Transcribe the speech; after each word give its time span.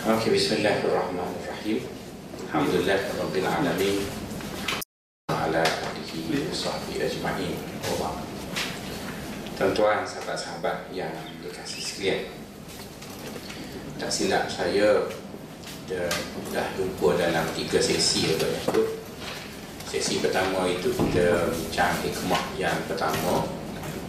Okey, 0.00 0.32
bismillahirrahmanirrahim. 0.32 1.84
Alhamdulillah 2.48 3.04
rabbil 3.20 3.44
alamin. 3.44 4.00
Ala 5.28 5.60
alihi 5.60 6.40
wa 6.40 6.56
sahbihi 6.56 7.04
ajma'in. 7.04 7.60
Tuan-tuan, 9.60 10.00
sahabat-sahabat 10.08 10.88
yang 10.96 11.12
dikasih 11.44 11.84
sekalian. 11.84 12.32
Tak 14.00 14.08
silap 14.08 14.48
saya 14.48 15.04
dah, 15.84 16.08
jumpa 16.80 17.20
dalam 17.20 17.44
tiga 17.52 17.76
sesi 17.76 18.24
yang 18.24 18.40
ikut. 18.40 19.04
Sesi 19.84 20.24
pertama 20.24 20.64
itu 20.64 20.96
kita 20.96 21.52
bincang 21.52 22.00
hikmah 22.00 22.56
yang 22.56 22.88
pertama. 22.88 23.44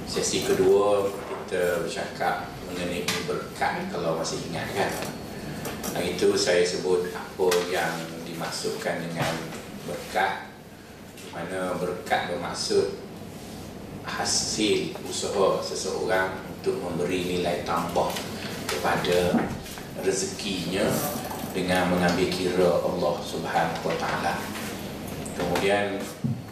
Sesi 0.08 0.48
kedua 0.48 1.12
kita 1.12 1.84
bercakap 1.84 2.48
mengenai 2.72 3.04
berkat 3.28 3.92
kalau 3.92 4.16
masih 4.16 4.40
ingat 4.48 4.72
kan. 4.72 5.20
Itu 6.02 6.34
saya 6.38 6.62
sebut 6.66 7.10
apa 7.14 7.48
yang 7.70 7.94
dimaksudkan 8.26 9.02
dengan 9.06 9.34
berkat 9.86 10.52
mana 11.32 11.80
berkat 11.80 12.28
bermaksud 12.28 13.00
hasil 14.04 14.92
usaha 15.08 15.64
seseorang 15.64 16.44
untuk 16.60 16.76
memberi 16.84 17.40
nilai 17.40 17.64
tambah 17.64 18.12
kepada 18.68 19.40
rezekinya 20.04 20.84
dengan 21.56 21.88
mengambil 21.92 22.28
kira 22.28 22.70
Allah 22.84 23.16
Subhanahu 23.24 23.84
Wa 23.88 23.96
Taala. 24.00 24.36
Kemudian 25.40 26.00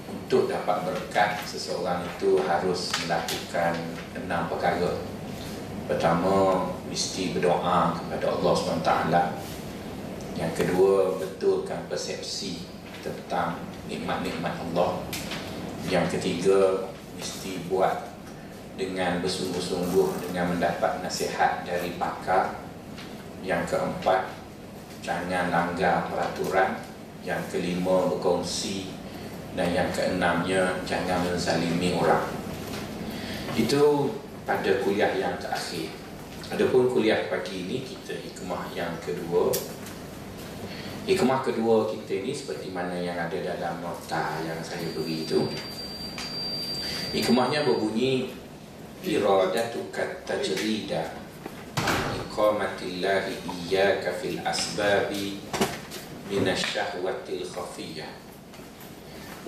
untuk 0.08 0.48
dapat 0.48 0.86
berkat 0.88 1.42
seseorang 1.44 2.06
itu 2.06 2.40
harus 2.46 2.94
melakukan 3.04 3.74
enam 4.14 4.48
perkara. 4.48 4.94
Pertama, 5.90 6.70
mesti 6.86 7.34
berdoa 7.34 7.98
kepada 7.98 8.30
Allah 8.30 8.54
SWT. 8.54 8.92
Yang 10.38 10.52
kedua, 10.54 11.18
betulkan 11.18 11.82
persepsi 11.90 12.62
tentang 13.02 13.58
nikmat-nikmat 13.90 14.54
Allah. 14.70 15.02
Yang 15.90 16.22
ketiga, 16.22 16.86
mesti 17.18 17.66
buat 17.66 18.06
dengan 18.78 19.18
bersungguh-sungguh 19.26 20.30
dengan 20.30 20.54
mendapat 20.54 21.02
nasihat 21.02 21.66
dari 21.66 21.98
pakar. 21.98 22.54
Yang 23.42 23.74
keempat, 23.74 24.30
jangan 25.02 25.50
langgar 25.50 26.06
peraturan. 26.06 26.86
Yang 27.26 27.42
kelima, 27.50 28.14
berkongsi. 28.14 28.94
Dan 29.58 29.74
yang 29.74 29.90
keenamnya, 29.90 30.86
jangan 30.86 31.26
menzalimi 31.26 31.98
orang. 31.98 32.30
Itu 33.58 34.14
pada 34.50 34.82
kuliah 34.82 35.14
yang 35.14 35.38
terakhir. 35.38 35.94
Adapun 36.50 36.90
kuliah 36.90 37.30
pagi 37.30 37.70
ini 37.70 37.86
kita 37.86 38.18
hikmah 38.18 38.74
yang 38.74 38.98
kedua. 38.98 39.54
Hikmah 41.06 41.46
kedua 41.46 41.86
kita 41.94 42.26
ini 42.26 42.34
seperti 42.34 42.74
mana 42.74 42.98
yang 42.98 43.14
ada 43.14 43.38
dalam 43.38 43.78
nota 43.78 44.42
yang 44.42 44.58
saya 44.66 44.90
beri 44.98 45.22
itu. 45.22 45.46
Hikmahnya 47.14 47.62
berbunyi 47.62 48.34
iradatuka 49.06 50.26
tajrida 50.26 51.14
iqamatillahi 52.18 53.46
iyyaka 53.46 54.18
fil 54.18 54.42
asbabi 54.42 55.38
minasyahwatil 56.34 57.46
khafiyah 57.46 58.29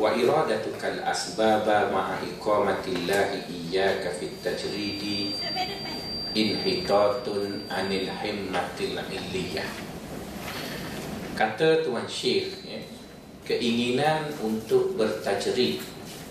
wa 0.02 0.10
iradatukal 0.18 0.98
asbaba 1.06 1.94
ma'a 1.94 2.18
iqamatillahi 2.26 3.46
iyyaka 3.46 4.10
fit 4.18 4.34
tajridi. 4.42 5.38
Inhitatun 6.34 7.70
anil 7.70 8.10
himmatil 8.10 8.98
illiyah. 8.98 9.70
Kata 11.38 11.86
tuan 11.86 12.10
syekh 12.10 12.50
ya, 12.66 12.82
keinginan 13.46 14.26
untuk 14.42 14.98
bertajrid 14.98 15.78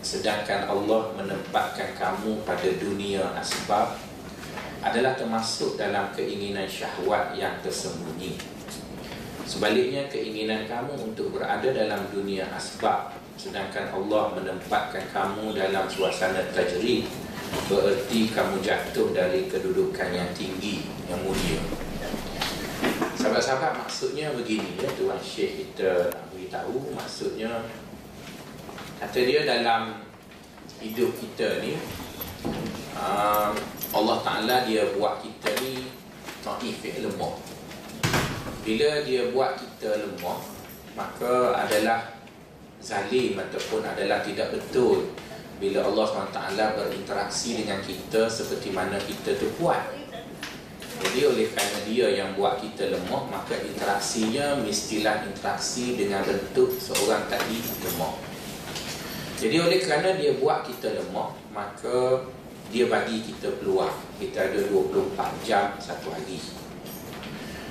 sedangkan 0.03 0.67
Allah 0.67 1.15
menempatkan 1.15 1.95
kamu 1.95 2.43
pada 2.43 2.69
dunia 2.75 3.23
asbab 3.39 4.03
adalah 4.83 5.15
termasuk 5.15 5.77
dalam 5.79 6.11
keinginan 6.17 6.67
syahwat 6.67 7.37
yang 7.39 7.55
tersembunyi. 7.61 8.35
Sebaliknya 9.45 10.09
keinginan 10.09 10.65
kamu 10.65 11.13
untuk 11.13 11.37
berada 11.37 11.69
dalam 11.69 12.09
dunia 12.09 12.49
asbab 12.57 13.13
sedangkan 13.41 13.89
Allah 13.89 14.37
menempatkan 14.37 15.09
kamu 15.09 15.57
dalam 15.57 15.89
suasana 15.89 16.45
tajrid 16.53 17.09
bererti 17.73 18.29
kamu 18.29 18.61
jatuh 18.61 19.17
dari 19.17 19.49
kedudukan 19.49 20.13
yang 20.13 20.29
tinggi 20.37 20.85
yang 21.09 21.25
mulia. 21.25 21.57
Sahabat-sahabat 23.17 23.81
maksudnya 23.81 24.37
begini 24.37 24.77
ya 24.77 24.93
tuan 24.93 25.17
syekh 25.25 25.57
kita 25.57 26.13
nak 26.13 26.29
beritahu 26.37 26.93
maksudnya 26.93 27.65
kata 29.01 29.19
dia 29.25 29.49
dalam 29.49 30.05
hidup 30.85 31.09
kita 31.17 31.65
ni 31.65 31.81
uh, 32.93 33.57
Allah 33.97 34.19
Ta'ala 34.21 34.69
dia 34.69 34.85
buat 35.01 35.25
kita 35.25 35.49
ni 35.65 35.89
taif 36.45 36.81
lemah. 36.85 37.41
Bila 38.61 39.01
dia 39.09 39.33
buat 39.33 39.57
kita 39.57 39.97
lemah 39.97 40.41
maka 40.93 41.57
adalah 41.57 42.20
zalim 42.81 43.37
ataupun 43.37 43.85
adalah 43.85 44.25
tidak 44.25 44.57
betul. 44.57 45.13
Bila 45.61 45.85
Allah 45.85 46.05
SWT 46.09 46.41
berinteraksi 46.57 47.61
dengan 47.61 47.85
kita 47.85 48.25
seperti 48.33 48.73
mana 48.73 48.97
kita 48.97 49.37
tu 49.37 49.53
kuat. 49.61 49.93
Jadi 51.01 51.21
oleh 51.25 51.49
kerana 51.53 51.79
dia 51.85 52.07
yang 52.13 52.37
buat 52.37 52.61
kita 52.61 52.93
lemah 52.93 53.29
maka 53.29 53.57
interaksinya 53.57 54.57
mestilah 54.61 55.25
interaksi 55.25 55.97
dengan 55.97 56.25
bentuk 56.25 56.77
seorang 56.77 57.25
tadi 57.29 57.61
lemah. 57.61 58.17
Jadi 59.41 59.57
oleh 59.57 59.79
kerana 59.81 60.17
dia 60.17 60.37
buat 60.37 60.65
kita 60.69 60.93
lemah 60.97 61.33
maka 61.53 62.25
dia 62.69 62.89
bagi 62.89 63.25
kita 63.25 63.49
peluang. 63.61 63.97
Kita 64.21 64.53
ada 64.53 64.61
24 64.69 65.49
jam 65.49 65.73
satu 65.81 66.13
hari 66.13 66.37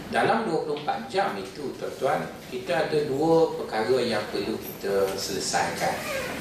dalam 0.09 0.49
24 0.49 1.05
jam 1.05 1.37
itu 1.37 1.69
tuan-tuan 1.77 2.25
kita 2.49 2.89
ada 2.89 2.97
dua 3.05 3.53
perkara 3.61 4.01
yang 4.01 4.25
perlu 4.33 4.57
kita 4.57 5.05
selesaikan. 5.13 5.93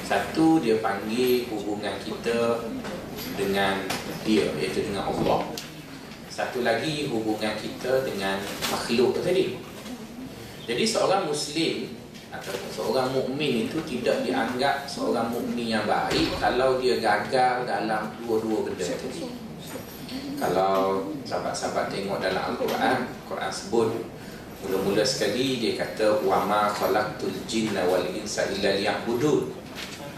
Satu 0.09 0.57
dia 0.57 0.81
panggil 0.81 1.45
hubungan 1.53 1.93
kita 2.01 2.65
dengan 3.37 3.85
dia 4.25 4.49
iaitu 4.57 4.89
dengan 4.89 5.13
Allah. 5.13 5.45
Satu 6.33 6.65
lagi 6.65 7.13
hubungan 7.13 7.61
kita 7.61 8.09
dengan 8.09 8.41
makhluk 8.73 9.21
tadi. 9.21 9.61
Jadi 10.65 10.85
seorang 10.89 11.29
muslim 11.29 11.93
atau 12.33 12.53
seorang 12.73 13.13
mukmin 13.13 13.69
itu 13.69 13.81
tidak 13.85 14.25
dianggap 14.25 14.85
seorang 14.89 15.29
mukmin 15.33 15.77
yang 15.77 15.85
baik 15.89 16.29
kalau 16.37 16.77
dia 16.77 17.01
gagal 17.01 17.65
dalam 17.65 18.13
dua-dua 18.21 18.69
benda 18.69 18.85
tadi 18.85 19.48
kalau 20.39 21.13
sahabat-sahabat 21.27 21.93
tengok 21.93 22.23
dalam 22.23 22.55
Al-Quran 22.55 23.11
Quran 23.29 23.53
sebut 23.53 23.91
mula-mula 24.65 25.05
sekali 25.07 25.61
dia 25.61 25.79
kata 25.79 26.25
wama 26.25 26.73
khalaqtul 26.73 27.35
jinna 27.47 27.87
wal 27.87 28.03
insa 28.11 28.49
illa 28.51 28.75
liya'budun. 28.75 29.55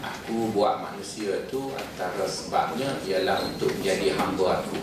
Aku 0.01 0.49
buat 0.55 0.81
manusia 0.81 1.45
tu 1.45 1.69
antara 1.77 2.25
sebabnya 2.25 2.89
ialah 3.05 3.45
untuk 3.45 3.69
menjadi 3.77 4.17
hamba 4.17 4.63
aku. 4.63 4.79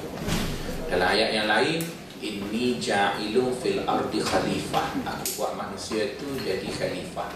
Dalam 0.86 1.10
ayat 1.10 1.30
yang 1.34 1.48
lain 1.50 1.82
inni 2.22 2.78
ja'ilun 2.78 3.50
fil 3.58 3.82
ardi 3.82 4.22
khalifah. 4.22 4.94
Aku 5.02 5.26
buat 5.42 5.58
manusia 5.58 6.14
tu 6.20 6.38
jadi 6.38 6.68
khalifah. 6.70 7.34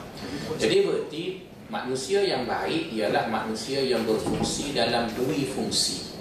Jadi 0.63 0.77
berarti 0.87 1.25
manusia 1.67 2.23
yang 2.23 2.47
baik 2.47 2.95
ialah 2.95 3.27
manusia 3.27 3.83
yang 3.83 4.07
berfungsi 4.07 4.77
dalam 4.77 5.11
dua 5.19 5.35
fungsi 5.51 6.12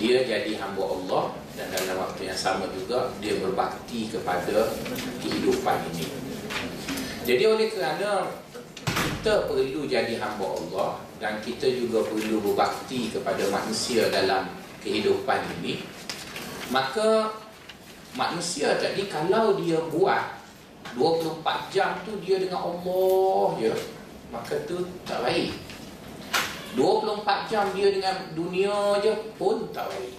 dia 0.00 0.24
jadi 0.24 0.56
hamba 0.56 0.80
Allah 0.80 1.36
dan 1.52 1.68
dalam 1.76 2.08
waktu 2.08 2.32
yang 2.32 2.40
sama 2.40 2.64
juga 2.72 3.12
dia 3.20 3.36
berbakti 3.36 4.08
kepada 4.08 4.72
kehidupan 5.20 5.76
ini. 5.92 6.08
Jadi 7.28 7.44
oleh 7.44 7.68
kerana 7.68 8.32
kita 8.88 9.44
perlu 9.44 9.84
jadi 9.84 10.16
hamba 10.16 10.56
Allah 10.56 10.90
dan 11.20 11.44
kita 11.44 11.68
juga 11.68 12.00
perlu 12.08 12.40
berbakti 12.40 13.12
kepada 13.12 13.44
manusia 13.52 14.08
dalam 14.08 14.48
kehidupan 14.80 15.44
ini, 15.60 15.84
maka 16.72 17.36
manusia 18.16 18.80
tadi 18.80 19.04
kalau 19.12 19.60
dia 19.60 19.76
buat 19.92 20.40
24 20.96 21.44
jam 21.68 22.00
tu 22.08 22.16
dia 22.24 22.40
dengan 22.40 22.64
Allah 22.64 23.46
je, 23.60 23.72
maka 24.32 24.56
tu 24.64 24.80
tak 25.04 25.20
baik. 25.28 25.69
24 26.78 27.50
jam 27.50 27.66
dia 27.74 27.90
dengan 27.90 28.16
dunia 28.34 28.98
je 29.02 29.12
pun 29.34 29.66
tak 29.74 29.90
baik. 29.90 30.14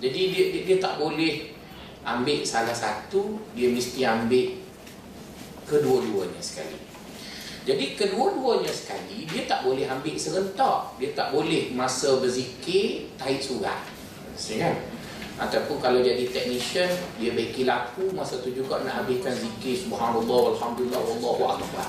Jadi 0.00 0.20
dia, 0.28 0.44
dia, 0.52 0.62
dia 0.68 0.76
tak 0.76 1.00
boleh 1.00 1.56
ambil 2.04 2.44
salah 2.44 2.76
satu, 2.76 3.40
dia 3.56 3.72
mesti 3.72 4.04
ambil 4.04 4.60
kedua-duanya 5.64 6.40
sekali. 6.40 6.76
Jadi 7.66 7.98
kedua-duanya 7.98 8.70
sekali, 8.70 9.26
dia 9.26 9.48
tak 9.48 9.66
boleh 9.66 9.88
ambil 9.88 10.14
serentak. 10.14 10.94
Dia 11.02 11.10
tak 11.16 11.34
boleh 11.34 11.74
masa 11.74 12.20
berzikir, 12.22 13.10
tahi 13.18 13.42
surat. 13.42 13.80
Kan? 14.36 14.76
Ataupun 15.36 15.76
kalau 15.84 16.00
jadi 16.00 16.24
technician 16.32 16.88
Dia 17.20 17.36
beki 17.36 17.68
lampu 17.68 18.08
Masa 18.16 18.40
tu 18.40 18.52
juga 18.56 18.80
nak 18.84 19.04
habiskan 19.04 19.36
zikir 19.36 19.76
Subhanallah 19.76 20.56
Alhamdulillah 20.56 20.96
Wallahu 20.96 21.44
Akbar 21.56 21.88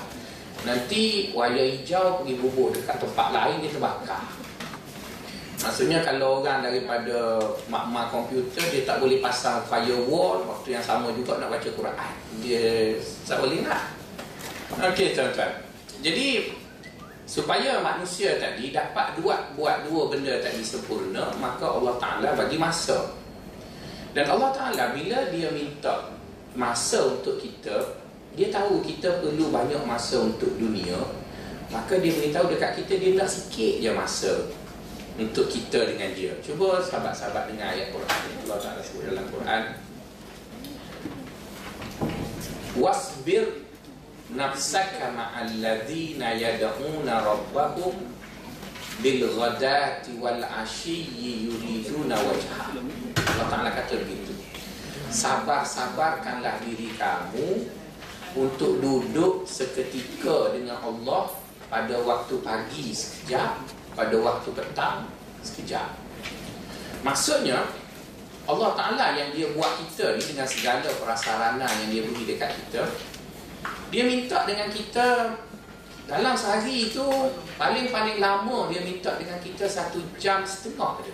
Nanti 0.66 1.30
wayar 1.36 1.66
hijau 1.78 2.22
pergi 2.22 2.34
bubur 2.42 2.74
dekat 2.74 2.98
tempat 2.98 3.28
lain 3.30 3.62
dia 3.62 3.70
terbakar. 3.70 4.24
Maksudnya 5.58 5.98
kalau 6.06 6.38
orang 6.38 6.62
daripada 6.62 7.42
mak-mak 7.66 8.14
komputer 8.14 8.62
Dia 8.70 8.86
tak 8.86 9.02
boleh 9.02 9.18
pasang 9.18 9.58
firewall 9.66 10.46
Waktu 10.46 10.78
yang 10.78 10.84
sama 10.86 11.10
juga 11.10 11.42
nak 11.42 11.50
baca 11.50 11.66
Quran. 11.74 12.12
Dia 12.46 12.94
tak 13.26 13.42
boleh 13.42 13.66
nak 13.66 13.90
Okey 14.78 15.18
tuan-tuan. 15.18 15.50
Jadi 15.98 16.54
supaya 17.26 17.82
manusia 17.82 18.38
tadi 18.38 18.70
dapat 18.70 19.18
buat 19.18 19.58
buat 19.58 19.90
dua 19.90 20.14
benda 20.14 20.38
tadi 20.38 20.62
sempurna 20.62 21.26
Maka 21.42 21.66
Allah 21.66 21.98
Ta'ala 21.98 22.28
bagi 22.38 22.54
masa. 22.54 23.10
Dan 24.14 24.30
Allah 24.30 24.54
Ta'ala 24.54 24.94
bila 24.94 25.26
dia 25.34 25.50
minta 25.50 26.14
masa 26.54 27.18
untuk 27.18 27.42
kita 27.42 27.98
Dia 28.38 28.54
tahu 28.54 28.78
kita 28.86 29.18
perlu 29.18 29.50
banyak 29.50 29.82
masa 29.82 30.22
untuk 30.22 30.54
dunia 30.54 30.94
Maka 31.74 31.98
dia 31.98 32.14
beritahu 32.14 32.46
dekat 32.54 32.78
kita 32.78 32.94
dia 33.02 33.18
nak 33.18 33.26
sikit 33.26 33.82
je 33.82 33.90
masa 33.90 34.32
Untuk 35.18 35.50
kita 35.50 35.90
dengan 35.90 36.14
dia. 36.14 36.38
Cuba 36.38 36.78
sahabat-sahabat 36.78 37.50
dengar 37.50 37.74
ayat 37.74 37.90
Quran 37.90 38.22
Allah 38.46 38.58
Ta'ala 38.62 38.80
sebut 38.80 39.02
dalam 39.10 39.26
Quran 39.26 39.62
Wasbir 42.78 43.66
nafsaka 44.30 45.10
ma'alladhina 45.10 46.38
yada'una 46.38 47.26
rabbahum 47.26 48.06
bil 49.02 49.22
ghadati 49.34 50.14
wal 50.22 50.42
ashiyyi 50.42 51.50
yuriduna 51.50 52.14
wajha. 52.14 52.70
Allah 53.34 53.46
Taala 53.50 53.70
kata 53.74 53.98
begitu. 53.98 54.30
Sabar-sabarkanlah 55.08 56.62
diri 56.62 56.94
kamu 56.94 57.66
untuk 58.36 58.82
duduk 58.82 59.44
seketika 59.48 60.52
dengan 60.52 60.80
Allah 60.82 61.32
pada 61.68 61.96
waktu 62.04 62.40
pagi 62.44 62.92
sekejap 62.92 63.64
pada 63.96 64.16
waktu 64.20 64.48
petang 64.52 65.08
sekejap 65.44 65.88
maksudnya 67.04 67.64
Allah 68.48 68.72
Ta'ala 68.72 69.12
yang 69.12 69.36
dia 69.36 69.52
buat 69.52 69.76
kita 69.76 70.16
ni 70.16 70.24
dengan 70.24 70.48
segala 70.48 70.88
prasarana 71.00 71.68
yang 71.84 71.88
dia 71.92 72.02
beri 72.08 72.24
dekat 72.24 72.50
kita 72.56 72.82
dia 73.88 74.04
minta 74.04 74.44
dengan 74.44 74.68
kita 74.68 75.36
dalam 76.08 76.32
sehari 76.32 76.88
itu 76.88 77.04
paling-paling 77.60 78.16
lama 78.16 78.68
dia 78.72 78.80
minta 78.80 79.16
dengan 79.20 79.36
kita 79.44 79.68
satu 79.68 80.00
jam 80.16 80.40
setengah 80.40 81.04
je. 81.04 81.12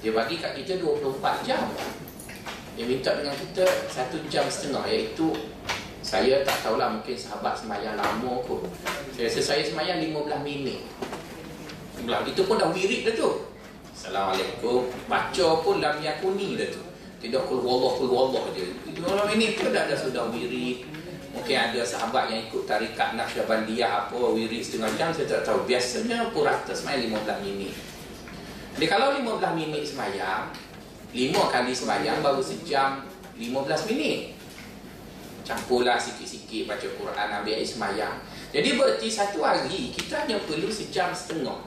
Dia 0.00 0.14
bagi 0.14 0.38
kat 0.38 0.54
kita 0.62 0.78
24 0.78 1.42
jam. 1.42 1.66
Dia 2.78 2.86
minta 2.86 3.18
dengan 3.18 3.34
kita 3.34 3.66
satu 3.90 4.22
jam 4.30 4.46
setengah 4.46 4.86
iaitu 4.86 5.34
saya 6.10 6.42
tak 6.42 6.66
tahulah 6.66 6.90
mungkin 6.90 7.14
sahabat 7.14 7.54
semayang 7.54 7.94
lama 7.94 8.42
kot. 8.42 8.66
Saya 9.14 9.30
rasa 9.30 9.54
saya 9.54 9.62
semayang 9.62 10.02
15 10.02 10.42
minit. 10.42 10.82
Itu 12.26 12.42
pun 12.50 12.58
dah 12.58 12.74
wirid 12.74 13.06
dah 13.06 13.14
tu. 13.14 13.46
Assalamualaikum. 13.94 14.90
Baca 15.06 15.46
pun 15.62 15.78
lam 15.78 16.02
yakuni 16.02 16.58
dah 16.58 16.66
tu. 16.66 16.82
Tidak 17.22 17.46
kul 17.46 17.62
wallah 17.62 17.94
kul 17.94 18.10
wallah 18.10 18.42
je. 18.58 18.74
15 18.90 19.06
minit 19.38 19.62
pun 19.62 19.70
dah, 19.70 19.86
dah 19.86 19.94
sudah 19.94 20.26
wirid. 20.34 20.82
Mungkin 21.30 21.54
ada 21.54 21.78
sahabat 21.86 22.26
yang 22.26 22.42
ikut 22.50 22.66
tarikat 22.66 23.14
Naqsyabandiyah 23.14 24.10
apa 24.10 24.18
wirid 24.18 24.66
setengah 24.66 24.90
jam 24.98 25.14
saya 25.14 25.30
tak 25.30 25.46
tahu. 25.46 25.62
Biasanya 25.62 26.34
pun 26.34 26.42
rata 26.42 26.74
semayang 26.74 27.14
15 27.22 27.46
minit. 27.46 27.70
Jadi 28.74 28.86
kalau 28.90 29.14
15 29.14 29.54
minit 29.54 29.86
semayang, 29.86 30.50
5 31.14 31.54
kali 31.54 31.70
semayang 31.70 32.18
baru 32.18 32.42
sejam 32.42 33.06
15 33.38 33.94
minit. 33.94 34.39
Campurlah 35.50 35.98
sikit-sikit 35.98 36.70
baca 36.70 36.86
Quran 36.86 37.28
ambil 37.42 37.58
air 37.58 37.66
semayang. 37.66 38.22
Jadi 38.54 38.78
berarti 38.78 39.10
satu 39.10 39.42
hari 39.42 39.90
kita 39.90 40.22
hanya 40.22 40.38
perlu 40.46 40.70
sejam 40.70 41.10
setengah. 41.10 41.58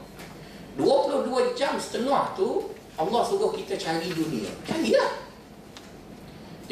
22 0.80 1.52
jam 1.52 1.76
setengah 1.76 2.32
tu 2.32 2.72
Allah 2.96 3.22
suruh 3.28 3.52
kita 3.52 3.76
cari 3.76 4.08
dunia. 4.16 4.48
Carilah. 4.64 5.12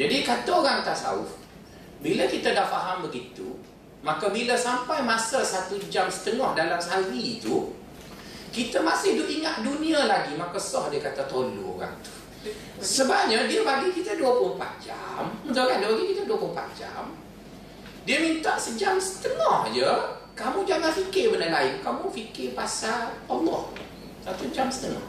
Jadi 0.00 0.24
kata 0.24 0.50
orang 0.56 0.80
tasawuf, 0.80 1.36
bila 2.00 2.24
kita 2.24 2.56
dah 2.56 2.64
faham 2.64 3.04
begitu, 3.04 3.60
maka 4.00 4.32
bila 4.32 4.56
sampai 4.56 5.04
masa 5.04 5.44
satu 5.44 5.76
jam 5.92 6.08
setengah 6.08 6.56
dalam 6.56 6.80
sehari 6.80 7.36
itu, 7.36 7.76
kita 8.56 8.80
masih 8.80 9.20
duk 9.20 9.28
ingat 9.28 9.60
dunia 9.60 10.08
lagi, 10.08 10.32
maka 10.40 10.56
sah 10.56 10.88
dia 10.88 11.04
kata 11.04 11.28
tolong 11.28 11.76
orang 11.76 11.92
tu. 12.00 12.21
Sebabnya 12.82 13.46
dia 13.46 13.62
bagi 13.62 13.94
kita 13.94 14.18
24 14.18 14.58
jam, 14.82 15.30
betul 15.46 15.64
kan? 15.70 15.76
Dia 15.78 15.88
bagi 15.94 16.06
kita 16.10 16.22
24 16.26 16.80
jam. 16.80 17.02
Dia 18.02 18.18
minta 18.18 18.58
sejam 18.58 18.98
setengah 18.98 19.70
je, 19.70 19.90
kamu 20.34 20.66
jangan 20.66 20.90
fikir 20.90 21.30
benda 21.30 21.54
lain, 21.54 21.78
kamu 21.86 22.10
fikir 22.10 22.50
pasal 22.58 23.14
Allah. 23.30 23.62
Satu 24.26 24.50
jam 24.50 24.66
setengah. 24.66 25.02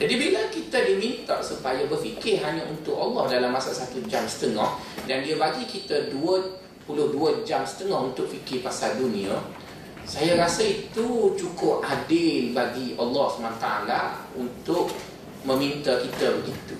Jadi 0.00 0.14
bila 0.16 0.40
kita 0.48 0.80
diminta 0.80 1.44
supaya 1.44 1.84
berfikir 1.84 2.40
hanya 2.40 2.64
untuk 2.72 2.96
Allah 2.96 3.28
dalam 3.36 3.52
masa 3.52 3.68
satu 3.76 4.00
jam 4.08 4.24
setengah 4.24 4.80
dan 5.04 5.20
dia 5.20 5.36
bagi 5.36 5.68
kita 5.68 6.08
22 6.08 6.88
jam 7.44 7.68
setengah 7.68 8.12
untuk 8.12 8.24
fikir 8.32 8.64
pasal 8.64 8.96
dunia, 8.96 9.36
saya 10.08 10.40
rasa 10.40 10.64
itu 10.64 11.36
cukup 11.36 11.84
adil 11.84 12.56
bagi 12.56 12.96
Allah 12.96 13.26
SWT 13.28 13.66
untuk 14.40 14.88
meminta 15.44 16.00
kita 16.00 16.40
begitu. 16.40 16.76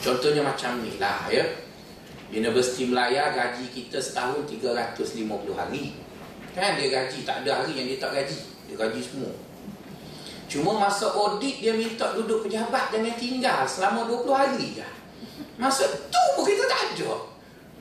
Contohnya 0.00 0.44
macam 0.44 0.84
ni 0.84 0.96
lah 1.00 1.28
ya. 1.28 1.44
Universiti 2.34 2.90
Melaya 2.90 3.30
gaji 3.30 3.70
kita 3.70 4.02
setahun 4.02 4.42
350 4.48 5.24
hari. 5.54 5.94
Kan 6.56 6.76
dia 6.80 6.88
gaji, 6.90 7.22
tak 7.22 7.44
ada 7.44 7.62
hari 7.62 7.78
yang 7.78 7.86
dia 7.86 7.98
tak 8.00 8.12
gaji. 8.16 8.40
Dia 8.66 8.74
gaji 8.80 9.00
semua. 9.00 9.32
Cuma 10.50 10.76
masa 10.76 11.10
audit 11.14 11.62
dia 11.62 11.72
minta 11.74 12.14
duduk 12.14 12.46
pejabat 12.46 12.92
jangan 12.92 13.14
tinggal 13.16 13.64
selama 13.66 14.06
20 14.06 14.28
hari 14.34 14.64
je. 14.76 14.86
Masa 15.56 15.86
tu 15.88 16.22
pun 16.36 16.44
kita 16.44 16.64
tak 16.66 16.94
ada. 16.94 17.12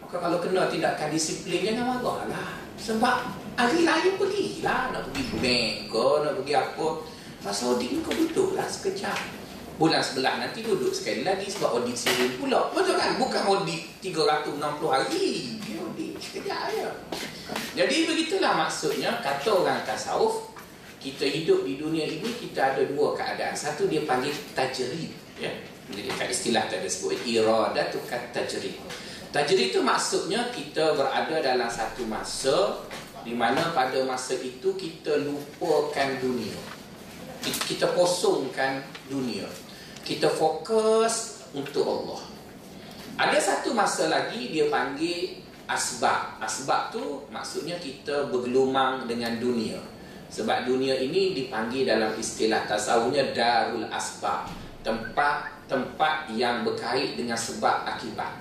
Maka 0.01 0.15
kalau 0.21 0.38
kena 0.42 0.69
tindakan 0.69 1.10
disiplin 1.12 1.65
jangan 1.65 2.00
marahlah. 2.00 2.50
Sebab 2.77 3.30
hari 3.57 3.86
lain 3.86 4.13
pergilah 4.18 4.89
nak 4.89 5.01
pergi 5.12 5.24
bank 5.38 5.74
ke 5.92 6.06
nak 6.24 6.33
pergi 6.42 6.54
apa. 6.56 6.88
Masa 7.44 7.62
audit 7.68 7.89
ni 7.94 8.00
kau 8.00 8.15
duduklah 8.15 8.65
sekejap. 8.65 9.43
Bulan 9.81 10.06
sebelah 10.06 10.38
nanti 10.38 10.62
duduk 10.62 10.94
sekali 10.94 11.25
lagi 11.25 11.50
sebab 11.50 11.82
audit 11.82 11.98
sendiri 11.98 12.38
pula. 12.38 12.70
Betul 12.72 12.94
kan? 12.94 13.18
Bukan 13.18 13.42
audit 13.50 13.82
360 14.06 14.62
hari. 14.86 15.58
Dia 15.65 15.77
audit 15.82 16.13
sekejap 16.22 16.62
je. 16.70 16.89
Jadi 17.74 17.96
begitulah 18.06 18.53
maksudnya 18.53 19.18
kata 19.25 19.50
orang 19.50 19.82
tasawuf 19.82 20.53
kita 21.03 21.27
hidup 21.27 21.68
di 21.68 21.75
dunia 21.75 22.08
ini 22.08 22.32
kita 22.39 22.74
ada 22.74 22.84
dua 22.88 23.12
keadaan 23.12 23.51
satu 23.51 23.92
dia 23.92 24.08
panggil 24.08 24.32
tajrid 24.56 25.12
ya 25.36 25.51
jadi 25.92 26.10
kat 26.15 26.32
istilah 26.32 26.63
tadi 26.72 26.88
sebut 26.88 27.20
iradatu 27.27 28.00
kat 28.08 28.32
tajrid 28.32 28.80
tajrid 29.36 29.75
itu 29.75 29.84
maksudnya 29.84 30.48
kita 30.56 30.96
berada 30.96 31.44
dalam 31.44 31.68
satu 31.68 32.08
masa 32.08 32.88
di 33.27 33.36
mana 33.36 33.75
pada 33.75 34.00
masa 34.08 34.39
itu 34.39 34.72
kita 34.80 35.27
lupakan 35.27 36.10
dunia 36.24 36.56
kita 37.44 37.92
kosongkan 37.92 38.80
dunia. 39.13 39.46
Kita 40.01 40.27
fokus 40.27 41.46
untuk 41.53 41.86
Allah. 41.86 42.22
Ada 43.13 43.38
satu 43.38 43.77
masa 43.77 44.10
lagi 44.10 44.50
dia 44.50 44.67
panggil 44.74 45.46
asbab. 45.70 46.41
Asbab 46.41 46.89
tu 46.89 47.29
maksudnya 47.29 47.77
kita 47.77 48.34
bergelumang 48.34 49.05
dengan 49.05 49.38
dunia. 49.38 49.77
Sebab 50.34 50.65
dunia 50.65 50.98
ini 50.98 51.38
dipanggil 51.38 51.86
dalam 51.86 52.17
istilah 52.17 52.65
tasawufnya 52.65 53.38
darul 53.38 53.86
asbab. 53.93 54.50
Tempat 54.82 55.63
tempat 55.70 56.27
yang 56.34 56.65
berkait 56.65 57.15
dengan 57.15 57.38
sebab 57.38 57.86
akibat. 57.86 58.34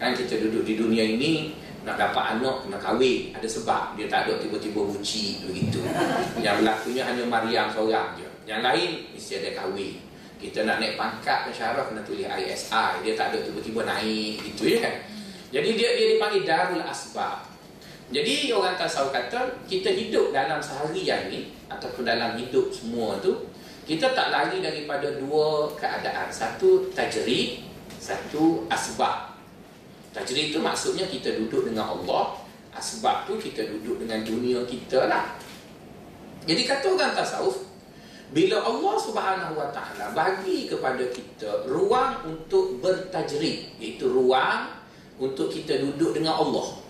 Kan 0.00 0.16
kita 0.16 0.40
duduk 0.40 0.66
di 0.66 0.74
dunia 0.74 1.04
ini 1.04 1.54
nak 1.84 2.00
dapat 2.00 2.40
anak 2.40 2.64
kena 2.64 2.80
kahwin 2.80 3.30
ada 3.36 3.46
sebab. 3.46 3.94
Dia 3.94 4.08
tak 4.08 4.26
ada 4.26 4.40
tiba-tiba 4.40 4.88
buci 4.88 5.44
begitu. 5.44 5.84
Yang 6.40 6.64
berlakunya 6.64 7.02
hanya 7.06 7.24
Maryam 7.28 7.68
seorang 7.70 8.16
je. 8.16 8.26
Yang 8.48 8.60
lain 8.64 8.90
mesti 9.14 9.32
ada 9.44 9.50
kahwin 9.52 10.03
kita 10.44 10.68
nak 10.68 10.76
naik 10.84 11.00
pangkat 11.00 11.48
pensyarah 11.48 11.88
kena 11.88 12.04
tulis 12.04 12.28
ISI 12.28 12.90
dia 13.00 13.12
tak 13.16 13.32
ada 13.32 13.38
tiba-tiba 13.40 13.88
naik 13.88 14.44
gitu 14.52 14.76
ya 14.76 14.84
kan 14.84 14.96
jadi 15.48 15.68
dia 15.72 15.88
dia 15.96 16.06
dipanggil 16.16 16.42
darul 16.44 16.84
asbab 16.84 17.48
jadi 18.12 18.52
orang 18.52 18.76
tasawuf 18.76 19.16
kata 19.16 19.64
kita 19.64 19.88
hidup 19.88 20.36
dalam 20.36 20.60
seharian 20.60 21.32
ni 21.32 21.56
ataupun 21.72 22.04
dalam 22.04 22.36
hidup 22.36 22.68
semua 22.68 23.16
tu 23.24 23.54
kita 23.84 24.16
tak 24.16 24.32
lari 24.32 24.64
daripada 24.64 25.12
dua 25.20 25.68
keadaan. 25.76 26.32
Satu 26.32 26.88
tajri, 26.96 27.68
satu 28.00 28.64
asbab. 28.72 29.36
Tajri 30.16 30.48
itu 30.48 30.56
maksudnya 30.56 31.04
kita 31.04 31.36
duduk 31.36 31.68
dengan 31.68 31.92
Allah, 31.92 32.40
asbab 32.72 33.28
tu 33.28 33.36
kita 33.36 33.68
duduk 33.68 34.00
dengan 34.00 34.24
dunia 34.24 34.64
kita 34.64 35.04
lah. 35.04 35.36
Jadi 36.48 36.64
kata 36.64 36.86
orang 36.96 37.12
tasawuf, 37.12 37.60
Bila 38.34 38.66
Allah 38.66 38.94
Subhanahu 38.98 39.54
Wa 39.54 39.70
Taala 39.70 40.10
bagi 40.10 40.66
kepada 40.66 41.06
kita 41.06 41.70
ruang 41.70 42.26
untuk 42.26 42.82
bertajrid, 42.82 43.78
iaitu 43.78 44.10
ruang 44.10 44.74
untuk 45.22 45.54
kita 45.54 45.78
duduk 45.78 46.18
dengan 46.18 46.42
Allah. 46.42 46.82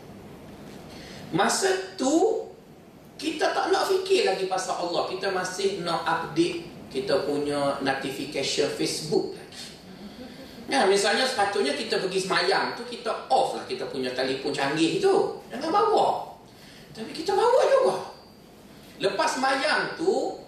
Masa 1.36 1.92
tu 2.00 2.48
kita 3.20 3.52
tak 3.52 3.68
nak 3.68 3.84
fikir 3.92 4.24
lagi 4.24 4.48
pasal 4.48 4.88
Allah, 4.88 5.04
kita 5.12 5.28
masih 5.36 5.84
nak 5.84 6.00
update 6.08 6.64
kita 6.88 7.28
punya 7.28 7.76
notification 7.84 8.72
Facebook 8.72 9.36
lagi. 9.36 9.76
Ya, 10.64 10.88
misalnya 10.88 11.28
sepatutnya 11.28 11.76
kita 11.76 12.00
pergi 12.00 12.24
semayang 12.24 12.72
tu 12.72 12.88
kita 12.88 13.28
off 13.28 13.52
lah 13.52 13.68
kita 13.68 13.84
punya 13.92 14.08
telefon 14.16 14.48
canggih 14.48 14.96
tu. 14.96 15.44
Jangan 15.52 15.68
bawa. 15.68 16.32
Tapi 16.96 17.12
kita 17.12 17.36
bawa 17.36 17.60
juga. 17.68 17.96
Lepas 18.96 19.36
semayang 19.36 19.92
tu 20.00 20.40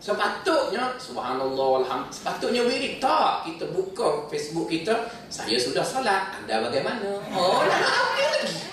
Sepatutnya 0.00 0.96
Subhanallah 0.96 1.84
Alhamdulillah 1.84 2.08
Sepatutnya 2.08 2.64
wirid 2.64 3.04
Tak 3.04 3.44
Kita 3.44 3.68
buka 3.68 4.24
Facebook 4.32 4.72
kita 4.72 4.96
Saya 5.28 5.60
sudah 5.60 5.84
salat 5.84 6.40
Anda 6.40 6.64
bagaimana? 6.64 7.20
Oh 7.36 7.60
apa 7.60 7.68
lagi. 7.68 8.64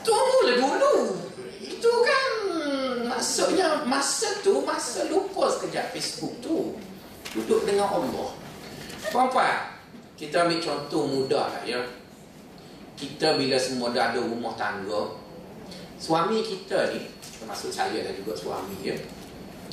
Tunggulah 0.00 0.56
dulu. 0.56 0.96
Itu 1.60 1.92
kan 2.00 2.30
Maksudnya 3.04 3.84
Masa 3.84 4.40
tu 4.40 4.64
Masa 4.64 5.12
lupa 5.12 5.52
sekejap 5.52 5.92
Facebook 5.92 6.40
tu. 6.40 6.72
Duduk 7.36 7.68
dengan 7.68 7.92
Allah. 7.92 8.32
Puan-puan 9.12 9.76
Kita 10.16 10.48
ambil 10.48 10.56
contoh 10.56 11.04
mudah 11.04 11.52
lah 11.52 11.62
ya. 11.68 11.84
Kita 12.96 13.36
bila 13.36 13.60
semua 13.60 13.92
dah 13.92 14.08
ada 14.08 14.24
rumah 14.24 14.56
tangga 14.56 15.20
Suami 16.00 16.40
kita 16.40 16.96
ni 16.96 17.12
Termasuk 17.20 17.68
saya 17.68 18.00
dan 18.00 18.16
juga 18.16 18.32
suami 18.32 18.80
ya 18.80 18.96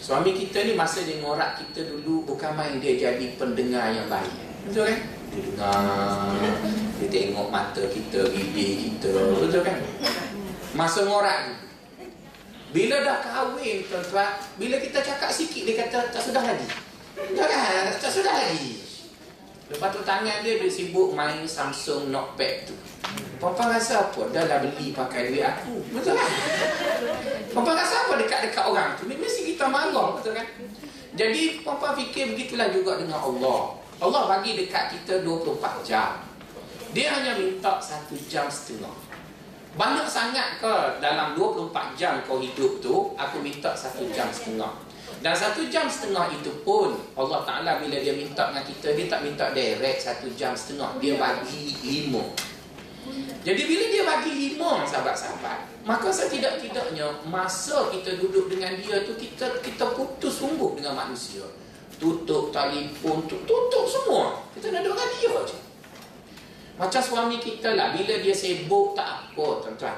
Suami 0.02 0.34
kita 0.34 0.66
ni 0.66 0.74
masa 0.74 1.06
dia 1.06 1.22
ngorak 1.22 1.62
kita 1.62 1.86
dulu 1.86 2.26
bukan 2.26 2.58
main 2.58 2.82
dia 2.82 2.98
jadi 2.98 3.38
pendengar 3.38 3.94
yang 3.94 4.10
baik. 4.10 4.34
Betul 4.66 4.90
kan? 4.90 5.00
Dia 5.30 5.42
dengar, 5.46 6.34
dia 6.98 7.08
tengok 7.08 7.48
mata 7.54 7.86
kita, 7.86 8.26
bibir 8.34 8.82
kita. 8.82 9.14
Betul 9.14 9.62
kan? 9.62 9.78
Masa 10.74 11.06
ngorak 11.06 11.38
tu. 11.46 11.54
Bila 12.74 13.06
dah 13.06 13.22
kahwin 13.22 13.86
tuan-tuan, 13.86 14.42
bila 14.58 14.82
kita 14.82 15.06
cakap 15.06 15.30
sikit 15.30 15.70
dia 15.70 15.86
kata 15.86 16.10
tak 16.10 16.24
sudah 16.26 16.50
lagi. 16.50 16.66
Betul 17.14 17.46
kan? 17.46 17.94
Tak 18.02 18.10
sudah 18.10 18.34
lagi. 18.34 18.91
Lepas 19.72 19.90
tu 19.96 20.04
tangan 20.04 20.44
dia 20.44 20.60
dia 20.60 20.68
sibuk 20.68 21.16
main 21.16 21.48
Samsung 21.48 22.12
Notepad 22.12 22.68
tu. 22.68 22.76
Papa 23.40 23.72
rasa 23.72 24.12
apa? 24.12 24.30
Dah 24.30 24.46
lah 24.46 24.62
beli 24.62 24.94
pakai 24.94 25.32
duit 25.32 25.42
aku. 25.42 25.82
Betul 25.96 26.14
kan? 26.14 26.30
Papa 27.56 27.72
rasa 27.74 27.96
apa 28.06 28.14
dekat-dekat 28.20 28.66
orang 28.68 28.94
tu? 29.00 29.10
Mesti 29.10 29.42
kita 29.56 29.66
marah. 29.72 30.14
Betul 30.20 30.38
kan? 30.38 30.46
Jadi 31.16 31.64
Papa 31.64 31.98
fikir 31.98 32.36
begitulah 32.36 32.70
juga 32.70 33.02
dengan 33.02 33.24
Allah. 33.24 33.82
Allah 34.02 34.22
bagi 34.28 34.60
dekat 34.60 34.94
kita 34.94 35.26
24 35.26 35.88
jam. 35.88 36.22
Dia 36.92 37.08
hanya 37.18 37.40
minta 37.40 37.80
satu 37.80 38.14
jam 38.28 38.52
setengah. 38.52 38.92
Banyak 39.72 40.04
sangat 40.04 40.60
ke 40.60 41.00
dalam 41.00 41.32
24 41.40 41.96
jam 41.96 42.20
kau 42.28 42.44
hidup 42.44 42.84
tu, 42.84 43.16
aku 43.16 43.40
minta 43.40 43.72
satu 43.72 44.04
jam 44.12 44.28
setengah. 44.28 44.76
Dan 45.22 45.38
satu 45.38 45.70
jam 45.70 45.86
setengah 45.86 46.34
itu 46.34 46.50
pun 46.66 46.98
Allah 47.14 47.46
Ta'ala 47.46 47.78
bila 47.78 47.94
dia 47.94 48.18
minta 48.18 48.50
dengan 48.50 48.66
kita 48.66 48.98
Dia 48.98 49.06
tak 49.06 49.22
minta 49.22 49.54
direct 49.54 50.02
satu 50.02 50.26
jam 50.34 50.58
setengah 50.58 50.98
Dia 50.98 51.14
bagi 51.22 51.78
lima 51.86 52.26
jadi 53.42 53.62
bila 53.66 53.84
dia 53.90 54.04
bagi 54.06 54.34
lima 54.38 54.86
sahabat-sahabat, 54.86 55.82
maka 55.82 56.14
setidak-tidaknya 56.14 57.10
masa 57.26 57.90
kita 57.90 58.22
duduk 58.22 58.54
dengan 58.54 58.78
dia 58.78 59.02
tu 59.02 59.18
kita 59.18 59.50
kita 59.66 59.98
putus 59.98 60.38
sungguh 60.38 60.78
dengan 60.78 60.94
manusia. 60.94 61.42
Tutup 61.98 62.54
telefon, 62.54 63.26
tutup 63.26 63.86
semua. 63.90 64.46
Kita 64.54 64.70
nak 64.70 64.86
duduk 64.86 64.98
dengan 64.98 65.10
dia 65.18 65.34
je. 65.50 65.58
Macam 66.78 67.02
suami 67.02 67.38
kita 67.42 67.74
lah, 67.74 67.94
bila 67.94 68.14
dia 68.22 68.34
sibuk 68.34 68.94
tak 68.94 69.10
apa 69.10 69.48
tuan-tuan. 69.66 69.98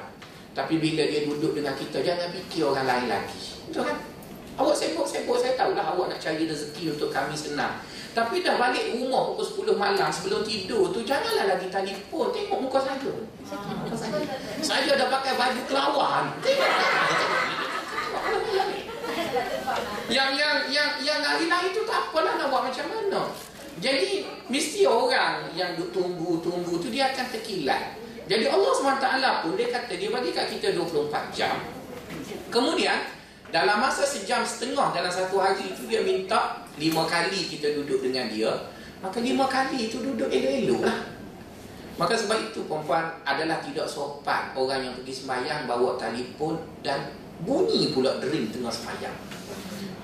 Tapi 0.56 0.74
bila 0.80 1.04
dia 1.04 1.28
duduk 1.28 1.52
dengan 1.56 1.76
kita, 1.76 2.00
jangan 2.00 2.28
fikir 2.32 2.64
orang 2.64 2.88
lain 2.88 3.06
lagi. 3.12 3.40
Kan? 3.72 4.13
Awak 4.54 4.74
sibuk-sibuk, 4.78 5.34
saya 5.34 5.58
tahulah 5.58 5.82
awak 5.82 6.14
nak 6.14 6.22
cari 6.22 6.46
rezeki 6.46 6.94
untuk 6.94 7.10
kami 7.10 7.34
senang. 7.34 7.82
Tapi 8.14 8.46
dah 8.46 8.54
balik 8.54 8.94
rumah 8.94 9.34
pukul 9.34 9.74
10 9.74 9.74
malam 9.74 10.06
sebelum 10.06 10.46
tidur 10.46 10.94
tu 10.94 11.02
janganlah 11.02 11.50
lagi 11.50 11.66
telefon 11.66 12.30
tengok 12.30 12.58
muka 12.62 12.78
saya. 12.78 13.10
Saya 14.62 14.94
dah 14.94 15.10
pakai 15.10 15.34
baju 15.34 15.62
kelawan. 15.66 16.24
Yang 20.06 20.30
yang 20.38 20.56
yang 20.70 20.90
yang 21.02 21.20
hari 21.26 21.50
lain 21.50 21.70
tu 21.74 21.82
tak 21.82 22.06
apalah 22.06 22.38
nak 22.38 22.54
buat 22.54 22.70
macam 22.70 22.86
mana. 22.86 23.34
Jadi 23.82 24.22
mesti 24.46 24.86
orang 24.86 25.50
yang 25.58 25.74
tunggu-tunggu 25.90 26.78
tu 26.78 26.94
dia 26.94 27.10
akan 27.10 27.26
terkilat. 27.34 27.98
Jadi 28.30 28.46
Allah 28.46 28.70
SWT 28.70 29.08
pun 29.42 29.52
dia 29.58 29.68
kata 29.74 29.92
dia 29.98 30.14
bagi 30.14 30.30
kat 30.30 30.46
kita 30.54 30.78
24 30.78 31.34
jam. 31.34 31.58
Kemudian 32.54 33.02
dalam 33.50 33.80
masa 33.80 34.04
sejam 34.06 34.44
setengah 34.44 34.94
dalam 34.94 35.12
satu 35.12 35.40
hari 35.40 35.74
itu 35.74 35.84
dia 35.88 36.00
minta 36.00 36.64
lima 36.80 37.06
kali 37.06 37.46
kita 37.48 37.74
duduk 37.76 38.02
dengan 38.02 38.26
dia. 38.30 38.50
Maka 39.04 39.20
lima 39.20 39.44
kali 39.44 39.92
itu 39.92 40.00
duduk 40.00 40.32
elok-elok 40.32 40.80
lah. 40.80 40.98
Maka 41.94 42.18
sebab 42.18 42.50
itu 42.50 42.66
perempuan 42.66 43.14
adalah 43.22 43.62
tidak 43.62 43.86
sopan 43.86 44.50
orang 44.58 44.82
yang 44.82 44.94
pergi 44.98 45.14
sembahyang 45.22 45.70
bawa 45.70 45.94
telefon 45.94 46.58
dan 46.82 47.14
bunyi 47.44 47.94
pula 47.94 48.18
dering 48.18 48.50
tengah 48.50 48.72
sembahyang. 48.72 49.14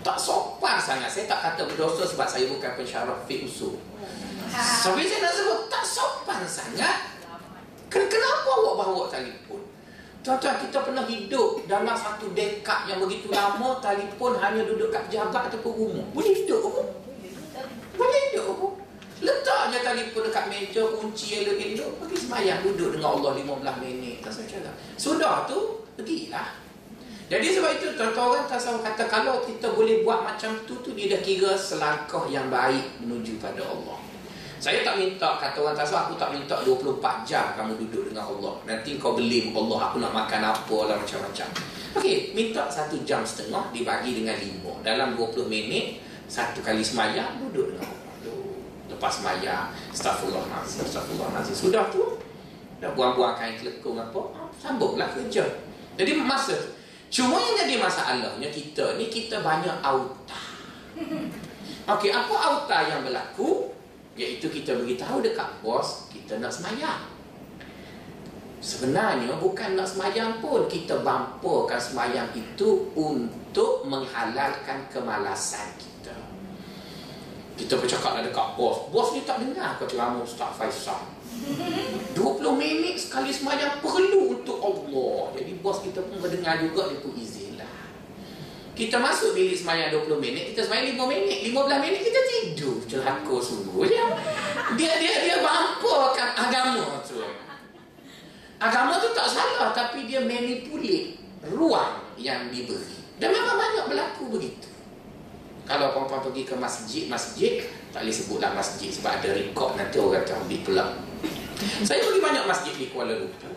Tak 0.04 0.16
sopan 0.20 0.78
sangat. 0.78 1.10
Saya 1.10 1.26
tak 1.26 1.40
kata 1.42 1.66
berdosa 1.66 2.06
sebab 2.06 2.28
saya 2.28 2.46
bukan 2.46 2.72
pensyarah 2.78 3.18
fiqh 3.26 3.48
usul. 3.48 3.74
Tapi 4.54 5.02
saya 5.06 5.18
nak 5.26 5.34
sebut 5.34 5.60
tak 5.66 5.84
sopan 5.84 6.40
sangat. 6.46 6.96
Kenapa 7.90 8.48
awak 8.62 8.74
bawa 8.86 9.04
telefon? 9.10 9.58
Tuan-tuan, 10.20 10.56
kita 10.60 10.84
pernah 10.84 11.04
hidup 11.08 11.64
dalam 11.64 11.96
satu 11.96 12.28
dekad 12.36 12.84
yang 12.92 13.00
begitu 13.00 13.32
lama 13.32 13.80
telefon 13.80 14.36
hanya 14.36 14.68
duduk 14.68 14.92
kat 14.92 15.08
pejabat 15.08 15.48
ataupun 15.48 15.72
rumah. 15.72 16.06
Boleh 16.12 16.32
hidup 16.36 16.60
apa? 16.60 16.82
Boleh 17.96 18.20
hidup 18.28 18.44
apa? 18.52 18.66
Letak 19.20 19.60
je 19.72 19.78
telefon 19.80 20.22
dekat 20.28 20.44
meja, 20.52 20.82
kunci 20.96 21.26
elok-elok. 21.40 21.90
Pergi 22.04 22.16
semayang 22.20 22.60
duduk 22.60 22.96
dengan 22.96 23.16
Allah 23.16 23.32
15 23.36 23.84
minit. 23.84 24.20
Tak 24.20 24.32
saya 24.32 24.72
Sudah 25.00 25.48
tu, 25.48 25.88
pergilah. 25.96 26.60
Jadi 27.30 27.46
sebab 27.54 27.70
itu 27.78 27.94
tuan-tuan 27.94 28.26
orang 28.34 28.46
tasawuf 28.50 28.82
kata 28.82 29.06
kalau 29.06 29.38
kita 29.46 29.70
boleh 29.70 30.02
buat 30.02 30.26
macam 30.26 30.50
tu 30.66 30.82
tu 30.82 30.98
dia 30.98 31.14
dah 31.14 31.22
kira 31.22 31.54
selangkah 31.54 32.26
yang 32.26 32.50
baik 32.50 32.98
menuju 32.98 33.38
pada 33.38 33.62
Allah. 33.62 33.99
Saya 34.60 34.84
tak 34.84 35.00
minta 35.00 35.40
kata 35.40 35.56
orang 35.56 35.72
tasawuf 35.72 36.12
aku 36.12 36.14
tak 36.20 36.36
minta 36.36 36.52
24 36.60 37.24
jam 37.24 37.56
kamu 37.56 37.80
duduk 37.80 38.12
dengan 38.12 38.28
Allah. 38.28 38.60
Nanti 38.68 39.00
kau 39.00 39.16
beli 39.16 39.48
Allah 39.56 39.88
aku 39.88 39.96
nak 40.04 40.12
makan 40.12 40.52
apa 40.52 40.76
lah 40.84 41.00
macam-macam. 41.00 41.48
Okey, 41.96 42.36
minta 42.36 42.68
satu 42.68 43.00
jam 43.08 43.24
setengah 43.24 43.72
dibagi 43.72 44.20
dengan 44.20 44.36
lima. 44.36 44.76
Dalam 44.84 45.16
20 45.16 45.48
minit 45.48 46.04
satu 46.28 46.60
kali 46.60 46.84
semayang 46.84 47.40
duduk 47.40 47.72
dengan 47.72 47.88
Allah. 47.88 48.08
Lepas 48.92 49.24
semayang, 49.24 49.72
astagfirullahalazim, 49.96 50.84
astagfirullahalazim. 50.84 51.56
Sudah 51.56 51.88
tu 51.88 52.20
dah 52.84 52.92
buang-buang 52.92 53.40
kain 53.40 53.56
kelekung 53.56 53.96
apa, 53.96 54.52
sambunglah 54.60 55.08
kerja. 55.16 55.40
Jadi 55.96 56.20
masa 56.20 56.52
tu 56.52 56.80
Cuma 57.10 57.42
yang 57.42 57.66
jadi 57.66 57.74
masalahnya 57.82 58.48
kita 58.54 58.94
ni 58.94 59.10
kita 59.10 59.42
banyak 59.42 59.82
auta. 59.82 60.38
Okey, 61.90 62.14
apa 62.14 62.34
auta 62.38 62.86
yang 62.86 63.02
berlaku? 63.02 63.79
Iaitu 64.20 64.52
kita 64.52 64.76
beritahu 64.76 65.24
dekat 65.24 65.48
bos 65.64 66.12
Kita 66.12 66.36
nak 66.36 66.52
semayang. 66.52 67.08
Sebenarnya 68.60 69.40
bukan 69.40 69.80
nak 69.80 69.88
semayang 69.88 70.44
pun 70.44 70.68
Kita 70.68 71.00
bampukan 71.00 71.80
semayang 71.80 72.28
itu 72.36 72.92
Untuk 72.92 73.88
menghalalkan 73.88 74.84
kemalasan 74.92 75.72
kita. 75.80 76.12
Kita 77.56 77.80
bercakap 77.80 78.20
dekat 78.20 78.48
bos 78.60 78.92
Bos 78.92 79.16
ni 79.16 79.24
tak 79.24 79.40
dengar 79.40 79.80
kau 79.80 79.88
ceramah 79.88 80.20
Ustaz 80.20 80.52
Faisal. 80.52 81.00
20 82.12 82.20
minit 82.60 83.00
sekali 83.00 83.32
semayang 83.32 83.80
perlu 83.80 84.36
untuk 84.36 84.60
Allah. 84.60 85.32
Jadi 85.40 85.56
bos 85.64 85.80
kita 85.80 86.04
pun 86.04 86.20
mendengar 86.20 86.60
juga 86.60 86.92
Dia 86.92 87.00
pun 87.00 87.16
izin 87.16 87.39
kita 88.80 88.96
masuk 88.96 89.36
bilik 89.36 89.60
semayang 89.60 89.92
20 89.92 90.16
minit, 90.16 90.56
kita 90.56 90.64
semayang 90.64 90.96
5 90.96 91.12
minit, 91.12 91.52
15 91.52 91.84
minit 91.84 92.00
kita 92.00 92.20
tidur. 92.24 92.80
Celaka 92.88 93.36
sungguh. 93.36 93.84
Dia 93.84 94.08
dia 94.80 94.92
dia, 94.96 95.14
dia 95.20 95.36
bampakan 95.44 96.28
agama 96.32 97.04
tu. 97.04 97.20
Agama 98.56 98.96
tu 98.96 99.12
tak 99.12 99.28
salah 99.28 99.76
tapi 99.76 100.08
dia 100.08 100.24
manipulit 100.24 101.20
ruang 101.44 102.08
yang 102.16 102.48
diberi. 102.48 102.96
Dan 103.20 103.36
memang 103.36 103.60
banyak 103.60 103.84
berlaku 103.92 104.32
begitu. 104.32 104.72
Kalau 105.68 105.92
perempuan 105.92 106.24
pergi 106.24 106.48
ke 106.48 106.56
masjid-masjid, 106.56 107.60
tak 107.92 108.00
boleh 108.00 108.16
sebutlah 108.16 108.50
masjid 108.56 108.88
sebab 108.88 109.12
ada 109.12 109.28
rekod 109.36 109.76
nanti 109.76 110.00
orang 110.00 110.24
akan 110.24 110.48
ambil 110.48 110.60
pula. 110.64 110.84
Saya 111.84 112.00
pergi 112.00 112.20
banyak 112.24 112.44
masjid 112.48 112.72
di 112.72 112.88
Kuala 112.88 113.12
Lumpur. 113.12 113.52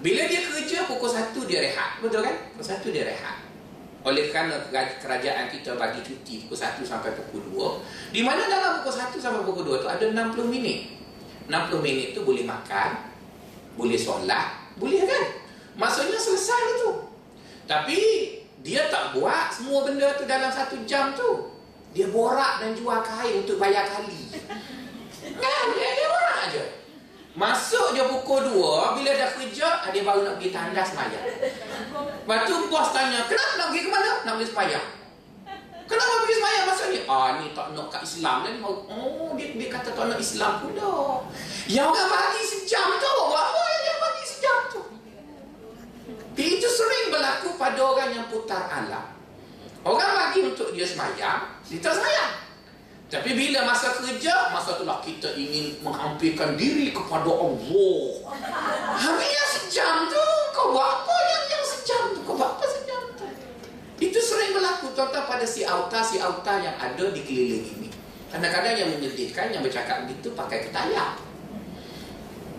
Bila 0.00 0.24
dia 0.24 0.40
kerja 0.40 0.88
pukul 0.88 1.12
1 1.12 1.36
dia 1.44 1.60
rehat. 1.60 2.00
Betul 2.00 2.24
kan? 2.24 2.36
Pukul 2.56 2.64
1 2.64 2.96
dia 2.96 3.04
rehat. 3.12 3.37
Oleh 4.08 4.32
kerana 4.32 4.56
kerajaan 4.72 5.52
kita 5.52 5.76
bagi 5.76 6.00
cuti 6.00 6.48
pukul 6.48 6.56
1 6.56 6.80
sampai 6.80 7.12
pukul 7.12 7.44
2 7.52 8.16
di 8.16 8.24
mana 8.24 8.48
dalam 8.48 8.80
pukul 8.80 8.96
1 8.96 9.12
sampai 9.20 9.44
pukul 9.44 9.76
2 9.76 9.84
tu 9.84 9.88
ada 9.88 10.04
60 10.08 10.48
minit. 10.48 10.96
60 11.48 11.84
minit 11.84 12.16
tu 12.16 12.24
boleh 12.24 12.44
makan 12.44 13.12
boleh 13.76 14.00
solat 14.00 14.72
boleh 14.80 15.04
kan? 15.04 15.24
Maksudnya 15.76 16.16
selesai 16.16 16.60
itu 16.80 16.90
tapi 17.68 18.00
dia 18.64 18.88
tak 18.88 19.12
buat 19.14 19.52
semua 19.52 19.84
benda 19.84 20.16
tu 20.16 20.24
dalam 20.24 20.50
satu 20.50 20.80
jam 20.88 21.12
tu. 21.14 21.54
Dia 21.92 22.08
borak 22.12 22.60
dan 22.60 22.76
jual 22.76 23.00
kain 23.00 23.40
untuk 23.40 23.56
bayar 23.56 23.88
kali. 23.88 24.28
Kan? 25.40 25.64
Dia, 25.72 25.88
dia 25.96 26.06
borak 26.08 26.42
je 26.52 26.77
Masuk 27.38 27.94
je 27.94 28.02
pukul 28.02 28.50
2 28.50 28.98
Bila 28.98 29.10
dah 29.14 29.30
kerja 29.38 29.68
Dia 29.94 30.02
baru 30.02 30.26
nak 30.26 30.34
pergi 30.42 30.50
tandas 30.50 30.90
semayang 30.90 31.26
Lepas 32.26 32.38
tu 32.50 32.54
bos 32.66 32.88
tanya 32.90 33.22
Kenapa 33.30 33.52
nak 33.54 33.66
pergi 33.70 33.82
ke 33.86 33.90
mana? 33.94 34.10
Nak 34.26 34.32
pergi 34.34 34.48
semayang 34.50 34.86
Kenapa 35.86 36.12
pergi 36.18 36.34
semayang 36.34 36.64
maksudnya? 36.66 37.02
Ah 37.06 37.28
ni 37.38 37.46
tak 37.54 37.66
nak 37.78 37.86
kat 37.94 38.02
Islam 38.02 38.36
dan 38.42 38.54
Oh 38.66 39.30
dia 39.38 39.54
dia 39.54 39.68
kata 39.70 39.88
tak 39.94 40.04
nak 40.10 40.18
Islam 40.18 40.52
pula 40.66 40.90
Yang 41.70 41.88
orang 41.94 42.10
bagi 42.10 42.42
sejam 42.42 42.88
tu 42.98 43.14
Apa 43.30 43.60
yang 43.62 43.82
dia 43.86 43.94
bagi 44.02 44.24
sejam 44.26 44.58
tu? 44.74 44.80
Itu 46.34 46.66
sering 46.66 47.06
berlaku 47.14 47.54
pada 47.54 47.78
orang 47.78 48.10
yang 48.18 48.26
putar 48.26 48.66
alam 48.66 49.14
Orang 49.86 50.10
bagi 50.10 50.42
untuk 50.42 50.74
dia 50.74 50.82
semayang 50.82 51.54
Dia 51.70 51.78
tak 51.78 52.02
semayang 52.02 52.47
tapi 53.08 53.32
bila 53.32 53.64
masa 53.64 53.96
kerja, 53.96 54.52
masa 54.52 54.76
itulah 54.76 55.00
kita 55.00 55.32
ingin 55.32 55.80
menghampirkan 55.80 56.60
diri 56.60 56.92
kepada 56.92 57.32
Allah. 57.32 58.00
Hanya 59.00 59.44
sejam 59.48 60.12
tu, 60.12 60.24
kau 60.52 60.76
buat 60.76 60.84
apa 60.84 61.16
yang 61.16 61.44
yang 61.56 61.64
sejam 61.64 62.02
tu? 62.12 62.20
Kau 62.20 62.36
buat 62.36 62.60
apa 62.60 62.68
sejam 62.68 63.00
tu? 63.16 63.24
Itu 63.96 64.20
sering 64.20 64.52
berlaku 64.52 64.92
contoh 64.92 65.24
pada 65.24 65.48
si 65.48 65.64
auta, 65.64 66.04
si 66.04 66.20
auta 66.20 66.60
yang 66.60 66.76
ada 66.76 67.08
di 67.08 67.24
keliling 67.24 67.64
ini. 67.80 67.88
Kadang-kadang 68.28 68.76
yang 68.76 68.88
menyedihkan, 68.92 69.56
yang 69.56 69.64
bercakap 69.64 70.04
begitu 70.04 70.36
pakai 70.36 70.68
ketayang. 70.68 71.16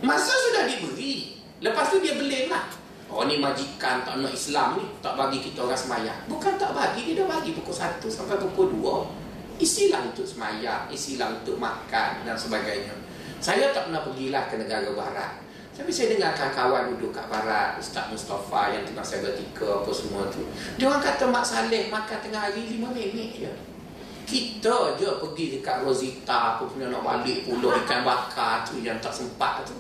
Masa 0.02 0.34
sudah 0.34 0.66
diberi, 0.66 1.38
lepas 1.62 1.94
tu 1.94 2.02
dia 2.02 2.18
beling 2.18 2.50
lah. 2.50 2.66
Oh 3.14 3.22
ni 3.30 3.38
majikan 3.38 4.02
tak 4.02 4.18
nak 4.18 4.34
Islam 4.34 4.82
ni, 4.82 4.86
tak 5.06 5.14
bagi 5.14 5.46
kita 5.46 5.62
orang 5.62 5.78
semayang. 5.78 6.18
Bukan 6.26 6.58
tak 6.58 6.74
bagi, 6.74 7.06
dia 7.06 7.22
dah 7.22 7.38
bagi 7.38 7.54
pukul 7.54 7.74
1 7.74 8.02
sampai 8.10 8.42
pukul 8.42 8.74
2. 8.82 9.29
Isilah 9.60 10.08
untuk 10.08 10.24
semayang, 10.24 10.88
isilah 10.88 11.36
untuk 11.36 11.60
makan 11.60 12.24
dan 12.24 12.34
sebagainya. 12.40 12.96
Saya 13.44 13.76
tak 13.76 13.92
pernah 13.92 14.04
pergilah 14.08 14.48
ke 14.48 14.56
negara 14.56 14.88
barat. 14.96 15.44
Tapi 15.76 15.92
saya 15.96 16.12
dengar 16.12 16.36
kawan 16.36 16.92
duduk 16.96 17.16
kat 17.16 17.28
barat, 17.32 17.80
Ustaz 17.80 18.12
Mustafa 18.12 18.76
yang 18.76 18.84
tengah 18.84 19.00
saya 19.00 19.24
bertika 19.24 19.80
apa 19.80 19.92
semua 19.96 20.28
tu. 20.28 20.44
Dia 20.76 20.92
orang 20.92 21.00
kata 21.00 21.24
Mak 21.32 21.46
Saleh 21.48 21.88
makan 21.88 22.20
tengah 22.20 22.52
hari 22.52 22.68
lima 22.68 22.92
minit 22.92 23.32
je. 23.40 23.52
Kita 24.28 25.00
je 25.00 25.08
pergi 25.08 25.58
dekat 25.58 25.88
Rosita, 25.88 26.60
aku 26.60 26.76
punya 26.76 26.92
nak 26.92 27.02
balik 27.02 27.48
pulau 27.48 27.74
ikan 27.84 28.04
bakar 28.04 28.68
tu 28.68 28.84
yang 28.84 29.00
tak 29.00 29.16
sempat 29.16 29.64
tu. 29.64 29.74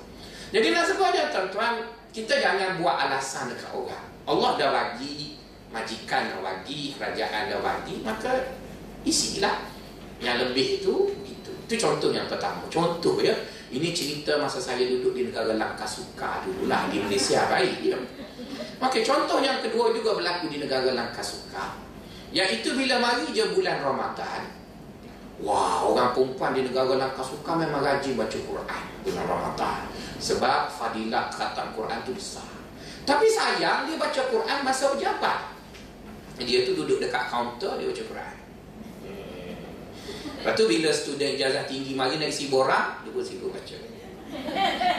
Jadi 0.55 0.71
nak 0.71 0.87
sebut 0.87 1.11
je 1.13 1.23
tuan-tuan, 1.29 1.83
kita 2.09 2.33
jangan 2.39 2.79
buat 2.81 2.95
alasan 2.95 3.51
dekat 3.53 3.69
orang. 3.69 4.07
Allah 4.25 4.51
dah 4.57 4.69
bagi, 4.71 5.37
majikan 5.69 6.33
dah 6.33 6.39
bagi, 6.41 6.97
kerajaan 6.97 7.53
dah 7.53 7.61
bagi, 7.61 8.01
maka 8.01 8.57
isilah 9.05 9.68
yang 10.19 10.37
lebih 10.39 10.83
itu 10.83 10.93
itu 11.23 11.51
itu 11.67 11.75
contoh 11.79 12.11
yang 12.11 12.27
pertama. 12.27 12.63
Contoh 12.67 13.19
ya. 13.23 13.35
Ini 13.69 13.93
cerita 13.93 14.33
masa 14.41 14.57
saya 14.57 14.81
duduk 14.81 15.13
di 15.13 15.29
negara 15.29 15.53
Langkasuka 15.53 16.41
dululah 16.41 16.89
di 16.89 17.05
Malaysia 17.05 17.45
baik 17.45 17.85
ya. 17.85 17.99
Okey, 18.81 19.05
contoh 19.05 19.37
yang 19.45 19.61
kedua 19.61 19.93
juga 19.93 20.17
berlaku 20.17 20.49
di 20.49 20.57
negara 20.57 20.89
Langkasuka 20.89 21.77
iaitu 22.33 22.73
bila 22.73 22.97
mari 23.01 23.29
je 23.33 23.41
bulan 23.57 23.81
Ramadan 23.81 24.45
Wah, 25.41 25.85
orang 25.85 26.13
perempuan 26.17 26.57
di 26.57 26.65
negara 26.65 26.97
Langkasuka 26.97 27.61
memang 27.61 27.85
rajin 27.85 28.17
baca 28.17 28.37
Quran 28.41 28.83
bulan 29.05 29.25
Ramadan. 29.29 29.81
Sebab 30.17 30.67
fadilah 30.67 31.29
kata 31.31 31.71
Quran 31.77 32.01
itu 32.03 32.11
besar. 32.17 32.49
Tapi 33.05 33.29
sayang 33.29 33.85
dia 33.85 33.95
baca 33.95 34.21
Quran 34.33 34.57
masa 34.65 34.91
berjabat 34.91 35.59
dia 36.45 36.63
tu 36.63 36.71
duduk 36.75 37.03
dekat 37.03 37.27
kaunter 37.27 37.75
dia 37.75 37.87
baca 37.91 38.03
Quran 38.15 38.35
Lepas 40.39 40.55
tu 40.55 40.71
bila 40.71 40.89
student 40.95 41.35
ijazah 41.35 41.67
tinggi 41.67 41.91
mari 41.99 42.15
nak 42.15 42.31
isi 42.31 42.47
borang, 42.47 43.03
dia 43.03 43.11
pun 43.11 43.19
sibuk 43.19 43.51
baca. 43.51 43.75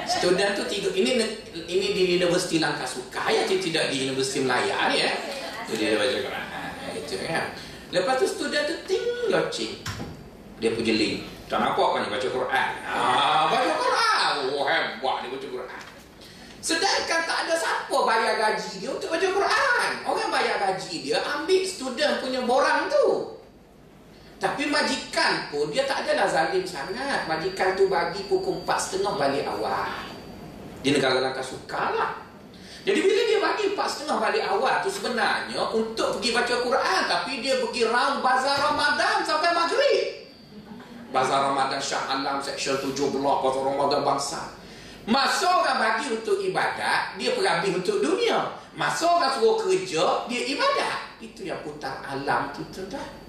Student 0.05 0.53
tu 0.53 0.65
tiga 0.69 0.91
ini 0.93 1.17
ini 1.65 1.89
di 1.97 2.03
Universiti 2.21 2.61
Langkasuka 2.61 3.31
ya 3.31 3.49
tidak 3.49 3.89
di 3.89 4.05
Universiti 4.05 4.45
Melaya 4.45 4.93
ni 4.93 5.01
ya. 5.01 5.11
Tu 5.65 5.81
dia 5.81 5.97
baca 5.97 6.13
Quran. 6.13 6.45
Ha, 6.45 6.61
itu 6.93 7.15
ya. 7.25 7.43
Lepas 7.89 8.15
tu 8.21 8.27
student 8.29 8.65
tu 8.69 8.77
ting 8.85 9.05
locing. 9.33 9.81
Dia 10.61 10.77
pergi 10.77 10.93
link. 10.93 11.17
Tak 11.49 11.57
nampak 11.63 11.89
kan 11.89 12.01
dia 12.05 12.13
baca 12.13 12.29
Quran. 12.29 12.71
Ah, 12.85 13.43
baca 13.49 13.71
Quran. 13.81 14.33
Oh, 14.53 14.63
hebat 14.69 15.17
dia 15.25 15.29
baca 15.33 15.47
Quran. 15.49 15.81
Sedangkan 16.61 17.21
tak 17.25 17.39
ada 17.49 17.55
siapa 17.57 17.97
bayar 18.05 18.35
gaji 18.37 18.85
dia 18.85 18.91
untuk 18.93 19.09
baca 19.09 19.25
Quran. 19.25 19.91
Orang 20.05 20.29
bayar 20.29 20.61
gaji 20.61 20.95
dia 21.01 21.17
ambil 21.25 21.63
student 21.65 22.21
punya 22.21 22.45
borang 22.45 22.93
tu. 22.93 23.40
Tapi 24.41 24.73
majikan 24.73 25.53
pun 25.53 25.69
dia 25.69 25.85
tak 25.85 26.09
adalah 26.09 26.25
zalim 26.25 26.65
sangat. 26.65 27.29
Majikan 27.29 27.77
tu 27.77 27.93
bagi 27.93 28.25
pukul 28.25 28.65
empat 28.65 28.81
setengah 28.81 29.21
balik 29.21 29.45
awal. 29.45 30.09
Di 30.81 30.97
negara 30.97 31.21
langkah 31.21 31.45
suka 31.45 31.93
lah. 31.93 32.13
Jadi 32.81 33.05
bila 33.05 33.21
dia 33.29 33.37
bagi 33.37 33.65
empat 33.77 33.85
setengah 33.85 34.17
balik 34.17 34.41
awal 34.49 34.81
tu 34.81 34.89
sebenarnya 34.89 35.61
untuk 35.77 36.17
pergi 36.17 36.33
baca 36.33 36.55
Quran. 36.57 37.03
Tapi 37.05 37.45
dia 37.45 37.61
pergi 37.61 37.85
round 37.85 38.25
bazar 38.25 38.57
Ramadan 38.65 39.21
sampai 39.21 39.53
maghrib. 39.53 40.09
Bazar 41.13 41.53
Ramadan 41.53 41.77
Shah 41.77 42.09
Alam 42.09 42.41
Seksyen 42.41 42.81
17 42.81 42.97
Bazar 43.21 43.61
Ramadan 43.61 44.01
Bangsa. 44.01 44.57
Masa 45.05 45.49
orang 45.53 45.81
bagi 45.81 46.17
untuk 46.17 46.41
ibadat, 46.41 47.17
dia 47.21 47.37
pergi 47.37 47.77
untuk 47.77 48.01
dunia. 48.01 48.57
Masa 48.73 49.05
orang 49.05 49.33
suruh 49.37 49.61
kerja, 49.61 50.25
dia 50.33 50.43
ibadat. 50.49 51.21
Itu 51.21 51.45
yang 51.45 51.61
putar 51.61 52.01
alam 52.01 52.49
tu 52.57 52.65
tuan 52.73 53.20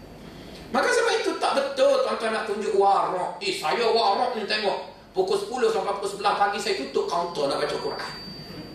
Maka 0.72 0.88
sebab 0.88 1.14
itu 1.20 1.32
tak 1.36 1.52
betul 1.60 2.00
tuan-tuan 2.08 2.32
nak 2.32 2.48
tunjuk 2.48 2.74
warak. 2.80 3.36
Eh 3.44 3.52
saya 3.52 3.84
warak 3.92 4.40
ni 4.40 4.48
tengok. 4.48 4.88
Pukul 5.12 5.36
10 5.36 5.76
sampai 5.76 5.92
pukul 6.00 6.24
11 6.24 6.40
pagi 6.40 6.58
saya 6.64 6.74
tutup 6.80 7.06
kaunter 7.12 7.52
nak 7.52 7.60
baca 7.60 7.76
Quran. 7.76 8.14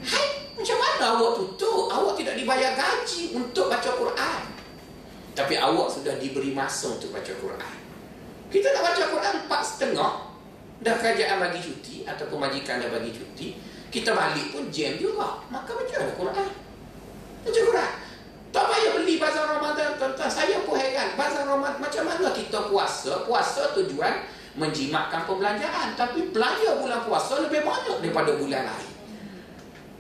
Hai, 0.04 0.28
macam 0.52 0.76
mana 0.76 1.04
awak 1.16 1.32
tutup? 1.40 1.88
Awak 1.88 2.12
tidak 2.20 2.36
dibayar 2.36 2.76
gaji 2.76 3.32
untuk 3.32 3.72
baca 3.72 3.90
Quran. 3.96 4.40
Tapi 5.32 5.54
awak 5.56 5.88
sudah 5.88 6.20
diberi 6.20 6.52
masa 6.52 6.92
untuk 6.92 7.16
baca 7.16 7.32
Quran. 7.32 7.76
Kita 8.52 8.68
nak 8.76 8.82
baca 8.92 9.02
Quran 9.08 9.34
empat 9.48 9.62
setengah. 9.64 10.12
Dah 10.84 10.94
kerajaan 11.00 11.40
bagi 11.40 11.60
cuti 11.64 11.96
ataupun 12.04 12.36
majikan 12.36 12.84
dah 12.84 12.92
bagi 12.92 13.08
cuti. 13.16 13.56
Kita 13.88 14.12
balik 14.12 14.52
pun 14.52 14.68
jam 14.68 15.00
juga. 15.00 15.40
Maka 15.48 15.72
baca 15.72 15.94
Quran. 16.12 16.48
Baca 17.48 17.60
Quran. 17.64 17.92
Tak 18.56 18.72
payah 18.72 18.90
beli 18.96 19.20
bazar 19.20 19.52
Ramadan 19.52 20.00
tuan-tuan. 20.00 20.32
Saya 20.32 20.64
pun 20.64 20.80
heran. 20.80 21.12
Bazar 21.12 21.44
Ramadan 21.44 21.76
macam 21.76 22.08
mana 22.08 22.32
kita 22.32 22.72
puasa? 22.72 23.20
Puasa 23.28 23.76
tujuan 23.76 24.24
menjimatkan 24.56 25.28
perbelanjaan. 25.28 25.92
Tapi 25.92 26.32
belanja 26.32 26.80
bulan 26.80 27.04
puasa 27.04 27.44
lebih 27.44 27.68
banyak 27.68 28.00
daripada 28.00 28.32
bulan 28.40 28.64
lain. 28.64 28.92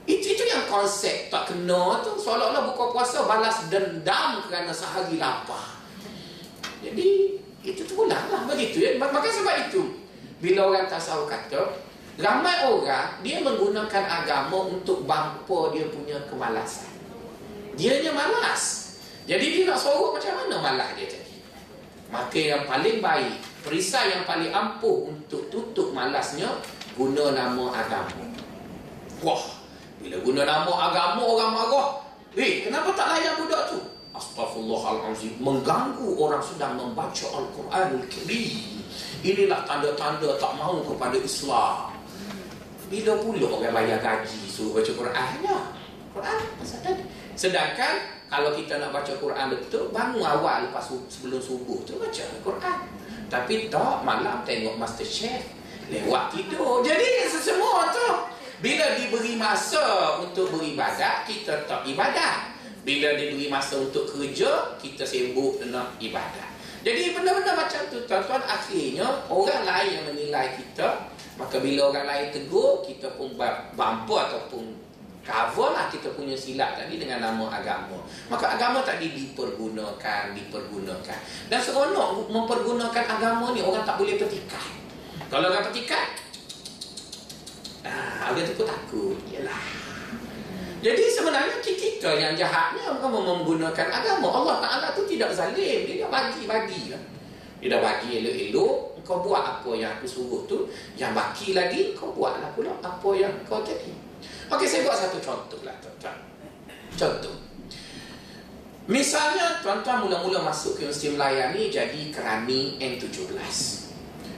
Itu, 0.08 0.32
itu 0.32 0.44
yang 0.48 0.64
konsep 0.72 1.28
tak 1.28 1.52
kena 1.52 2.00
tu. 2.00 2.16
Seolah-olah 2.16 2.64
buka 2.72 2.96
puasa 2.96 3.28
balas 3.28 3.68
dendam 3.68 4.40
kerana 4.48 4.72
sehari 4.72 5.20
lapar. 5.20 5.76
Jadi, 6.80 7.36
itu 7.60 7.84
tu 7.84 7.92
pula 7.92 8.16
lah. 8.16 8.48
Begitu 8.48 8.80
ya. 8.80 8.90
Maka 8.96 9.28
sebab 9.28 9.68
itu, 9.68 10.00
bila 10.40 10.72
orang 10.72 10.88
tasawuf 10.88 11.28
kata, 11.28 11.76
ramai 12.16 12.64
orang, 12.64 13.20
dia 13.20 13.44
menggunakan 13.44 14.04
agama 14.24 14.72
untuk 14.72 15.04
bangpa 15.04 15.76
dia 15.76 15.92
punya 15.92 16.16
kemalasan. 16.24 16.85
Dia 17.76 18.00
Dianya 18.00 18.12
malas. 18.16 18.96
Jadi 19.28 19.46
dia 19.52 19.62
nak 19.68 19.78
sorok 19.78 20.16
macam 20.16 20.32
mana 20.32 20.56
malas 20.64 20.88
dia 20.96 21.06
jadi? 21.12 21.36
Maka 22.08 22.38
yang 22.38 22.62
paling 22.64 23.02
baik 23.02 23.36
Perisai 23.66 24.14
yang 24.14 24.22
paling 24.22 24.54
ampuh 24.54 25.10
untuk 25.10 25.50
tutup 25.52 25.90
malasnya 25.92 26.48
Guna 26.96 27.36
nama 27.36 27.74
agama. 27.76 28.24
Wah 29.20 29.44
Bila 30.00 30.16
guna 30.24 30.42
nama 30.48 30.72
agama 30.88 31.20
orang 31.20 31.52
marah. 31.52 31.88
Eh 32.38 32.64
kenapa 32.64 32.94
tak 32.96 33.12
layan 33.12 33.34
budak 33.44 33.62
tu? 33.74 33.78
Astaghfirullahaladzim 34.16 35.36
Mengganggu 35.42 36.16
orang 36.16 36.40
sedang 36.40 36.80
membaca 36.80 37.26
Al-Quran 37.28 38.06
Inilah 39.26 39.60
tanda-tanda 39.66 40.38
tak 40.38 40.52
mahu 40.56 40.94
kepada 40.94 41.18
Islam. 41.18 41.92
Bila 42.86 43.12
pula 43.18 43.46
orang 43.50 43.74
bayar 43.74 43.98
gaji 43.98 44.46
Suruh 44.46 44.78
baca 44.78 44.92
Quran? 44.94 45.30
Ya 45.42 45.58
Quran. 46.16 46.40
Pasal 46.56 46.80
tadi 46.80 47.25
Sedangkan 47.36 48.00
kalau 48.26 48.50
kita 48.56 48.80
nak 48.80 48.90
baca 48.90 49.12
Quran 49.12 49.46
betul, 49.52 49.92
bangun 49.92 50.24
awal 50.24 50.66
lepas 50.66 50.88
sebelum 51.12 51.38
subuh 51.38 51.84
tu 51.86 52.00
baca 52.00 52.24
Quran. 52.42 52.78
Tapi 53.28 53.68
tak 53.68 54.02
malam 54.02 54.42
tengok 54.42 54.80
Master 54.80 55.06
Chef 55.06 55.44
lewat 55.92 56.34
tidur. 56.34 56.82
Jadi 56.82 57.28
semua 57.30 57.92
tu 57.92 58.08
bila 58.64 58.96
diberi 58.96 59.36
masa 59.36 60.16
untuk 60.18 60.48
beribadat, 60.56 61.28
kita 61.28 61.68
tak 61.68 61.84
ibadat. 61.84 62.56
Bila 62.86 63.18
dia 63.18 63.34
beri 63.34 63.50
masa 63.50 63.82
untuk 63.82 64.06
kerja, 64.08 64.78
kita 64.78 65.02
sibuk 65.02 65.58
nak 65.68 65.98
ibadat. 65.98 66.56
Jadi 66.86 67.18
benda-benda 67.18 67.58
macam 67.58 67.82
tu 67.90 67.98
tuan-tuan 68.06 68.46
akhirnya 68.46 69.26
orang 69.26 69.66
lain 69.66 69.90
yang 69.90 70.06
menilai 70.06 70.54
kita 70.54 71.10
maka 71.34 71.58
bila 71.58 71.92
orang 71.92 72.06
lain 72.06 72.26
tegur 72.30 72.80
kita 72.86 73.10
pun 73.18 73.34
bumper 73.74 74.18
ataupun 74.30 74.85
cover 75.26 75.74
lah 75.74 75.90
kita 75.90 76.14
punya 76.14 76.38
silap 76.38 76.78
tadi 76.78 77.02
dengan 77.02 77.18
nama 77.18 77.50
agama. 77.50 77.98
Maka 78.30 78.54
agama 78.54 78.86
tadi 78.86 79.10
dipergunakan, 79.10 80.32
dipergunakan. 80.32 81.18
Dan 81.50 81.58
seronok 81.58 82.30
mempergunakan 82.30 83.04
agama 83.18 83.50
ni 83.50 83.60
orang 83.66 83.82
tak 83.82 83.98
boleh 83.98 84.14
petikai. 84.14 84.78
Kalau 85.26 85.50
orang 85.50 85.66
petikai, 85.66 86.06
ah, 87.82 88.30
orang 88.30 88.46
tu 88.46 88.54
pun 88.54 88.66
takut. 88.70 89.18
Yalah. 89.34 89.86
Jadi 90.86 91.02
sebenarnya 91.10 91.58
kita 91.58 92.14
yang 92.14 92.38
jahatnya 92.38 92.94
bukan 92.94 93.10
menggunakan 93.10 93.88
agama. 93.90 94.28
Allah 94.30 94.56
Ta'ala 94.62 94.86
tu 94.94 95.02
tidak 95.10 95.34
zalim. 95.34 95.82
Dia 95.90 96.06
bagi-bagi 96.06 96.94
lah. 96.94 97.02
Dia 97.58 97.74
dah 97.74 97.80
bagi 97.82 98.22
elok-elok. 98.22 99.02
Kau 99.02 99.22
buat 99.22 99.42
apa 99.42 99.70
yang 99.74 99.90
aku 99.98 100.06
suruh 100.06 100.46
tu. 100.46 100.70
Yang 100.94 101.18
baki 101.18 101.48
lagi, 101.58 101.80
kau 101.98 102.14
buatlah 102.14 102.54
pula 102.54 102.70
apa 102.78 103.10
yang 103.18 103.34
kau 103.42 103.66
jadi. 103.66 104.05
Okey, 104.46 104.66
saya 104.66 104.86
buat 104.86 104.94
satu 104.94 105.18
contoh 105.18 105.60
lah 105.66 105.74
tuan-tuan. 105.82 106.18
Contoh. 106.94 107.34
Misalnya 108.86 109.58
tuan-tuan 109.58 110.06
mula-mula 110.06 110.46
masuk 110.46 110.78
ke 110.78 110.86
Universiti 110.86 111.18
Melayu 111.18 111.50
ni 111.58 111.62
jadi 111.74 112.00
kerani 112.14 112.78
N17. 112.78 113.34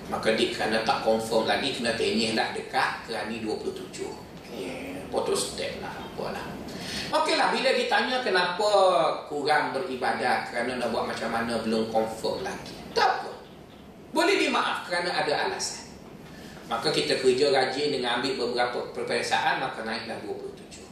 Maka 0.09 0.33
dia 0.33 0.49
kena 0.49 0.81
tak 0.89 1.05
confirm 1.05 1.45
lagi 1.45 1.77
kena 1.77 1.93
tanya 1.93 2.33
dah 2.33 2.49
dekat 2.57 2.91
kerani 3.05 3.45
27. 3.45 4.09
Okay. 4.49 5.05
Foto 5.13 5.37
step 5.37 5.85
lah 5.85 5.93
apalah. 5.93 6.49
Okeylah 7.13 7.53
bila 7.53 7.71
ditanya 7.77 8.25
kenapa 8.25 8.71
kurang 9.29 9.77
beribadat 9.77 10.49
kerana 10.49 10.81
nak 10.81 10.89
buat 10.97 11.05
macam 11.13 11.29
mana 11.29 11.61
belum 11.61 11.93
confirm 11.93 12.41
lagi. 12.41 12.73
Tak 12.97 13.21
apa. 13.21 13.33
Boleh 14.17 14.41
dimaaf 14.41 14.89
kerana 14.89 15.13
ada 15.13 15.49
alasan. 15.49 15.88
Maka 16.69 16.93
kita 16.93 17.17
kerja 17.17 17.49
rajin 17.49 17.97
dengan 17.97 18.21
ambil 18.21 18.37
beberapa 18.37 18.93
perpiasaan 18.93 19.65
maka 19.65 19.89
naiklah 19.89 20.21
27. 20.21 20.85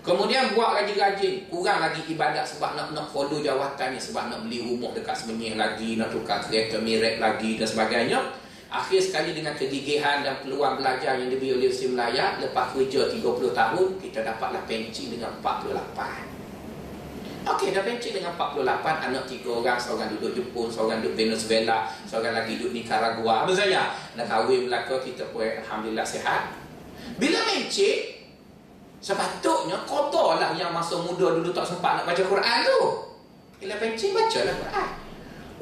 Kemudian 0.00 0.56
buat 0.56 0.80
rajin-rajin, 0.80 1.50
kurang 1.52 1.82
lagi 1.82 2.00
ibadat 2.08 2.46
sebab 2.46 2.72
nak 2.72 2.96
nak 2.96 3.10
follow 3.12 3.42
jawatan 3.42 3.92
ni 3.92 4.00
sebab 4.00 4.32
nak 4.32 4.48
beli 4.48 4.64
rumah 4.64 4.96
dekat 4.96 5.12
Semenyih 5.12 5.60
lagi, 5.60 6.00
nak 6.00 6.08
tukar 6.14 6.40
kereta 6.40 6.80
mirek 6.80 7.20
lagi 7.20 7.60
dan 7.60 7.68
sebagainya. 7.68 8.18
Akhir 8.70 9.02
sekali 9.02 9.34
dengan 9.34 9.58
kegigihan 9.58 10.22
dan 10.22 10.40
peluang 10.46 10.78
belajar 10.78 11.18
yang 11.18 11.26
diberi 11.26 11.58
oleh 11.58 11.68
Usia 11.68 11.90
Melayu, 11.90 12.38
lepas 12.38 12.70
kerja 12.70 13.10
30 13.10 13.50
tahun, 13.50 13.88
kita 13.98 14.22
dapatlah 14.22 14.62
pensi 14.64 15.10
dengan 15.10 15.34
48. 15.42 16.39
Okey, 17.40 17.72
dah 17.72 17.80
pencet 17.80 18.12
dengan 18.12 18.36
48 18.36 18.84
anak 18.84 19.24
tiga 19.24 19.48
orang, 19.48 19.80
seorang 19.80 20.12
duduk 20.12 20.36
Jepun, 20.36 20.68
seorang 20.68 21.00
duduk 21.00 21.16
Venezuela, 21.16 21.88
seorang 22.04 22.36
lagi 22.36 22.60
duduk 22.60 22.76
Nicaragua. 22.76 23.48
Apa 23.48 23.52
saya? 23.56 23.96
Nak 24.12 24.28
kahwin 24.28 24.68
Melaka, 24.68 25.00
kita 25.00 25.24
pun 25.32 25.48
Alhamdulillah 25.48 26.04
sihat. 26.04 26.52
Bila 27.16 27.40
pencet, 27.48 28.28
sepatutnya 29.00 29.80
kotorlah 29.88 30.52
yang 30.52 30.68
masa 30.76 31.00
muda 31.00 31.40
dulu 31.40 31.48
tak 31.48 31.64
sempat 31.64 32.04
nak 32.04 32.12
baca 32.12 32.20
Quran 32.20 32.56
tu. 32.60 32.80
Bila 33.56 33.74
pencet, 33.80 34.12
bacalah 34.12 34.54
Quran. 34.60 34.88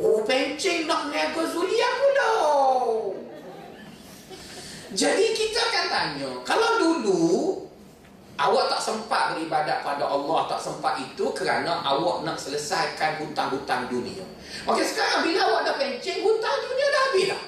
Oh, 0.03 0.23
pencet 0.27 0.91
nak 0.91 1.14
niaga 1.14 1.43
Zulia 1.47 1.88
pula. 1.95 2.33
Jadi 4.88 5.27
kita 5.31 5.61
akan 5.62 5.87
tanya, 5.93 6.31
kalau 6.43 6.71
dulu 6.81 7.67
Awak 8.38 8.70
tak 8.70 8.79
sempat 8.79 9.35
beribadat 9.35 9.83
pada 9.83 10.07
Allah 10.07 10.46
Tak 10.46 10.62
sempat 10.62 10.94
itu 11.03 11.27
kerana 11.35 11.83
awak 11.83 12.22
nak 12.22 12.38
selesaikan 12.38 13.18
hutang-hutang 13.18 13.90
dunia. 13.90 14.22
Okey 14.62 14.87
sekarang 14.87 15.27
bila 15.27 15.42
awak 15.42 15.61
dah 15.66 15.74
pencing 15.74 16.22
Hutang 16.22 16.57
dunia 16.62 16.87
dah 16.87 17.01
habis 17.11 17.24
dah. 17.35 17.42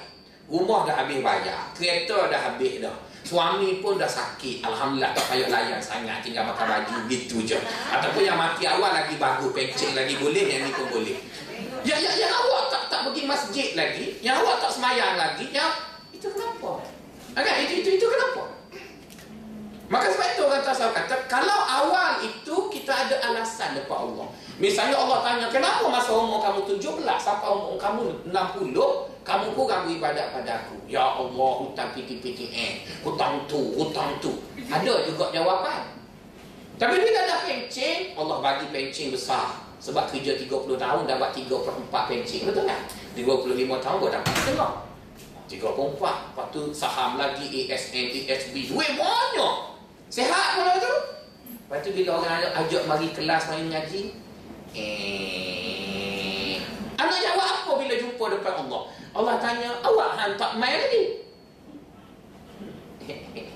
Rumah 0.51 0.79
dah 0.83 0.95
habis 0.99 1.23
bayar 1.23 1.71
Kereta 1.71 2.27
dah 2.27 2.39
habis 2.43 2.83
dah. 2.83 2.91
Suami 3.23 3.79
pun 3.79 3.95
dah 3.95 4.09
sakit 4.11 4.67
Alhamdulillah 4.67 5.15
tak 5.15 5.31
payah 5.31 5.47
layan 5.47 5.79
sangat 5.79 6.19
Tinggal 6.19 6.43
makan 6.43 6.67
baju 6.67 6.95
gitu 7.07 7.39
je. 7.47 7.55
Ataupun 7.87 8.27
yang 8.27 8.35
mati 8.35 8.67
awal 8.67 8.91
lagi 8.91 9.15
bagus 9.15 9.55
Pencing 9.55 9.95
lagi 9.95 10.19
boleh 10.19 10.43
Yang 10.43 10.61
ni 10.67 10.71
pun 10.75 10.87
boleh. 10.91 11.15
Ya, 11.87 11.95
ya, 11.95 12.11
yang 12.19 12.33
awak 12.35 12.67
tak 12.67 12.91
tak 12.91 12.99
pergi 13.07 13.23
masjid 13.23 13.79
lagi 13.79 14.19
Yang 14.19 14.43
awak 14.43 14.59
tak 14.59 14.71
semayang 14.75 15.15
lagi 15.15 15.47
Yang 15.55 15.71
itu 16.11 16.27
kenapa? 16.35 16.83
Agak 17.31 17.63
itu 17.63 17.79
itu 17.79 17.89
itu 17.95 18.05
kenapa? 18.11 18.60
Maka 19.91 20.07
sebab 20.07 20.27
itu 20.31 20.41
orang 20.47 20.63
tasawuf 20.63 20.95
kata 20.95 21.27
Kalau 21.27 21.59
awal 21.67 22.23
itu 22.23 22.55
kita 22.71 22.95
ada 22.95 23.15
alasan 23.27 23.75
depan 23.75 24.07
Allah. 24.07 24.31
Misalnya 24.55 24.95
Allah 24.95 25.19
tanya 25.19 25.51
Kenapa 25.51 25.83
masa 25.91 26.15
umur 26.15 26.39
kamu 26.39 26.63
17 26.79 27.03
Sampai 27.19 27.51
umur 27.51 27.75
kamu 27.75 28.31
60 28.31 28.71
Kamu 29.27 29.45
kurang 29.51 29.91
beribadat 29.91 30.31
pada 30.31 30.63
aku? 30.63 30.79
Ya 30.87 31.03
Allah 31.03 31.51
hutang 31.59 31.91
piti-piti 31.91 32.47
eh 32.55 32.87
Hutang 33.03 33.43
tu, 33.51 33.75
hutang 33.75 34.15
tu. 34.23 34.39
Ada 34.71 35.03
juga 35.03 35.27
jawapan. 35.35 35.91
Tapi 36.79 36.95
bila 36.95 37.19
ada 37.27 37.43
pencing 37.43 38.15
Allah 38.15 38.39
bagi 38.39 38.71
pencing 38.71 39.11
besar. 39.11 39.59
Sebab 39.83 40.07
kerja 40.07 40.39
30 40.39 40.47
tahun 40.79 41.03
Dapat 41.03 41.29
3 41.35 41.51
per 41.51 41.73
4 41.75 42.09
pencing 42.15 42.47
Betul 42.47 42.63
tak? 42.63 42.79
35 43.19 43.83
tahun 43.83 43.95
buat 43.99 44.13
dapat 44.15 44.33
setengah 44.39 44.71
34 45.51 45.99
Lepas 45.99 46.47
tu 46.53 46.61
saham 46.71 47.19
lagi 47.19 47.43
ASN, 47.67 48.07
ASB 48.23 48.71
Duit 48.71 48.95
banyak 48.95 49.70
Sehat 50.11 50.59
pun 50.59 50.67
tu. 50.75 50.95
Lepas 51.47 51.87
tu 51.87 51.95
bila 51.95 52.19
orang 52.19 52.51
ajak 52.51 52.83
mari 52.83 53.15
kelas 53.15 53.47
mari 53.47 53.63
mengaji, 53.63 54.11
eh 54.75 56.59
anak 56.99 57.19
jawab 57.23 57.47
apa 57.47 57.71
bila 57.79 57.95
jumpa 57.95 58.25
depan 58.35 58.67
Allah? 58.67 58.81
Allah 59.15 59.35
tanya, 59.39 59.79
awak 59.79 60.19
hantar 60.19 60.59
mai 60.59 60.75
lagi? 60.75 61.03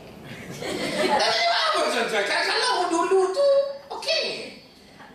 Tak 1.06 1.30
jawab 1.36 1.62
apa 1.68 1.80
tuan-tuan. 1.92 2.24
Kalau 2.24 2.88
dulu 2.88 3.36
tu, 3.36 3.48
okey. 4.00 4.56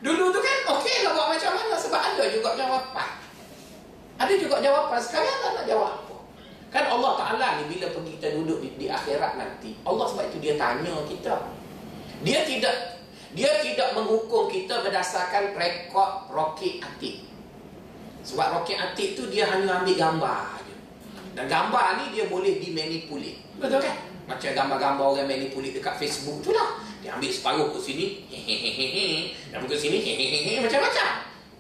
Dulu 0.05 0.29
tu 0.29 0.41
kan 0.45 0.77
okey 0.77 0.95
nak 1.09 1.17
buat 1.17 1.27
macam 1.33 1.57
mana 1.57 1.75
sebab 1.81 2.01
ada 2.05 2.25
juga 2.29 2.53
jawapan. 2.53 3.09
Ada 4.21 4.33
juga 4.37 4.61
jawapan. 4.61 5.01
Sekarang 5.01 5.37
tak 5.41 5.51
nak 5.57 5.65
jawab 5.65 6.10
pergi 8.01 8.17
kita 8.17 8.29
duduk 8.41 8.59
di, 8.65 8.69
di 8.81 8.87
akhirat 8.89 9.37
nanti. 9.37 9.77
Allah 9.85 10.07
sebab 10.09 10.25
itu 10.33 10.39
dia 10.41 10.55
tanya 10.57 10.95
kita. 11.05 11.35
Dia 12.25 12.45
tidak 12.45 13.01
Dia 13.31 13.63
tidak 13.63 13.95
menghukum 13.95 14.51
kita 14.51 14.83
berdasarkan 14.83 15.55
rekod 15.55 16.27
roket 16.35 16.83
atik. 16.83 17.23
Sebab 18.27 18.59
roket 18.59 18.75
atik 18.81 19.15
tu 19.15 19.31
dia 19.31 19.47
hanya 19.47 19.85
ambil 19.85 19.95
gambar 19.95 20.59
je. 20.67 20.75
Dan 21.39 21.47
gambar 21.47 21.87
ni 22.03 22.05
dia 22.19 22.27
boleh 22.27 22.59
dimanipulit 22.59 23.39
Betul. 23.61 23.87
Kan? 23.87 23.97
Macam 24.27 24.51
gambar-gambar 24.51 25.07
orang 25.15 25.27
manipulate 25.31 25.79
dekat 25.79 25.95
Facebook 26.01 26.43
tu 26.43 26.51
lah. 26.51 26.83
Dia 27.07 27.15
ambil 27.15 27.31
separuh 27.31 27.69
ke 27.71 27.79
sini 27.79 28.27
Hehehehe. 28.27 29.31
Dan 29.55 29.63
ke 29.63 29.77
sini 29.79 30.03
Hehehehe. 30.03 30.67
Macam-macam. 30.67 31.09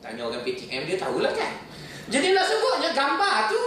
Tanya 0.02 0.22
orang 0.26 0.42
PTM 0.42 0.90
dia 0.90 0.96
tahulah 0.98 1.30
kan. 1.30 1.52
Jadi 2.10 2.34
nak 2.34 2.46
sebutnya 2.50 2.90
gambar 2.90 3.46
tu 3.46 3.62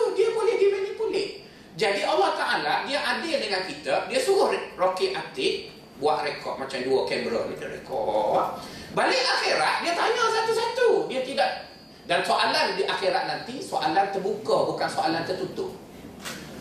jadi 1.73 2.05
Allah 2.05 2.38
Ta'ala 2.38 2.73
dia 2.86 3.01
adil 3.01 3.41
dengan 3.41 3.65
kita 3.65 4.05
Dia 4.05 4.19
suruh 4.21 4.53
roket 4.77 5.17
atik 5.17 5.73
Buat 5.97 6.25
rekod 6.25 6.62
macam 6.62 6.77
dua 6.86 7.01
kamera 7.09 7.49
ni 7.49 7.57
Dia 7.57 7.69
rekod 7.73 8.45
Balik 8.93 9.21
akhirat 9.25 9.81
dia 9.81 9.93
tanya 9.97 10.23
satu-satu 10.29 11.09
Dia 11.09 11.25
tidak 11.25 11.73
Dan 12.05 12.21
soalan 12.21 12.77
di 12.77 12.86
akhirat 12.86 13.25
nanti 13.25 13.57
Soalan 13.57 14.13
terbuka 14.13 14.69
bukan 14.69 14.86
soalan 14.86 15.25
tertutup 15.25 15.73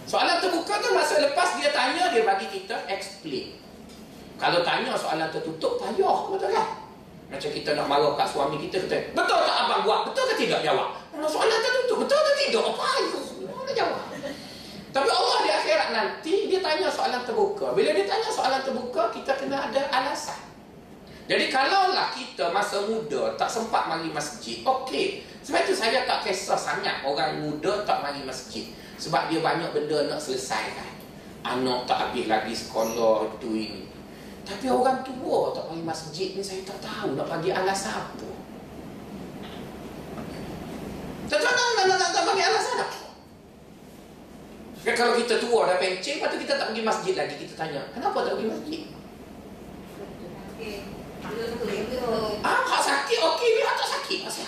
Soalan 0.08 0.40
terbuka 0.40 0.80
tu 0.80 0.96
masa 0.96 1.20
lepas 1.20 1.60
dia 1.60 1.68
tanya 1.76 2.08
Dia 2.08 2.24
bagi 2.24 2.48
kita 2.48 2.88
explain 2.88 3.60
Kalau 4.40 4.64
tanya 4.64 4.96
soalan 4.96 5.28
tertutup 5.28 5.76
Payah 5.76 6.18
betul 6.32 6.50
kan 6.52 6.68
macam 7.32 7.48
kita 7.48 7.72
nak 7.72 7.88
marah 7.88 8.12
kat 8.12 8.28
suami 8.28 8.60
kita 8.60 8.76
kata, 8.84 9.16
Betul 9.16 9.40
tak 9.48 9.56
abang 9.64 9.88
buat? 9.88 10.04
Betul 10.04 10.36
ke 10.36 10.44
tidak? 10.44 10.60
Jawab 10.60 10.92
Soalan 11.24 11.64
tertutup 11.64 12.04
Betul 12.04 12.20
ke 12.20 12.32
tidak? 12.44 12.60
Ayo? 12.60 13.18
Mana 13.48 13.72
jawab? 13.72 14.11
Tapi 14.92 15.08
Allah 15.08 15.38
di 15.40 15.50
akhirat 15.50 15.88
nanti 15.96 16.34
dia 16.52 16.60
tanya 16.60 16.92
soalan 16.92 17.24
terbuka. 17.24 17.72
Bila 17.72 17.96
dia 17.96 18.04
tanya 18.04 18.28
soalan 18.28 18.60
terbuka, 18.60 19.08
kita 19.08 19.40
kena 19.40 19.72
ada 19.72 19.80
alasan. 19.88 20.52
Jadi 21.24 21.48
kalaulah 21.48 22.12
kita 22.12 22.52
masa 22.52 22.84
muda 22.84 23.32
tak 23.40 23.48
sempat 23.48 23.88
mari 23.88 24.12
masjid, 24.12 24.60
okey. 24.60 25.24
Sebab 25.40 25.64
itu 25.64 25.72
saya 25.72 26.04
tak 26.04 26.28
kisah 26.28 26.60
sangat 26.60 27.00
orang 27.08 27.40
muda 27.40 27.88
tak 27.88 28.04
mari 28.04 28.20
masjid. 28.20 28.68
Sebab 29.00 29.32
dia 29.32 29.40
banyak 29.40 29.72
benda 29.72 30.12
nak 30.12 30.20
selesaikan. 30.20 30.92
Anak 31.42 31.88
tak 31.88 31.98
habis 31.98 32.28
lagi 32.28 32.52
sekolah 32.52 33.32
tu 33.40 33.56
ini. 33.56 33.88
Tapi 34.44 34.68
orang 34.68 35.00
tua 35.00 35.56
tak 35.56 35.72
pergi 35.72 35.82
masjid 35.82 36.28
ni 36.36 36.42
saya 36.44 36.60
tak 36.68 36.78
tahu 36.84 37.16
nak 37.16 37.26
bagi 37.32 37.48
alasan 37.48 37.96
apa. 37.96 38.28
Tak 41.32 41.40
tahu 41.40 41.70
nak, 41.80 41.84
nak, 41.88 42.10
nak, 42.12 42.36
alasan 42.36 42.76
apa. 42.82 43.01
Dan 44.82 44.94
kalau 44.98 45.14
kita 45.14 45.38
tua 45.38 45.70
dah 45.70 45.78
pencing, 45.78 46.18
patut 46.18 46.38
kita 46.42 46.58
tak 46.58 46.74
pergi 46.74 46.82
masjid 46.82 47.14
lagi. 47.14 47.34
Kita 47.38 47.54
tanya, 47.54 47.86
kenapa 47.94 48.26
tak 48.26 48.34
pergi 48.34 48.50
masjid? 48.50 48.80
Ah, 52.42 52.60
hak 52.66 52.82
sakit, 52.82 53.18
okey, 53.22 53.48
biar 53.62 53.74
tak 53.78 53.88
sakit. 53.88 54.20
Ah, 54.22 54.30
Masih 54.30 54.46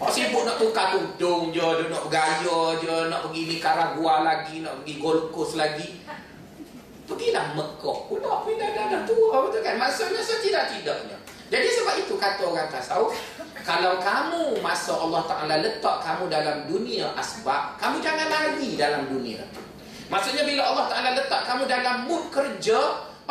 kau 0.00 0.08
sibuk 0.08 0.48
nak 0.48 0.56
tukar 0.56 0.96
tudung 0.96 1.52
je, 1.52 1.60
dia 1.60 1.84
nak 1.92 2.08
bergaya 2.08 2.58
je, 2.80 2.96
nak 3.12 3.20
pergi 3.28 3.42
Nicaragua 3.52 4.24
lagi, 4.24 4.64
nak 4.64 4.80
pergi 4.80 4.94
Gold 4.96 5.28
Coast 5.28 5.60
lagi. 5.60 6.00
Pergilah 7.04 7.52
Mekah 7.52 7.98
pula, 8.08 8.40
pindah 8.48 8.70
dah, 8.72 8.84
dah 8.88 9.02
tua, 9.04 9.44
betul 9.44 9.60
kan? 9.60 9.76
Maksudnya 9.76 10.24
setidak-tidaknya. 10.24 11.20
Jadi 11.52 11.68
sebab 11.68 11.94
itu 12.00 12.14
kata 12.16 12.42
orang 12.48 12.72
tasawuf, 12.72 13.12
kalau 13.70 14.02
kamu 14.02 14.58
masa 14.58 14.98
Allah 14.98 15.22
Ta'ala 15.30 15.62
letak 15.62 16.02
kamu 16.02 16.26
dalam 16.26 16.66
dunia 16.66 17.06
asbab, 17.14 17.78
kamu 17.78 18.02
jangan 18.02 18.26
lari 18.26 18.74
dalam 18.74 19.06
dunia 19.06 19.46
Maksudnya 20.10 20.42
bila 20.42 20.74
Allah 20.74 20.86
Ta'ala 20.90 21.10
letak 21.14 21.46
kamu 21.46 21.70
dalam 21.70 22.10
mood 22.10 22.34
kerja, 22.34 22.78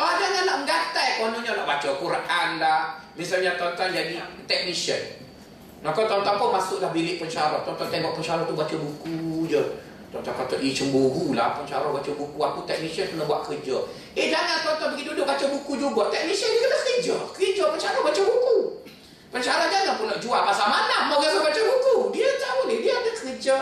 oh 0.00 0.12
jangan 0.16 0.48
nak 0.48 0.56
menggatai 0.64 1.20
kononnya 1.20 1.52
nak 1.60 1.66
baca 1.68 1.88
Quran 1.92 2.48
lah. 2.56 2.96
Misalnya 3.20 3.60
tuan-tuan 3.60 3.92
jadi 3.92 4.16
technician. 4.48 5.20
Maka 5.84 6.08
tuan-tuan 6.08 6.40
pun 6.40 6.56
masuklah 6.56 6.88
bilik 6.88 7.20
pensyarah. 7.20 7.60
Tuan-tuan 7.68 7.92
tengok 7.92 8.16
pensyarah 8.16 8.48
tu 8.48 8.56
baca 8.56 8.72
buku 8.80 9.44
je. 9.44 9.60
Tuan-tuan 10.08 10.40
kata, 10.40 10.56
eh 10.56 10.72
cemburu 10.72 11.36
lah 11.36 11.52
pensyarah 11.60 11.92
baca 11.92 12.10
buku. 12.16 12.38
Aku 12.40 12.64
teknisian 12.64 13.12
kena 13.12 13.28
buat 13.28 13.44
kerja. 13.44 13.76
Eh 14.16 14.32
jangan 14.32 14.64
tuan-tuan 14.64 14.96
pergi 14.96 15.04
duduk 15.04 15.28
baca 15.28 15.44
buku 15.52 15.72
juga. 15.76 16.08
Teknisian 16.08 16.48
dia 16.48 16.60
kena 16.64 16.78
kerja. 16.80 17.14
Kerja 17.36 17.62
pensyarah 17.76 18.00
baca 18.00 18.22
buku. 18.24 18.56
Pensyarah 19.30 19.70
jangan 19.70 19.94
pula 19.94 20.18
jual 20.18 20.42
pasal 20.42 20.66
mana 20.66 21.06
mau 21.06 21.22
rasa 21.22 21.38
baca 21.38 21.60
buku. 21.62 22.10
Dia 22.18 22.28
tak 22.42 22.52
boleh. 22.62 22.78
Dia 22.82 22.92
ada 22.98 23.10
kerja 23.14 23.56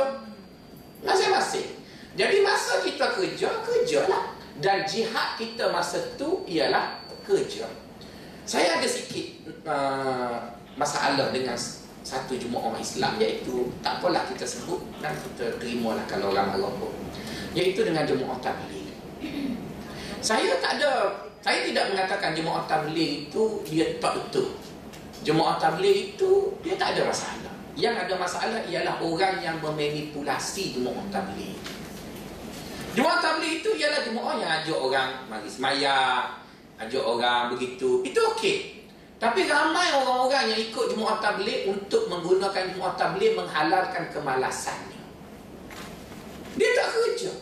masing-masing. 1.04 1.68
Jadi 2.16 2.36
masa 2.40 2.80
kita 2.80 3.06
kerja, 3.12 3.48
kerja 3.62 4.00
lah. 4.08 4.32
Dan 4.58 4.82
jihad 4.88 5.36
kita 5.36 5.70
masa 5.70 6.00
tu 6.16 6.42
ialah 6.48 6.98
kerja. 7.22 7.68
Saya 8.48 8.80
ada 8.80 8.88
sikit 8.88 9.44
uh, 9.68 10.40
masalah 10.80 11.28
dengan 11.30 11.54
satu 12.08 12.40
orang 12.56 12.80
Islam 12.80 13.20
iaitu 13.20 13.68
tak 13.84 14.00
apalah 14.00 14.24
kita 14.24 14.48
sebut 14.48 14.80
dan 15.04 15.12
kita 15.12 15.60
terima 15.60 15.92
lah 15.92 16.04
kalau 16.08 16.32
orang 16.32 16.56
marah 16.56 16.72
pun 16.80 16.88
iaitu 17.52 17.84
dengan 17.84 18.08
jemaah 18.08 18.40
tabligh 18.40 18.88
saya 20.24 20.56
tak 20.64 20.80
ada 20.80 21.12
saya 21.44 21.68
tidak 21.68 21.92
mengatakan 21.92 22.32
jemaah 22.32 22.64
tabligh 22.64 23.28
itu 23.28 23.60
dia 23.68 24.00
tak 24.00 24.16
betul 24.16 24.56
jemaah 25.28 25.60
tabligh 25.60 26.16
itu 26.16 26.56
dia 26.64 26.80
tak 26.80 26.96
ada 26.96 27.12
masalah 27.12 27.52
yang 27.76 27.92
ada 27.92 28.16
masalah 28.16 28.64
ialah 28.64 28.96
orang 29.04 29.44
yang 29.44 29.60
memanipulasi 29.60 30.80
jemaah 30.80 31.04
tabligh 31.12 31.60
jemaah 32.96 33.20
tabligh 33.20 33.60
itu 33.60 33.76
ialah 33.76 34.00
jemaah 34.08 34.34
yang 34.40 34.50
ajak 34.64 34.78
orang 34.80 35.10
mari 35.28 35.48
semayang 35.52 36.32
ajak 36.80 37.04
orang 37.04 37.52
begitu 37.52 38.00
itu 38.08 38.20
okey 38.32 38.78
tapi 39.18 39.50
ramai 39.50 39.90
orang-orang 39.98 40.54
yang 40.54 40.60
ikut 40.70 40.94
jemaah 40.94 41.18
tabligh 41.18 41.66
untuk 41.66 42.06
menggunakan 42.06 42.70
jemaah 42.70 42.94
tabligh 42.94 43.34
menghalalkan 43.34 44.14
kemalasannya. 44.14 45.02
Dia 46.54 46.70
tak 46.78 46.88
kerja. 46.94 47.32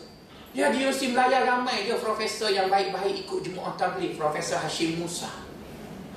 Ya 0.57 0.73
dia 0.73 0.89
mesti 0.89 1.13
melayan 1.13 1.45
ramai 1.45 1.85
dia 1.85 1.93
profesor 2.01 2.49
yang 2.49 2.65
baik-baik 2.73 3.29
ikut 3.29 3.45
jemaah 3.45 3.77
tabligh, 3.77 4.17
Profesor 4.17 4.57
Hashim 4.57 4.97
Musa. 4.97 5.29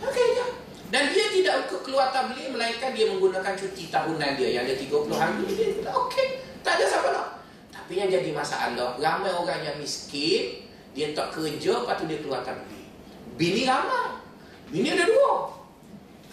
Okey 0.00 0.26
je. 0.33 0.59
Dan 0.90 1.14
dia 1.14 1.31
tidak 1.31 1.70
keluar 1.87 2.11
tabligh 2.11 2.50
melainkan 2.50 2.90
dia 2.90 3.07
menggunakan 3.07 3.55
cuti 3.55 3.94
tahunan 3.94 4.35
dia 4.35 4.59
yang 4.59 4.66
ada 4.66 4.74
30 4.74 4.90
hari. 5.14 5.46
Dia 5.46 5.66
kata 5.79 5.90
okey, 5.94 6.26
tak 6.66 6.83
ada 6.83 6.85
siapa 6.90 7.09
nak. 7.14 7.29
Tapi 7.70 7.92
yang 7.94 8.11
jadi 8.11 8.31
masalah, 8.35 8.98
ramai 8.98 9.31
orang 9.31 9.62
yang 9.62 9.76
miskin, 9.79 10.66
dia 10.90 11.14
tak 11.14 11.31
kerja, 11.31 11.87
lepas 11.87 11.94
tu 11.94 12.11
dia 12.11 12.18
keluar 12.18 12.42
tabligh. 12.42 12.90
Bini 13.38 13.62
ramai. 13.70 14.18
Ini 14.74 14.98
ada 14.98 15.07
dua. 15.07 15.50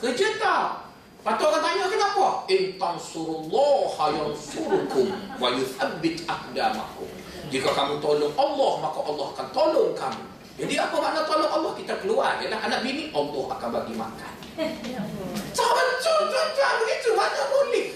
Kerja 0.01 0.37
tak? 0.41 0.89
Lepas 1.21 1.43
orang 1.43 1.59
tanya 1.59 1.85
kenapa? 1.91 2.27
Intan 2.47 2.95
surullah 2.95 3.89
yang 4.13 4.31
surukum 4.33 5.11
wa 5.37 5.49
yuthabbit 5.53 6.23
akdamakum. 6.23 7.09
Jika 7.51 7.73
kamu 7.73 7.99
tolong 7.99 8.33
Allah, 8.37 8.71
maka 8.79 8.99
Allah 9.05 9.27
akan 9.35 9.47
tolong 9.53 9.91
kamu. 9.91 10.23
Jadi 10.57 10.73
apa 10.79 10.95
makna 10.97 11.21
tolong 11.27 11.51
Allah? 11.51 11.71
Kita 11.75 11.99
keluar 12.01 12.39
je. 12.39 12.49
Anak 12.49 12.79
bini, 12.81 13.11
Allah 13.11 13.45
akan 13.53 13.69
bagi 13.75 13.93
makan. 13.93 14.33
Sahabat 14.57 16.01
tuan-tuan 16.01 16.73
begitu, 16.81 17.13
mana 17.13 17.41
boleh? 17.45 17.87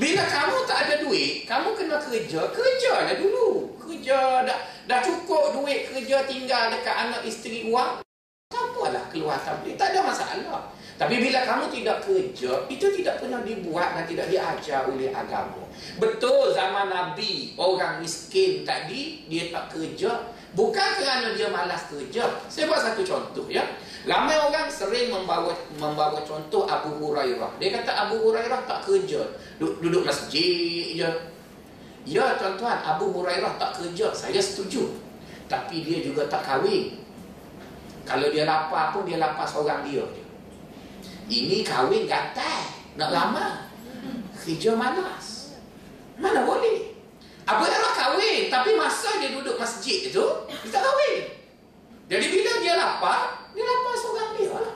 Bila 0.00 0.22
kamu 0.24 0.56
tak 0.64 0.78
ada 0.88 0.94
duit, 1.04 1.44
kamu 1.44 1.76
kena 1.76 2.00
kerja, 2.00 2.40
kerja 2.48 2.92
lah 3.04 3.12
dulu. 3.20 3.76
Kerja, 3.76 4.48
dah, 4.48 4.58
dah 4.88 5.00
cukup 5.04 5.60
duit 5.60 5.92
kerja 5.92 6.24
tinggal 6.24 6.72
dekat 6.72 6.96
anak 7.04 7.20
isteri 7.28 7.68
uang. 7.68 8.00
Apalah 8.48 9.04
keluar 9.12 9.36
tabligh 9.44 9.76
tak 9.76 9.92
ada 9.92 10.08
masalah. 10.08 10.72
Tapi 10.96 11.20
bila 11.20 11.44
kamu 11.44 11.68
tidak 11.68 12.00
kerja 12.08 12.64
itu 12.72 12.86
tidak 12.96 13.20
pernah 13.20 13.44
dibuat 13.44 13.92
dan 13.92 14.08
tidak 14.08 14.32
diajar 14.32 14.88
oleh 14.88 15.12
agama. 15.12 15.68
Betul 16.00 16.56
zaman 16.56 16.88
nabi 16.88 17.52
orang 17.60 18.00
miskin 18.00 18.64
tadi 18.64 19.28
dia 19.28 19.52
tak 19.52 19.76
kerja. 19.76 20.32
Bukan 20.56 20.88
kerana 20.96 21.36
dia 21.36 21.52
malas 21.52 21.92
kerja. 21.92 22.40
Saya 22.48 22.72
buat 22.72 22.80
satu 22.80 23.04
contoh 23.04 23.46
ya 23.52 23.62
ramai 24.06 24.36
orang 24.38 24.68
sering 24.70 25.10
membawa 25.10 25.50
membawa 25.74 26.22
contoh 26.22 26.68
Abu 26.68 27.00
Hurairah 27.02 27.58
dia 27.58 27.74
kata 27.74 28.06
Abu 28.06 28.22
Hurairah 28.22 28.62
tak 28.68 28.86
kerja 28.86 29.24
duduk, 29.58 29.82
duduk 29.82 30.02
masjid 30.06 30.94
je 30.94 31.10
ya 32.06 32.36
tuan-tuan 32.38 32.78
Abu 32.84 33.10
Hurairah 33.10 33.58
tak 33.58 33.80
kerja 33.82 34.14
saya 34.14 34.38
setuju 34.38 34.92
tapi 35.50 35.82
dia 35.82 36.04
juga 36.04 36.28
tak 36.30 36.44
kahwin 36.44 37.08
kalau 38.08 38.32
dia 38.32 38.48
lapar 38.48 38.96
pun 38.96 39.04
dia 39.04 39.20
lapar 39.20 39.44
seorang 39.44 39.84
dia 39.84 40.00
je. 40.00 40.24
Ini 41.28 41.60
kahwin 41.60 42.08
gatal. 42.08 42.64
Nak 42.96 43.12
lama. 43.12 43.68
Kerja 44.32 44.72
malas. 44.72 45.52
Mana 46.16 46.48
boleh? 46.48 46.96
Abu 47.44 47.68
Hurairah 47.68 47.92
kahwin. 47.92 48.48
Tapi 48.48 48.80
masa 48.80 49.20
dia 49.20 49.36
duduk 49.36 49.60
masjid 49.60 50.08
tu, 50.08 50.24
dia 50.48 50.68
tak 50.72 50.80
kahwin. 50.80 51.36
Jadi 52.08 52.26
bila 52.32 52.52
dia 52.64 52.74
lapar, 52.80 53.37
dia 53.56 53.64
lapar 53.64 53.94
seorang 53.96 54.30
dia 54.36 54.50
lah. 54.52 54.74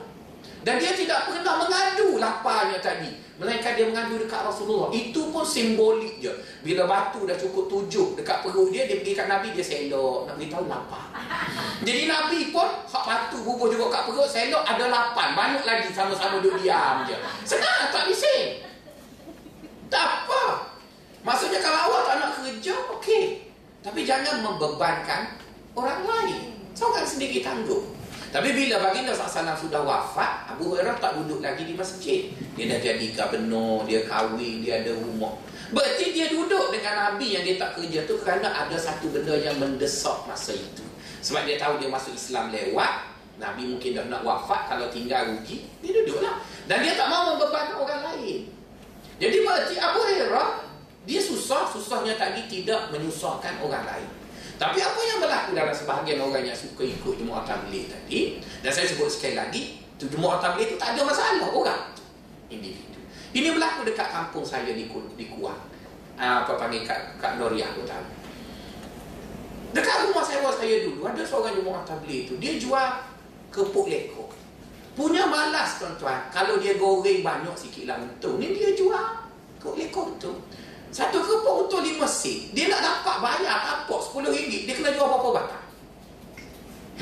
Dan 0.63 0.79
dia 0.79 0.95
tidak 0.95 1.27
pernah 1.27 1.59
mengadu 1.59 2.17
laparnya 2.23 2.79
tadi. 2.79 3.11
Melainkan 3.35 3.75
dia 3.75 3.89
mengadu 3.91 4.15
dekat 4.15 4.47
Rasulullah. 4.47 4.87
Itu 4.95 5.27
pun 5.27 5.43
simbolik 5.43 6.23
je. 6.23 6.31
Bila 6.63 6.87
batu 6.87 7.27
dah 7.27 7.35
cukup 7.35 7.67
tujuh 7.67 8.15
dekat 8.15 8.39
perut 8.39 8.71
dia, 8.71 8.87
dia 8.87 9.03
pergi 9.03 9.17
kat 9.17 9.27
Nabi, 9.27 9.51
dia 9.51 9.65
selok. 9.65 10.31
Nak 10.31 10.39
beritahu 10.39 10.71
lapar. 10.71 11.11
Jadi 11.87 12.07
Nabi 12.07 12.55
pun, 12.55 12.69
hak 12.87 13.03
batu 13.03 13.43
bubuh 13.43 13.67
juga 13.67 13.91
kat 13.91 14.03
perut, 14.07 14.29
selok 14.29 14.63
ada 14.63 14.85
lapan. 14.87 15.35
Banyak 15.35 15.63
lagi 15.67 15.91
sama-sama 15.91 16.39
duduk 16.39 16.63
diam 16.63 17.03
je. 17.03 17.17
Senang, 17.43 17.91
tak 17.91 18.07
bising. 18.07 18.63
Tak 19.91 20.05
apa. 20.23 20.71
Maksudnya 21.27 21.59
kalau 21.59 21.91
awak 21.91 22.01
tak 22.07 22.15
nak 22.23 22.31
kerja, 22.39 22.75
okey. 22.95 23.51
Tapi 23.83 24.07
jangan 24.07 24.39
membebankan 24.39 25.35
orang 25.75 26.07
lain. 26.07 26.55
Seorang 26.71 27.03
sendiri 27.03 27.43
tanggung. 27.43 27.91
Tapi 28.33 28.49
bila 28.49 28.81
baginda 28.81 29.13
SAW 29.13 29.53
sudah 29.53 29.85
wafat, 29.85 30.49
Abu 30.49 30.73
Hurairah 30.73 30.97
tak 30.97 31.21
duduk 31.21 31.45
lagi 31.45 31.69
di 31.69 31.77
masjid. 31.77 32.33
Dia 32.57 32.65
dah 32.65 32.79
jadi 32.81 33.13
gubernur, 33.13 33.85
dia 33.85 34.09
kahwin, 34.09 34.65
dia 34.65 34.81
ada 34.81 34.89
rumah. 34.97 35.37
Berarti 35.69 36.17
dia 36.17 36.33
duduk 36.33 36.73
dengan 36.73 37.13
Nabi 37.13 37.37
yang 37.37 37.45
dia 37.45 37.61
tak 37.61 37.77
kerja 37.77 38.09
tu 38.09 38.17
kerana 38.25 38.49
ada 38.49 38.73
satu 38.73 39.13
benda 39.13 39.37
yang 39.37 39.53
mendesak 39.61 40.25
masa 40.25 40.57
itu. 40.57 40.81
Sebab 41.21 41.45
dia 41.45 41.61
tahu 41.61 41.77
dia 41.77 41.93
masuk 41.93 42.17
Islam 42.17 42.49
lewat, 42.49 43.13
Nabi 43.37 43.69
mungkin 43.69 44.01
dah 44.01 44.05
nak 44.09 44.25
wafat 44.25 44.65
kalau 44.65 44.89
tinggal 44.89 45.29
rugi, 45.29 45.69
dia 45.85 45.93
duduklah. 46.01 46.41
Dan 46.65 46.81
dia 46.81 46.97
tak 46.97 47.13
mahu 47.13 47.37
membebankan 47.37 47.77
orang 47.85 48.01
lain. 48.01 48.49
Jadi 49.21 49.37
berarti 49.45 49.77
Abu 49.77 50.01
Hurairah, 50.01 50.49
dia 51.05 51.21
susah, 51.21 51.69
susahnya 51.69 52.17
tadi 52.17 52.49
tidak 52.49 52.89
menyusahkan 52.89 53.61
orang 53.61 53.85
lain. 53.85 54.09
Tapi 54.53 54.79
apa 54.79 55.01
yang 55.01 55.17
berlaku 55.17 55.57
dalam 55.57 55.73
sebahagian 55.73 56.21
orang 56.21 56.45
yang 56.45 56.57
suka 56.57 56.85
ikut 56.85 57.17
jemaah 57.17 57.41
tabligh 57.41 57.89
tadi 57.89 58.37
dan 58.61 58.69
saya 58.69 58.85
sebut 58.85 59.09
sekali 59.09 59.33
lagi, 59.33 59.81
tu 59.97 60.05
jemaah 60.05 60.37
tabligh 60.37 60.69
itu 60.69 60.75
tak 60.77 60.93
ada 60.93 61.01
masalah 61.01 61.49
orang 61.49 61.81
individu. 62.53 63.01
Ini 63.33 63.49
berlaku 63.57 63.81
dekat 63.89 64.13
kampung 64.13 64.45
saya 64.45 64.69
di 64.69 64.85
di 64.89 65.25
Kuang. 65.25 65.57
Ah, 66.13 66.45
apa 66.45 66.53
panggil 66.53 66.85
kat, 66.85 67.17
kat 67.17 67.41
tu 67.41 67.83
tahu. 67.89 68.05
Dekat 69.73 70.05
rumah 70.05 70.21
saya 70.21 70.45
saya 70.53 70.85
dulu 70.85 71.01
ada 71.09 71.25
seorang 71.25 71.57
jemaah 71.57 71.81
tabligh 71.81 72.29
itu, 72.29 72.37
dia 72.37 72.61
jual 72.61 72.87
kepuk 73.49 73.89
lekor. 73.89 74.29
Punya 74.93 75.25
malas 75.25 75.81
tuan-tuan, 75.81 76.29
kalau 76.29 76.61
dia 76.61 76.77
goreng 76.77 77.25
banyak 77.25 77.57
sikit 77.57 77.89
lah 77.89 77.97
untung, 77.97 78.37
ni 78.37 78.53
dia 78.53 78.77
jual 78.77 79.01
kepuk 79.57 79.81
lekor 79.81 80.13
tu. 80.21 80.29
Satu 80.93 81.25
kerupuk 81.25 81.65
untuk 81.65 81.81
lima 81.81 82.05
sen. 82.05 82.53
Dia 82.53 82.69
nak 82.69 82.85
dapat 82.85 83.15
bayar 83.17 83.57
kapok 83.65 83.99
sepuluh 84.05 84.29
ringgit. 84.29 84.69
Dia 84.69 84.77
kena 84.77 84.93
jual 84.93 85.09
berapa 85.09 85.29
batang. 85.41 85.65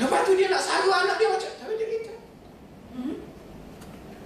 Lepas 0.00 0.20
tu 0.24 0.32
dia 0.32 0.48
nak 0.48 0.64
sara 0.64 0.88
anak 0.88 1.20
dia 1.20 1.28
macam. 1.28 1.52
Tapi 1.60 1.72
dia 1.76 1.86
kata. 1.92 2.14
Hmm? 2.96 3.16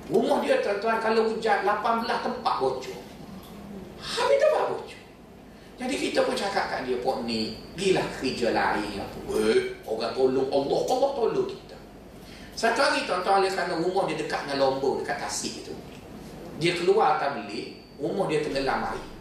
Rumah 0.07 0.39
dia 0.47 0.63
tuan-tuan 0.63 1.03
kalau 1.03 1.35
hujan 1.35 1.67
18 1.67 2.07
tempat 2.07 2.55
bocor. 2.63 3.01
Habis 3.99 4.39
tempat 4.39 4.65
bocor. 4.71 5.01
Jadi 5.77 5.95
kita 5.99 6.25
pun 6.25 6.33
cakap 6.39 6.73
kat 6.73 6.81
dia, 6.89 6.97
Pok 7.03 7.27
ni, 7.27 7.59
pergilah 7.75 8.07
kerja 8.23 8.55
lain. 8.55 9.03
Apa? 9.03 9.19
Eh, 9.51 9.77
orang 9.83 10.15
tolong 10.15 10.49
Allah, 10.49 10.79
Allah 10.89 11.11
tolong 11.13 11.49
kita. 11.51 11.77
Satu 12.57 12.81
hari 12.81 13.05
tuan-tuan 13.05 13.45
oleh 13.45 13.53
kerana 13.53 13.77
rumah 13.77 14.09
dia 14.09 14.17
dekat 14.17 14.47
dengan 14.47 14.57
lombong, 14.63 15.05
dekat 15.05 15.21
tasik 15.21 15.61
itu. 15.61 15.75
Dia 16.57 16.73
keluar 16.73 17.21
tablik, 17.21 17.77
rumah 18.01 18.25
dia 18.31 18.41
tenggelam 18.41 18.89
air. 18.95 19.16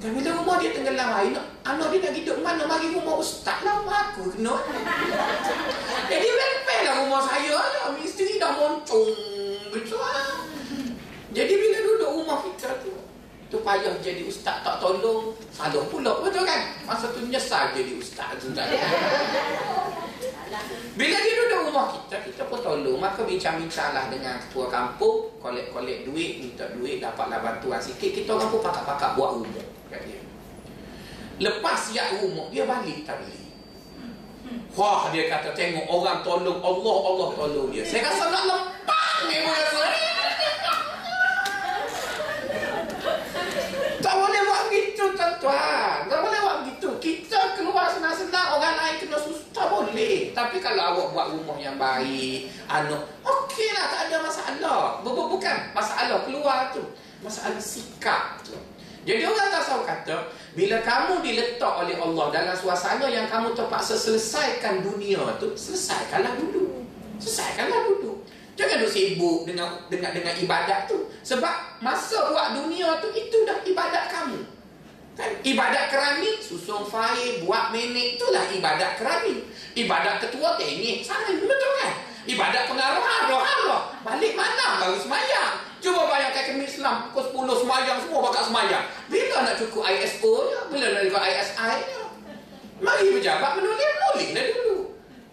Dan 0.00 0.16
bila 0.16 0.32
rumah 0.32 0.56
dia 0.56 0.72
tenggelam 0.72 1.12
air, 1.12 1.36
anak 1.60 1.92
dia 1.92 1.98
nak 2.08 2.12
hidup 2.16 2.36
mana? 2.40 2.64
Mari 2.64 2.88
rumah 2.96 3.20
ustaz 3.20 3.60
lah, 3.60 3.84
aku 3.84 4.32
kena. 4.32 4.56
Jadi 6.08 6.24
lepel 6.24 6.80
lah 6.88 6.94
rumah 7.04 7.20
saya 7.20 7.52
lah. 7.52 7.92
Misteri 7.92 8.40
dah 8.40 8.56
moncong. 8.56 9.12
Gitu 9.76 9.96
lah. 10.00 10.48
Jadi 11.36 11.52
bila 11.52 11.78
duduk 11.84 12.10
rumah 12.16 12.40
kita 12.40 12.80
tu, 12.80 12.96
tu 13.52 13.60
payah 13.60 13.92
jadi 14.00 14.24
ustaz 14.24 14.64
tak 14.64 14.80
tolong. 14.80 15.36
Salah 15.52 15.84
pula, 15.92 16.24
betul 16.24 16.48
kan? 16.48 16.72
Masa 16.88 17.12
tu 17.12 17.20
menyesal 17.20 17.76
jadi 17.76 17.92
ustaz 18.00 18.40
tu 18.40 18.56
tak 18.56 18.72
bila 20.98 21.16
dia 21.16 21.32
duduk 21.38 21.60
rumah 21.70 21.86
kita, 21.94 22.16
kita 22.26 22.42
pun 22.50 22.58
tolong. 22.60 22.98
Maka 22.98 23.24
bincang-bincanglah 23.24 24.10
dengan 24.10 24.36
ketua 24.42 24.66
kampung, 24.68 25.32
kolek-kolek 25.38 26.04
duit, 26.04 26.42
minta 26.42 26.66
duit, 26.74 26.98
dapatlah 26.98 27.40
bantuan 27.40 27.80
sikit. 27.80 28.10
Kita 28.10 28.36
orang 28.36 28.50
pun 28.50 28.60
pakak-pakak 28.60 29.16
buat 29.16 29.38
rumah 29.38 29.50
dia. 29.54 29.64
Lepas 31.40 31.88
siap 31.88 32.20
rumah, 32.20 32.52
dia 32.52 32.68
balik 32.68 33.08
tadi. 33.08 33.48
Wah, 34.76 35.08
dia 35.08 35.24
kata 35.24 35.56
tengok 35.56 35.88
orang 35.88 36.20
tolong 36.20 36.60
Allah, 36.60 36.96
Allah 37.06 37.28
tolong 37.32 37.72
dia. 37.72 37.80
Saya 37.80 38.12
rasa 38.12 38.28
nak 38.28 38.44
lempang 38.44 39.18
ni 39.30 39.36
pun 39.40 39.52
rasa. 39.56 39.80
Tak 44.04 44.14
boleh 44.20 44.40
buat 44.42 44.62
gitu 44.68 45.04
tuan-tuan. 45.16 45.98
Tak 46.12 46.18
boleh 46.20 46.38
buat 46.44 46.58
gitu. 46.68 46.88
Kita 47.00 47.56
keluar 47.56 47.88
senang-senang 47.88 48.60
orang 48.60 48.74
lain 48.76 48.96
kena 49.00 49.18
susah. 49.22 49.48
Tak 49.54 49.66
Tapi 50.30 50.62
kalau 50.62 50.82
awak 50.94 51.06
buat 51.12 51.26
rumah 51.34 51.58
yang 51.60 51.76
baik, 51.76 52.50
anu, 52.66 52.96
okeylah 53.22 53.86
tak 53.90 54.00
ada 54.08 54.16
masalah. 54.22 55.00
Bukan 55.04 55.56
masalah 55.76 56.24
keluar 56.24 56.70
tu. 56.72 56.82
Masalah 57.20 57.60
sikap 57.60 58.40
tu. 58.40 58.56
Jadi 59.00 59.24
orang 59.24 59.48
tasawuf 59.48 59.88
kata, 59.88 60.28
bila 60.52 60.76
kamu 60.84 61.24
diletak 61.24 61.72
oleh 61.72 61.96
Allah 61.96 62.26
dalam 62.28 62.52
suasana 62.52 63.08
yang 63.08 63.24
kamu 63.32 63.56
terpaksa 63.56 63.96
selesaikan 63.96 64.84
dunia 64.84 65.24
tu, 65.40 65.56
selesaikanlah 65.56 66.36
dulu. 66.36 66.84
Selesaikanlah 67.16 67.88
dulu. 67.88 68.20
Jangan 68.60 68.84
duk 68.84 68.92
sibuk 68.92 69.48
dengan 69.48 69.72
dengan 69.88 70.12
dengan 70.12 70.36
ibadat 70.36 70.84
tu. 70.84 71.08
Sebab 71.24 71.80
masa 71.80 72.28
buat 72.28 72.60
dunia 72.60 73.00
tu 73.00 73.08
itu 73.16 73.48
dah 73.48 73.56
ibadat 73.64 74.12
kamu. 74.12 74.59
Ibadat 75.18 75.90
keramik, 75.90 76.38
susun 76.40 76.86
fail, 76.86 77.44
buat 77.44 77.74
menik, 77.74 78.16
itulah 78.16 78.46
ibadat 78.48 78.96
keramik. 78.96 79.42
Ibadat 79.76 80.22
ketua 80.22 80.56
tengik, 80.56 81.04
sana 81.04 81.34
betul 81.34 81.72
kan? 81.82 81.92
Ibadat 82.28 82.64
pengaruh 82.68 83.04
Allah, 83.04 83.40
Allah. 83.42 83.80
Balik 84.06 84.38
mana 84.38 84.80
baru 84.80 84.96
semayang? 85.00 85.70
Cuba 85.80 86.04
bayangkan 86.12 86.52
kami 86.52 86.68
Islam 86.68 87.08
pukul 87.16 87.48
10 87.48 87.64
semayang 87.64 87.98
semua 88.04 88.20
bakal 88.28 88.42
semayang. 88.44 88.84
Bila 89.08 89.36
nak 89.48 89.56
cukup 89.56 89.88
ISO 89.88 90.32
nya? 90.52 90.60
Bila 90.68 90.86
nak 90.92 91.02
cukup 91.08 91.22
ISI 91.24 91.76
nya? 91.88 92.04
Mari 92.80 93.04
berjabat 93.16 93.50
menulis, 93.56 93.80
menulis 93.80 94.28
dah 94.36 94.44
dulu. 94.44 94.76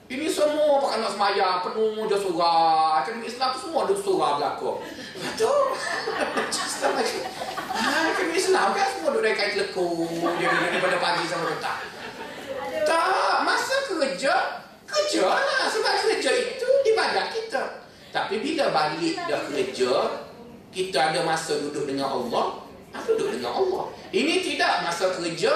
Ini 0.07 0.27
semua 0.31 0.79
pakai 0.79 1.03
nak 1.03 1.11
semayang, 1.11 1.55
penuh 1.67 2.07
je 2.07 2.17
surah. 2.23 3.03
Akademi 3.03 3.27
Islam 3.27 3.51
semua 3.59 3.83
ada 3.83 3.95
surah 3.99 4.31
belakang. 4.39 4.79
Betul. 5.19 5.63
Islam 6.71 6.91
lagi. 6.95 7.19
Ha, 7.77 8.11
akademi 8.13 8.37
Islam 8.41 8.73
kan 8.73 8.87
semua 8.89 9.09
duduk 9.13 9.33
kain 9.37 9.53
lekuk. 9.53 10.09
Dia 10.41 10.47
duduk 10.49 10.69
daripada 10.73 10.97
pagi 10.97 11.23
sampai 11.29 11.47
petang. 11.53 11.81
Tak, 12.87 13.35
masa 13.45 13.75
kerja, 13.85 14.33
kerja 14.89 15.23
lah. 15.29 15.69
Sebab 15.69 15.93
kerja 16.09 16.31
itu 16.33 16.67
ibadat 16.89 17.27
kita. 17.31 17.63
Tapi 18.09 18.35
bila 18.41 18.73
balik 18.73 19.15
dah 19.29 19.41
kerja, 19.45 19.91
kita 20.73 20.97
ada 21.13 21.19
masa 21.21 21.61
duduk 21.61 21.85
dengan 21.85 22.09
Allah, 22.09 22.65
aku 22.97 23.13
duduk 23.13 23.37
dengan 23.37 23.53
Allah. 23.53 23.93
Ini 24.09 24.41
tidak 24.41 24.81
masa 24.81 25.13
kerja, 25.13 25.53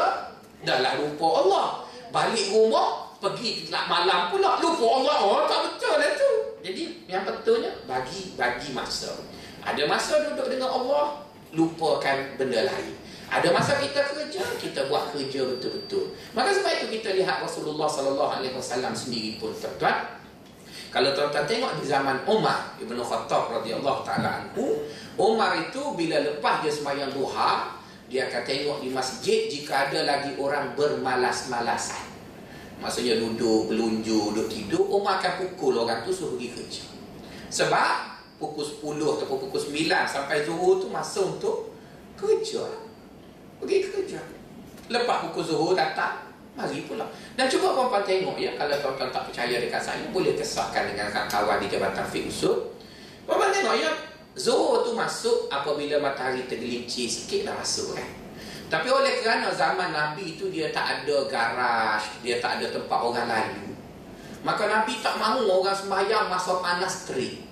dah 0.61 0.93
rupa 1.01 1.27
Allah. 1.41 1.67
Balik 2.11 2.51
rumah, 2.51 3.11
pergi 3.21 3.69
nak 3.69 3.85
malam 3.85 4.33
pula 4.33 4.57
lupa 4.57 4.85
Allah 4.97 5.17
oh 5.21 5.45
tak 5.45 5.59
betul 5.69 5.93
lah 6.01 6.11
tu 6.17 6.31
jadi 6.65 6.83
yang 7.05 7.21
betulnya 7.21 7.71
bagi 7.85 8.33
bagi 8.33 8.73
masa 8.73 9.13
ada 9.61 9.85
masa 9.85 10.25
duduk 10.25 10.49
dengan 10.49 10.73
Allah 10.73 11.29
lupakan 11.51 12.17
benda 12.39 12.67
lain. 12.67 12.95
Ada 13.31 13.47
masa 13.55 13.79
kita 13.79 14.03
kerja 14.11 14.43
kita 14.59 14.91
buat 14.91 15.15
kerja 15.15 15.47
betul-betul. 15.47 16.11
Maka 16.35 16.51
sebab 16.51 16.71
itu 16.83 16.99
kita 16.99 17.15
lihat 17.15 17.39
Rasulullah 17.39 17.87
sallallahu 17.87 18.31
alaihi 18.39 18.55
wasallam 18.55 18.91
sendiri 18.91 19.39
pun 19.39 19.55
tuan 19.55 20.19
kalau 20.91 21.15
tuan-tuan 21.15 21.47
tengok 21.47 21.79
di 21.79 21.87
zaman 21.87 22.19
Umar 22.27 22.75
Ibn 22.75 22.99
Khattab 22.99 23.47
radhiyallahu 23.47 24.03
taala 24.03 24.43
anhu 24.43 24.83
Umar 25.15 25.55
itu 25.55 25.95
bila 25.95 26.19
lepas 26.19 26.59
dia 26.59 26.71
sembahyang 26.71 27.15
duha 27.15 27.79
dia 28.11 28.27
akan 28.27 28.43
tengok 28.43 28.77
di 28.83 28.91
masjid 28.91 29.47
jika 29.47 29.87
ada 29.87 30.03
lagi 30.03 30.35
orang 30.35 30.75
bermalas-malasan. 30.75 32.11
Maksudnya 32.83 33.15
duduk, 33.15 33.71
belunju, 33.71 34.35
duduk 34.35 34.51
tidur 34.51 34.83
Umar 34.91 35.23
akan 35.23 35.47
pukul 35.47 35.79
orang 35.79 36.03
tu 36.03 36.11
suruh 36.11 36.35
pergi 36.35 36.49
kerja. 36.51 36.83
Sebab 37.47 38.10
pukul 38.41 38.65
10 38.65 38.97
atau 38.97 39.25
pukul 39.29 39.61
9 39.61 39.85
sampai 40.09 40.41
zuhur 40.41 40.81
tu 40.81 40.89
masa 40.89 41.21
untuk 41.21 41.69
kerja. 42.17 42.65
Pergi 43.61 43.77
kerja. 43.93 44.19
Lepas 44.89 45.29
pukul 45.29 45.45
zuhur 45.45 45.71
datang 45.77 46.27
Mari 46.51 46.83
pula 46.83 47.07
Dan 47.31 47.47
cuba 47.47 47.71
puan-puan 47.71 48.03
tengok 48.03 48.35
ya 48.35 48.51
Kalau 48.59 48.75
tuan-tuan 48.75 49.07
tak 49.07 49.23
percaya 49.31 49.55
dekat 49.55 49.79
saya 49.79 50.03
Boleh 50.11 50.35
kesahkan 50.35 50.83
dengan 50.91 51.07
kawan 51.31 51.63
di 51.63 51.71
Jabatan 51.71 52.03
Fiqh 52.03 52.27
Usul. 52.27 52.75
Puan-puan 53.23 53.55
tengok 53.55 53.79
ya 53.79 53.87
Zuhur 54.35 54.83
tu 54.83 54.91
masuk 54.91 55.47
apabila 55.47 55.95
matahari 56.03 56.43
tergelincir 56.43 57.07
sikit 57.07 57.47
dah 57.47 57.55
masuk 57.55 57.95
kan 57.95 58.21
tapi 58.71 58.87
oleh 58.87 59.19
kerana 59.19 59.51
zaman 59.51 59.91
Nabi 59.91 60.39
itu 60.39 60.47
dia 60.47 60.71
tak 60.71 61.03
ada 61.03 61.27
garaj, 61.27 61.99
dia 62.23 62.39
tak 62.39 62.55
ada 62.55 62.71
tempat 62.71 62.99
orang 63.03 63.27
lalu. 63.27 63.75
Maka 64.47 64.63
Nabi 64.71 64.95
tak 65.03 65.19
mahu 65.19 65.43
orang 65.43 65.75
sembahyang 65.75 66.31
masa 66.31 66.63
panas 66.63 67.03
terik. 67.03 67.50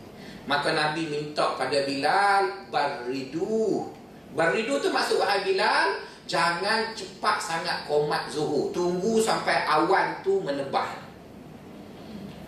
Maka 0.49 0.73
Nabi 0.73 1.05
minta 1.05 1.53
pada 1.53 1.85
Bilal 1.85 2.73
baridu. 2.73 3.85
Baridu 4.33 4.81
tu 4.81 4.89
maksud 4.89 5.21
wahai 5.21 5.45
Bilal, 5.45 6.01
jangan 6.25 6.89
cepat 6.97 7.37
sangat 7.37 7.85
komat 7.85 8.33
zuhur. 8.33 8.73
Tunggu 8.73 9.21
sampai 9.21 9.69
awan 9.69 10.25
tu 10.25 10.41
menebal. 10.41 10.89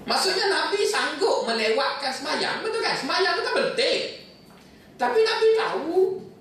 Maksudnya 0.10 0.50
Nabi 0.50 0.82
sanggup 0.82 1.46
melewatkan 1.46 2.10
sembahyang, 2.10 2.66
betul 2.66 2.82
kan? 2.82 2.98
Sembahyang 2.98 3.38
tu 3.38 3.42
kan 3.46 3.54
penting. 3.54 4.02
Tapi 4.98 5.20
Nabi 5.22 5.48
tahu 5.54 5.94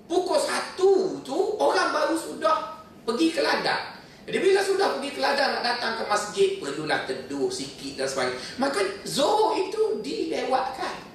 pukul 0.09 0.41
satu 0.41 1.21
tu 1.21 1.37
orang 1.61 1.93
baru 1.93 2.17
sudah 2.17 2.81
pergi 3.05 3.37
ke 3.37 3.45
ladang. 3.45 4.01
Jadi 4.25 4.37
bila 4.41 4.65
sudah 4.65 4.97
pergi 4.97 5.13
ke 5.13 5.21
ladang 5.21 5.61
nak 5.61 5.77
datang 5.77 5.93
ke 6.01 6.09
masjid, 6.09 6.57
perlulah 6.57 7.05
teduh 7.05 7.53
sikit 7.53 8.01
dan 8.01 8.09
sebagainya. 8.09 8.37
Maka 8.57 8.81
zuhur 9.05 9.53
itu 9.61 10.01
dilewatkan. 10.01 11.10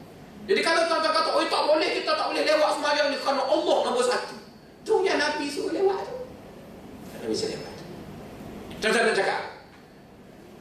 Jadi 0.46 0.60
kalau 0.62 0.86
tuan-tuan 0.86 1.10
kata, 1.10 1.30
oh 1.34 1.42
tak 1.50 1.62
boleh, 1.66 1.90
kita 1.98 2.14
tak 2.14 2.26
boleh 2.30 2.42
lewat 2.46 2.70
semayang 2.78 3.06
ni 3.10 3.18
kerana 3.18 3.42
Allah 3.42 3.76
nombor 3.82 4.04
satu. 4.06 4.36
Itu 4.86 5.02
yang 5.02 5.18
Nabi 5.18 5.50
suruh 5.50 5.74
lewat 5.74 5.98
tu. 6.06 6.14
Nabi 7.18 7.26
bisa 7.34 7.46
lewat. 7.50 7.74
Tuan-tuan 8.78 9.10
cakap. 9.10 9.42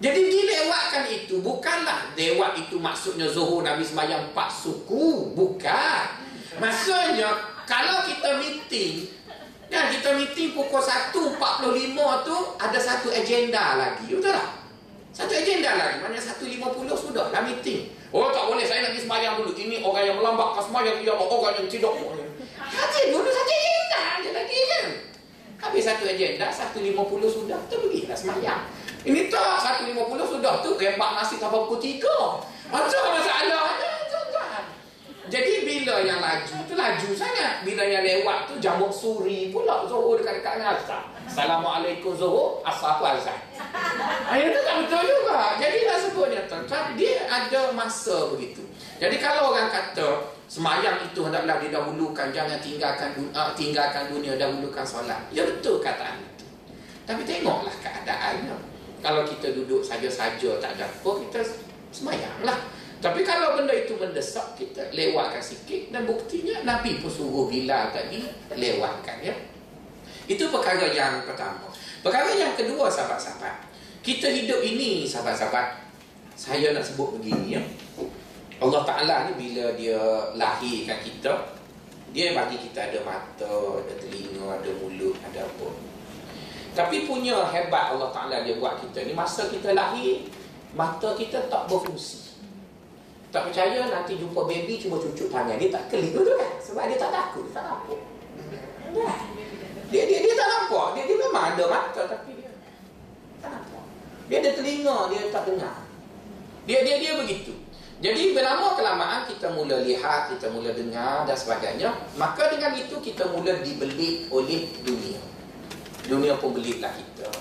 Jadi 0.01 0.21
dilewatkan 0.27 1.07
itu 1.07 1.39
bukanlah 1.39 2.11
lewat 2.17 2.59
itu 2.59 2.75
maksudnya 2.81 3.29
zuhur 3.29 3.61
Nabi 3.61 3.85
semayang 3.85 4.33
empat 4.33 4.49
suku. 4.49 5.31
Bukan. 5.37 6.03
Maksudnya 6.57 7.31
kalau 7.69 8.03
kita 8.09 8.41
meeting 8.41 9.07
dan 9.69 9.89
kita 9.89 10.13
meeting 10.13 10.53
pukul 10.53 10.81
1.45 10.81 11.37
tu 12.25 12.37
ada 12.61 12.79
satu 12.79 13.09
agenda 13.09 13.81
lagi 13.81 14.13
betul 14.13 14.29
tak? 14.29 14.64
Satu 15.15 15.31
agenda 15.31 15.79
lagi 15.79 16.03
mana 16.03 16.19
1.50 16.19 16.59
sudah 16.91 17.31
dah 17.31 17.41
meeting. 17.47 17.87
Oh 18.11 18.27
tak 18.35 18.51
boleh 18.51 18.67
saya 18.67 18.83
nak 18.83 18.91
pergi 18.91 19.07
sembahyang 19.07 19.33
dulu. 19.39 19.51
Ini 19.55 19.75
orang 19.79 20.03
yang 20.03 20.17
melambatkan 20.19 20.63
sembahyang 20.67 20.95
dia 20.99 21.15
orang 21.15 21.53
yang 21.55 21.67
tidak 21.71 21.93
hati 22.59 23.01
dulu 23.15 23.29
satu 23.31 23.51
agenda. 23.55 24.01
Ada 24.19 24.29
lagi 24.35 24.59
kan 24.67 24.85
habis 25.63 25.87
satu 25.87 26.03
agenda 26.03 26.51
1.50 26.51 26.91
sudah 27.31 27.59
tu 27.71 27.75
pergi 27.87 28.11
lah 28.11 28.59
ini 29.05 29.31
tak 29.31 29.85
1.50 29.87 29.95
sudah 30.35 30.53
tu 30.61 30.75
rempak 30.75 31.11
nasi 31.15 31.39
sampai 31.39 31.63
pukul 31.63 31.79
3 31.79 32.03
macam 32.73 33.01
masalahnya 33.15 33.85
jadi 35.25 35.65
bila 35.65 36.05
yang 36.05 36.21
laju 36.21 36.55
tu 36.69 36.73
laju 36.77 37.09
sangat. 37.17 37.65
Bila 37.65 37.81
yang 37.81 38.05
lewat 38.05 38.45
tu 38.45 38.61
jamuk 38.61 38.93
suri 38.93 39.49
pula 39.49 39.81
Zuhur 39.89 40.21
dekat-dekat 40.21 40.61
dengan 40.61 40.77
asar. 40.77 41.01
Assalamualaikum 41.25 42.13
Zuhur, 42.13 42.61
asar 42.61 43.01
tu. 43.01 43.33
Ayat 44.25 44.49
tu 44.51 44.61
tak 44.65 44.75
betul 44.85 45.01
juga. 45.05 45.39
Jadi 45.61 45.79
lah 45.85 45.97
sebutnya 46.01 46.41
tuan-tuan, 46.49 46.97
dia 46.97 47.29
ada 47.29 47.71
masa 47.71 48.33
begitu. 48.33 48.65
Jadi 48.97 49.21
kalau 49.21 49.53
orang 49.53 49.69
kata 49.69 50.33
semayang 50.49 50.97
itu 51.03 51.19
hendaklah 51.25 51.61
didahulukan, 51.61 52.33
jangan 52.33 52.57
tinggalkan 52.63 53.13
uh, 53.35 53.51
tinggalkan 53.53 54.09
dunia, 54.09 54.39
dahulukan 54.39 54.85
solat. 54.87 55.19
Ya 55.29 55.45
betul 55.45 55.77
kataan 55.83 56.19
itu. 56.23 56.45
Tapi 57.05 57.21
tengoklah 57.21 57.75
keadaannya. 57.83 58.57
Kalau 59.05 59.21
kita 59.21 59.53
duduk 59.53 59.85
saja-saja 59.85 60.57
tak 60.57 60.79
ada 60.79 60.89
apa, 60.89 61.11
kita 61.21 61.39
semayanglah. 61.93 62.57
Tapi 62.97 63.21
kalau 63.21 63.53
benda 63.53 63.75
itu 63.75 63.93
mendesak, 63.93 64.57
kita 64.57 64.81
lewatkan 64.89 65.43
sikit. 65.43 65.93
Dan 65.93 66.09
buktinya 66.09 66.65
Nabi 66.65 66.97
pun 66.97 67.11
suruh 67.11 67.45
Bilal 67.45 67.93
tadi 67.93 68.25
lewatkan. 68.49 69.21
Ya? 69.21 69.35
Itu 70.25 70.49
perkara 70.49 70.89
yang 70.89 71.21
pertama. 71.21 71.69
Perkara 72.01 72.33
yang 72.33 72.57
kedua, 72.57 72.89
sahabat-sahabat. 72.89 73.64
Kita 74.05 74.29
hidup 74.29 74.61
ini, 74.61 75.09
sahabat-sahabat. 75.09 75.81
Saya 76.37 76.77
nak 76.77 76.85
sebut 76.85 77.17
begini. 77.17 77.57
Ya? 77.57 77.61
Allah 78.61 78.85
Ta'ala 78.85 79.15
ni 79.27 79.49
bila 79.49 79.73
dia 79.73 79.97
lahirkan 80.37 81.01
kita, 81.01 81.33
dia 82.13 82.37
bagi 82.37 82.61
kita 82.61 82.93
ada 82.93 83.01
mata, 83.01 83.81
ada 83.81 83.93
telinga, 83.97 84.61
ada 84.61 84.69
mulut, 84.77 85.17
ada 85.25 85.41
apa. 85.41 85.69
Tapi 86.77 87.09
punya 87.09 87.49
hebat 87.49 87.97
Allah 87.97 88.13
Ta'ala 88.13 88.45
dia 88.45 88.61
buat 88.61 88.77
kita 88.77 89.09
ni, 89.09 89.17
masa 89.17 89.49
kita 89.49 89.73
lahir, 89.73 90.29
mata 90.77 91.17
kita 91.17 91.49
tak 91.49 91.65
berfungsi. 91.65 92.37
Tak 93.31 93.51
percaya 93.51 93.89
nanti 93.89 94.15
jumpa 94.15 94.47
baby 94.47 94.79
cuma 94.79 94.95
cucuk 94.95 95.27
tangan 95.27 95.59
dia 95.59 95.67
tak 95.67 95.91
klik 95.91 96.15
tu 96.15 96.23
kan 96.23 96.55
sebab 96.63 96.87
dia 96.87 96.95
tak 96.95 97.11
takut 97.11 97.43
dia 97.43 97.53
tak 97.59 97.65
nampak. 97.67 97.99
Dia 99.91 100.03
dia 100.07 100.19
dia 100.23 100.33
tak 100.39 100.47
nampak. 100.47 100.87
Dia 100.95 101.03
dia 101.03 101.17
memang 101.19 101.43
ada 101.51 101.63
mata 101.67 102.01
tapi 102.07 102.31
dia. 102.31 102.34
Dia 104.25 104.41
ada 104.41 104.51
telinga 104.57 104.97
dia 105.13 105.29
tak 105.29 105.43
dengar. 105.49 105.77
Dia 106.65 106.81
dia 106.81 106.95
dia 106.97 107.13
begitu. 107.17 107.53
Jadi 108.03 108.35
berlama 108.35 108.75
kelamaan 108.75 109.23
kita 109.23 109.55
mula 109.55 109.79
lihat, 109.79 110.27
kita 110.35 110.51
mula 110.51 110.75
dengar 110.75 111.23
dan 111.23 111.37
sebagainya, 111.37 111.95
maka 112.19 112.51
dengan 112.51 112.75
itu 112.75 112.99
kita 112.99 113.23
mula 113.31 113.63
dibeli 113.63 114.27
oleh 114.27 114.67
dunia. 114.83 115.21
Dunia 116.03 116.35
pun 116.37 116.51
belilah 116.51 116.91
kita. 116.91 117.31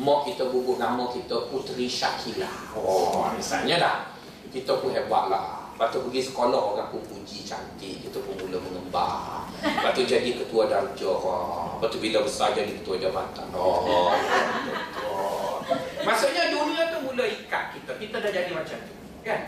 Mak 0.00 0.26
kita 0.26 0.50
bubuh 0.50 0.80
nama 0.80 1.06
kita 1.12 1.52
Putri 1.52 1.86
Syakila. 1.86 2.50
Oh, 2.74 3.30
misalnya 3.36 3.78
dah 3.78 3.96
kita 4.50 4.80
pun 4.80 4.90
hebat 4.90 5.30
lah. 5.30 5.70
Lepas 5.74 5.90
tu 5.90 6.06
pergi 6.06 6.22
sekolah 6.30 6.60
orang 6.74 6.88
pun 6.94 7.02
puji 7.02 7.42
cantik. 7.42 8.06
Kita 8.06 8.22
pun 8.22 8.38
mula 8.38 8.62
mengembang. 8.62 9.50
Lepas 9.58 9.90
tu 9.90 10.06
jadi 10.06 10.38
ketua 10.38 10.70
darjah. 10.70 11.18
Lepas 11.78 11.88
tu 11.90 11.98
bila 11.98 12.22
besar 12.22 12.54
jadi 12.54 12.72
ketua 12.78 12.94
jabatan. 12.98 13.46
Oh. 13.50 14.14
Maksudnya 16.04 16.52
dunia 16.52 16.92
tu 16.92 16.98
mula 17.02 17.24
ikat 17.24 17.64
kita. 17.74 17.92
Kita 17.96 18.16
dah 18.20 18.30
jadi 18.30 18.50
macam 18.52 18.78
tu. 18.84 18.94
Kan? 19.24 19.40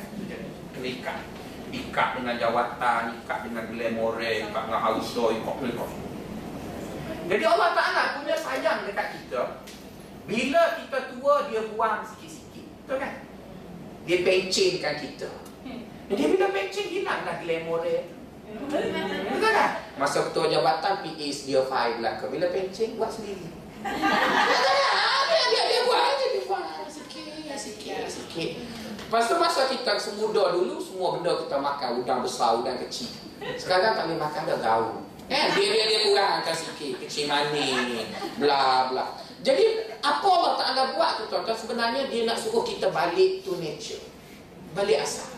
Kena 0.73 0.89
ikat. 0.89 1.19
Ikat 1.71 2.09
dengan 2.17 2.35
jawatan, 2.41 3.03
ikat 3.23 3.39
dengan 3.45 3.65
glamour, 3.69 4.17
ikat 4.17 4.63
dengan 4.65 4.81
harta, 4.81 5.25
ikat 5.37 5.57
dengan 5.61 5.89
Jadi 7.27 7.45
Allah 7.45 7.71
Ta'ala 7.75 8.03
punya 8.23 8.37
sayang 8.39 8.87
dekat 8.87 9.19
kita. 9.19 9.61
Bila 10.27 10.63
kita 10.79 10.99
tua, 11.15 11.51
dia 11.51 11.61
buang 11.75 12.07
sikit-sikit. 12.07 12.67
Betul 12.87 12.99
kan? 13.03 13.27
dia 14.07 14.23
pencingkan 14.23 14.95
kita. 15.03 15.31
Jadi 16.07 16.23
bila 16.31 16.47
pencing 16.55 16.89
hilanglah 16.95 17.43
glamour 17.43 17.83
dia. 17.83 18.07
Betul 18.71 19.51
tak? 19.51 19.71
Masa 19.99 20.31
ketua 20.31 20.47
jabatan 20.47 21.03
PA 21.03 21.27
dia 21.27 21.61
five 21.67 21.99
lah. 21.99 22.15
Bila 22.23 22.47
pencing 22.55 22.95
buat 22.95 23.11
sendiri. 23.11 23.51
dia, 25.27 25.43
dia, 25.51 25.63
dia 25.67 25.81
buat 25.83 26.03
sikit 26.87 27.57
sikit 27.59 28.07
sikit. 28.07 28.51
Tu 29.07 29.35
masa 29.39 29.63
kita 29.71 29.99
semuda 29.99 30.55
dulu 30.55 30.79
semua 30.79 31.19
benda 31.19 31.35
kita 31.43 31.57
makan 31.59 31.91
udang 32.03 32.21
besar 32.23 32.63
udang 32.63 32.79
kecil. 32.87 33.11
Sekarang 33.59 33.99
boleh 33.99 34.19
makan 34.19 34.43
dah 34.47 34.59
gaul. 34.63 34.95
Eh, 35.27 35.47
dia 35.59 35.67
dia 35.75 35.85
dia 35.91 36.01
kurangkan 36.07 36.55
sikit 36.55 37.03
kecil 37.03 37.27
manis 37.27 38.07
bla 38.39 38.95
bla. 38.95 39.19
Jadi 39.43 39.95
apa 40.03 40.27
Allah 40.27 40.55
Ta'ala 40.59 40.83
buat 40.99 41.23
tu 41.23 41.25
tuan-tuan 41.31 41.55
Sebenarnya 41.55 42.03
dia 42.11 42.27
nak 42.27 42.35
suruh 42.41 42.67
kita 42.67 42.89
balik 42.91 43.47
to 43.47 43.55
nature 43.63 44.01
Balik 44.73 45.07
asal 45.07 45.29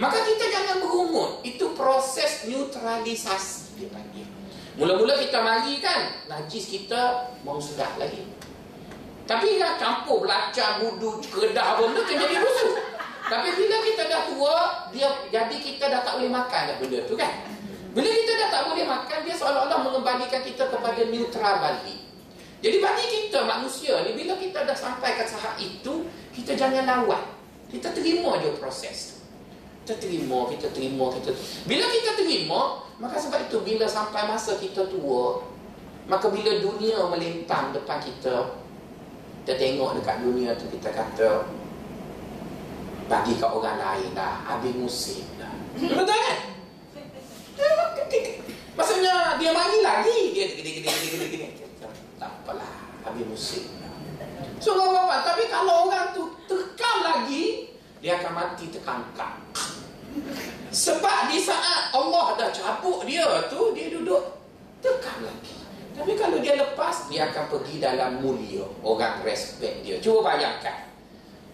Maka 0.00 0.24
kita 0.24 0.48
jangan 0.48 0.80
berumur 0.80 1.42
Itu 1.44 1.74
proses 1.76 2.48
neutralisasi 2.48 3.76
Dia 3.76 3.88
panggil 3.92 4.24
Mula-mula 4.78 5.18
kita 5.20 5.42
mari 5.42 5.82
kan 5.82 6.30
Najis 6.30 6.70
kita 6.70 7.34
Mau 7.42 7.58
sedap 7.58 7.98
lagi 8.00 8.24
Tapi 9.28 9.60
nak 9.60 9.76
campur 9.76 10.24
Belacar, 10.24 10.80
budu, 10.80 11.20
kedah 11.20 11.76
benda 11.76 12.00
Kan 12.00 12.16
jadi 12.16 12.36
busuk 12.40 12.74
Tapi 13.28 13.48
bila 13.52 13.76
kita 13.84 14.02
dah 14.08 14.20
tua 14.32 14.56
dia 14.88 15.08
Jadi 15.28 15.56
kita 15.60 15.92
dah 15.92 16.00
tak 16.00 16.16
boleh 16.16 16.32
makan 16.32 16.62
dah 16.72 16.76
benda 16.80 16.98
tu 17.04 17.12
kan 17.12 17.44
Bila 17.92 18.08
kita 18.08 18.32
dah 18.40 18.48
tak 18.48 18.62
boleh 18.72 18.88
makan 18.88 19.18
Dia 19.28 19.34
seolah-olah 19.36 19.78
mengembalikan 19.84 20.40
kita 20.40 20.72
Kepada 20.72 21.04
neutral 21.04 21.60
balik 21.60 22.08
jadi 22.58 22.82
bagi 22.82 23.06
kita 23.06 23.46
manusia 23.46 24.02
ni 24.02 24.18
bila 24.18 24.34
kita 24.34 24.66
dah 24.66 24.74
sampai 24.74 25.14
ke 25.14 25.22
tahap 25.30 25.54
itu, 25.62 26.10
kita 26.34 26.58
jangan 26.58 26.90
lawan. 26.90 27.22
Kita 27.70 27.94
terima 27.94 28.34
je 28.42 28.50
proses. 28.58 29.22
Kita 29.86 29.94
terima, 30.02 30.50
kita 30.50 30.66
terima, 30.74 31.06
kita 31.14 31.30
Bila 31.70 31.86
kita 31.86 32.18
terima, 32.18 32.82
maka 32.98 33.14
sebab 33.14 33.46
itu 33.46 33.62
bila 33.62 33.86
sampai 33.86 34.26
masa 34.26 34.58
kita 34.58 34.90
tua, 34.90 35.46
maka 36.10 36.26
bila 36.34 36.58
dunia 36.58 36.98
melintang 37.06 37.70
depan 37.70 38.02
kita, 38.02 38.58
kita 39.48 39.64
tengok 39.64 39.96
dekat 39.96 40.20
dunia 40.20 40.52
tu 40.60 40.68
kita 40.68 40.92
kata 40.92 41.48
bagi 43.08 43.32
ke 43.32 43.48
orang 43.48 43.80
lain 43.80 44.12
dah, 44.12 44.44
habis 44.44 44.76
musim 44.76 45.24
dah. 45.40 45.48
Betul 45.72 46.04
kan? 46.04 46.36
Maksudnya 48.76 49.40
dia 49.40 49.48
mari 49.56 49.80
lagi, 49.80 50.36
dia 50.36 50.52
gede-gede 50.52 50.92
gede-gede 50.92 51.48
tak 52.20 52.28
apalah 52.28 52.92
habis 53.08 53.24
musim 53.24 53.64
so 54.60 54.76
apa 54.76 55.24
tapi 55.24 55.48
kalau 55.48 55.88
orang 55.88 56.12
tu 56.12 56.28
tekan 56.44 56.96
lagi 57.00 57.72
dia 58.04 58.20
akan 58.20 58.32
mati 58.36 58.68
terkangkang. 58.68 59.40
Sebab 60.68 61.32
di 61.32 61.40
saat 61.40 61.88
Allah 61.96 62.36
dah 62.36 62.52
cabut 62.52 63.08
dia 63.08 63.48
tu 63.48 63.72
dia 63.72 63.88
duduk 63.96 64.44
tekan 64.84 65.24
lagi 65.24 65.57
tapi 65.98 66.12
kalau 66.14 66.38
dia 66.38 66.54
lepas 66.54 67.10
dia 67.10 67.26
akan 67.28 67.44
pergi 67.50 67.82
dalam 67.82 68.22
mulia 68.22 68.62
orang 68.86 69.20
respect 69.26 69.82
dia 69.82 69.98
cuba 69.98 70.32
bayangkan 70.32 70.86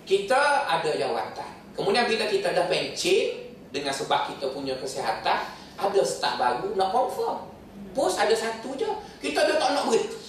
kita 0.04 0.68
ada 0.68 0.90
jawatan 0.92 1.50
kemudian 1.72 2.04
bila 2.04 2.28
kita 2.28 2.52
dah 2.52 2.68
pencet 2.68 3.56
dengan 3.72 3.90
sebab 3.90 4.30
kita 4.36 4.52
punya 4.52 4.76
kesihatan 4.76 5.40
ada 5.74 6.00
start 6.04 6.38
baru 6.38 6.76
nak 6.76 6.92
confirm 6.92 7.50
Bos 7.94 8.18
ada 8.18 8.34
satu 8.34 8.74
je 8.74 8.90
Kita 9.22 9.46
dah 9.46 9.54
tak 9.54 9.70
nak 9.70 9.86
berhenti 9.86 10.24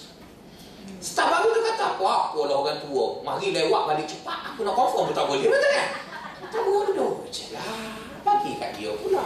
Staf 1.02 1.28
baru 1.28 1.52
dia 1.52 1.62
kata, 1.70 1.84
apa 1.98 2.06
apa 2.08 2.40
lah 2.48 2.56
orang 2.62 2.78
tua. 2.80 3.20
Mari 3.20 3.52
lewat 3.52 3.82
balik 3.90 4.06
cepat. 4.08 4.54
Aku 4.54 4.64
nak 4.64 4.74
confirm 4.74 5.12
betul 5.12 5.24
boleh. 5.28 5.46
Betul 5.50 5.70
kan? 5.70 5.88
Tak 6.50 6.62
bodoh 6.62 7.12
je 7.28 7.52
lah. 7.52 7.94
Bagi 8.24 8.56
kat 8.56 8.70
dia 8.74 8.90
pula. 8.96 9.22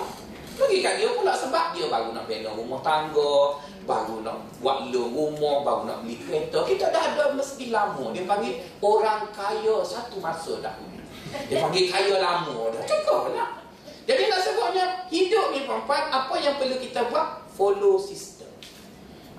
Bagi 0.59 0.83
kat 0.83 0.99
dia 0.99 1.09
pula 1.15 1.33
sebab 1.33 1.73
dia 1.73 1.87
baru 1.87 2.11
nak 2.13 2.27
bina 2.27 2.51
rumah 2.53 2.81
tangga. 2.83 3.61
Baru 3.91 4.23
nak 4.23 4.39
buat 4.63 4.87
loan 4.95 5.11
rumah. 5.11 5.67
Baru 5.67 5.83
nak 5.91 6.07
beli 6.07 6.23
kereta. 6.23 6.63
Kita 6.63 6.95
dah 6.95 7.03
ada 7.11 7.35
mesti 7.35 7.75
lama. 7.75 8.15
Dia 8.15 8.23
panggil 8.23 8.63
orang 8.79 9.27
kaya 9.35 9.83
satu 9.83 10.23
masa 10.23 10.63
dahulu. 10.63 11.03
Dia 11.51 11.59
panggil 11.59 11.91
kaya 11.91 12.23
lama 12.23 12.71
dah. 12.71 12.83
Cukup 12.87 13.35
lah. 13.35 13.59
Jadi 14.07 14.31
nak 14.31 14.41
sebutnya 14.47 14.85
hidup 15.11 15.51
ni 15.51 15.67
perempuan 15.67 16.07
apa 16.07 16.35
yang 16.39 16.55
perlu 16.55 16.79
kita 16.79 17.11
buat? 17.11 17.51
Follow 17.51 17.99
system. 17.99 18.47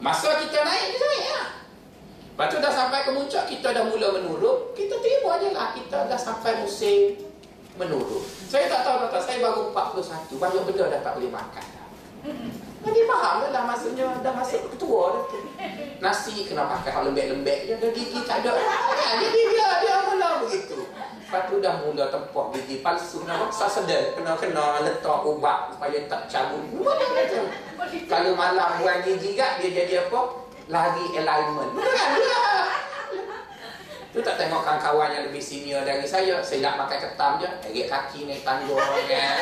Masa 0.03 0.35
kita 0.43 0.67
naik, 0.67 0.99
kita 0.99 1.05
naik 1.07 1.27
lah. 1.31 1.47
Lepas 2.31 2.47
tu 2.51 2.57
dah 2.59 2.73
sampai 2.73 3.07
ke 3.07 3.11
muncak, 3.15 3.43
kita 3.47 3.71
dah 3.71 3.83
mula 3.87 4.19
menurut. 4.19 4.75
Kita 4.75 4.99
terima 4.99 5.39
je 5.39 5.49
lah, 5.55 5.71
kita 5.75 6.11
dah 6.11 6.19
sampai 6.19 6.59
musim 6.59 7.23
menurut. 7.79 8.23
Saya 8.51 8.67
tak 8.67 8.83
tahu, 8.83 9.07
tak, 9.07 9.23
saya 9.23 9.39
baru 9.39 9.71
41. 9.71 10.35
Banyak 10.39 10.63
benda 10.67 10.83
dah 10.91 10.99
tak 10.99 11.13
boleh 11.15 11.31
makan 11.31 11.65
dah. 12.81 12.89
Jadi 12.89 13.01
faham 13.05 13.35
lah, 13.45 13.49
lah 13.53 13.63
maksudnya 13.69 14.05
dah 14.25 14.33
masuk 14.33 14.73
ketua 14.73 15.01
dah 15.13 15.23
tu. 15.29 15.37
Nasi 16.01 16.49
kena 16.49 16.65
pakai 16.65 16.91
hal 16.97 17.03
lembek-lembek 17.13 17.69
je, 17.69 17.73
dah 17.77 17.91
gigi 17.93 18.19
tak 18.25 18.41
ada. 18.41 18.57
Kan? 18.57 19.21
Jadi 19.21 19.39
dia, 19.53 19.69
dia 19.85 19.95
mula 20.09 20.29
begitu. 20.41 20.77
Lepas 20.89 21.41
tu 21.47 21.55
dah 21.61 21.73
mula 21.85 22.05
tempoh 22.09 22.49
gigi 22.57 22.81
palsu. 22.81 23.21
Nak 23.29 23.37
maksa 23.47 23.69
sedar, 23.69 24.17
kena-kena 24.17 24.81
letak 24.81 25.21
ubat 25.21 25.77
supaya 25.77 25.97
tak 26.09 26.25
cabut. 26.25 26.65
Kalau 28.09 28.33
malam 28.33 28.81
buang 28.81 28.99
gigi 29.05 29.37
kat, 29.37 29.61
dia 29.61 29.85
jadi 29.85 30.09
apa? 30.09 30.41
lari 30.71 31.05
alignment. 31.19 31.71
Betul 31.75 31.93
kan? 31.93 32.09
Ya. 32.15 32.43
Tu 34.11 34.19
tak 34.19 34.35
tengok 34.35 34.59
kawan-kawan 34.63 35.07
yang 35.15 35.23
lebih 35.31 35.39
senior 35.39 35.87
dari 35.87 36.03
saya. 36.03 36.43
Saya 36.43 36.67
nak 36.67 36.87
makan 36.87 36.99
ketam 36.99 37.31
je. 37.39 37.47
Erik 37.71 37.87
kaki 37.87 38.27
naik 38.27 38.43
tanggung. 38.43 38.79
Ya. 39.07 39.27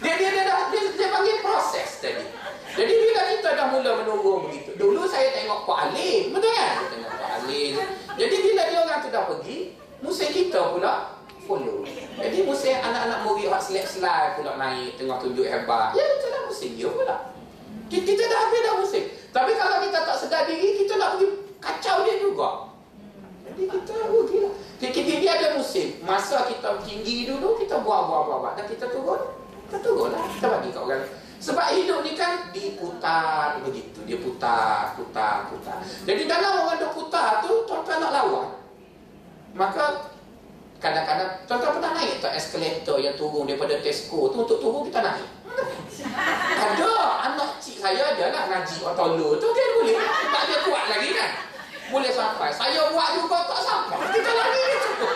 Dia, 0.00 0.16
dia, 0.16 0.32
dia, 0.32 0.42
dia, 0.48 0.56
dia, 0.72 0.80
dia 0.80 0.89
panggil 1.20 1.36
proses 1.44 2.00
tadi. 2.00 2.24
Jadi 2.72 2.92
bila 2.96 3.20
kita 3.28 3.48
dah 3.52 3.66
mula 3.68 3.90
menunggu 4.00 4.48
begitu. 4.48 4.72
Dulu 4.80 5.04
saya 5.04 5.36
tengok 5.36 5.68
Pak 5.68 5.92
Alim. 5.92 6.32
Betul 6.32 6.48
kan? 6.48 6.72
Saya 6.80 6.88
tengok 6.96 7.12
Pak 7.12 7.30
Alim. 7.44 7.72
Jadi 8.16 8.36
bila 8.40 8.62
dia 8.64 8.78
orang 8.80 8.98
tu 9.04 9.08
dah 9.12 9.24
pergi. 9.28 9.58
Musim 10.00 10.28
kita 10.32 10.60
pula 10.72 11.20
follow. 11.44 11.84
Jadi 12.16 12.38
musim 12.48 12.72
anak-anak 12.72 13.20
murid 13.28 13.52
hak 13.52 13.60
selek-selai 13.60 14.40
pula 14.40 14.56
naik. 14.56 14.96
Tengah 14.96 15.20
tunjuk 15.20 15.44
hebat. 15.44 15.92
Ya, 15.92 16.08
itulah 16.08 16.40
musim 16.48 16.70
dia 16.72 16.88
pula. 16.88 17.16
Kita 17.92 18.22
dah 18.24 18.38
habis 18.48 18.60
dah 18.64 18.74
musim. 18.80 19.04
Tapi 19.28 19.52
kalau 19.60 19.76
kita 19.84 19.98
tak 20.08 20.16
sedar 20.16 20.42
diri, 20.48 20.80
kita 20.80 20.96
nak 20.96 21.20
pergi 21.20 21.26
kacau 21.60 21.96
dia 22.08 22.16
juga. 22.16 22.72
Jadi 23.44 23.62
kita 23.66 23.94
rugi 24.08 24.36
lah. 24.40 24.54
Kita 24.80 25.12
dia 25.20 25.32
ada 25.36 25.48
musim. 25.58 26.00
Masa 26.00 26.48
kita 26.48 26.80
tinggi 26.80 27.28
dulu, 27.28 27.60
kita 27.60 27.82
buat-buat-buat. 27.84 28.56
Dan 28.56 28.64
kita 28.72 28.88
turun, 28.94 29.39
kita 29.70 29.86
turun 29.86 30.10
lah. 30.10 30.26
Kita 30.26 30.46
bagi 30.50 30.74
kat 30.74 30.82
orang. 30.82 31.06
Sebab 31.38 31.66
hidup 31.78 32.02
ni 32.02 32.12
kan 32.18 32.50
diputar 32.50 33.62
begitu. 33.62 34.02
Dia 34.02 34.18
putar, 34.18 34.98
putar, 34.98 35.46
putar. 35.46 35.78
Jadi 36.02 36.26
dalam 36.26 36.66
orang 36.66 36.82
duk 36.82 36.92
putar 36.98 37.38
tu, 37.38 37.62
tuan-tuan 37.70 38.02
nak 38.02 38.12
lawan. 38.12 38.48
Maka 39.54 40.10
kadang-kadang, 40.82 41.46
tuan-tuan 41.46 41.78
pernah 41.78 41.92
naik 41.94 42.18
tak 42.18 42.34
eskalator 42.34 42.98
yang 42.98 43.14
turun 43.14 43.46
daripada 43.46 43.78
Tesco 43.78 44.26
tu 44.34 44.42
untuk 44.42 44.58
turun 44.58 44.90
kita 44.90 45.06
naik? 45.06 45.28
ada 46.70 46.92
anak 47.30 47.50
cik 47.62 47.82
saya 47.82 48.14
ada 48.14 48.26
lah 48.30 48.44
ngaji 48.48 48.76
otolo 48.86 49.36
tu 49.36 49.48
dia 49.50 49.66
boleh 49.76 49.96
tak 50.30 50.42
dia 50.46 50.58
kuat 50.62 50.84
lagi 50.88 51.10
kan 51.12 51.30
boleh 51.90 52.12
sampai 52.14 52.50
saya 52.54 52.80
buat 52.94 53.10
juga 53.18 53.38
tak 53.50 53.60
sampai 53.66 53.98
kita 54.14 54.30
lagi 54.30 54.62
cukup 54.86 55.14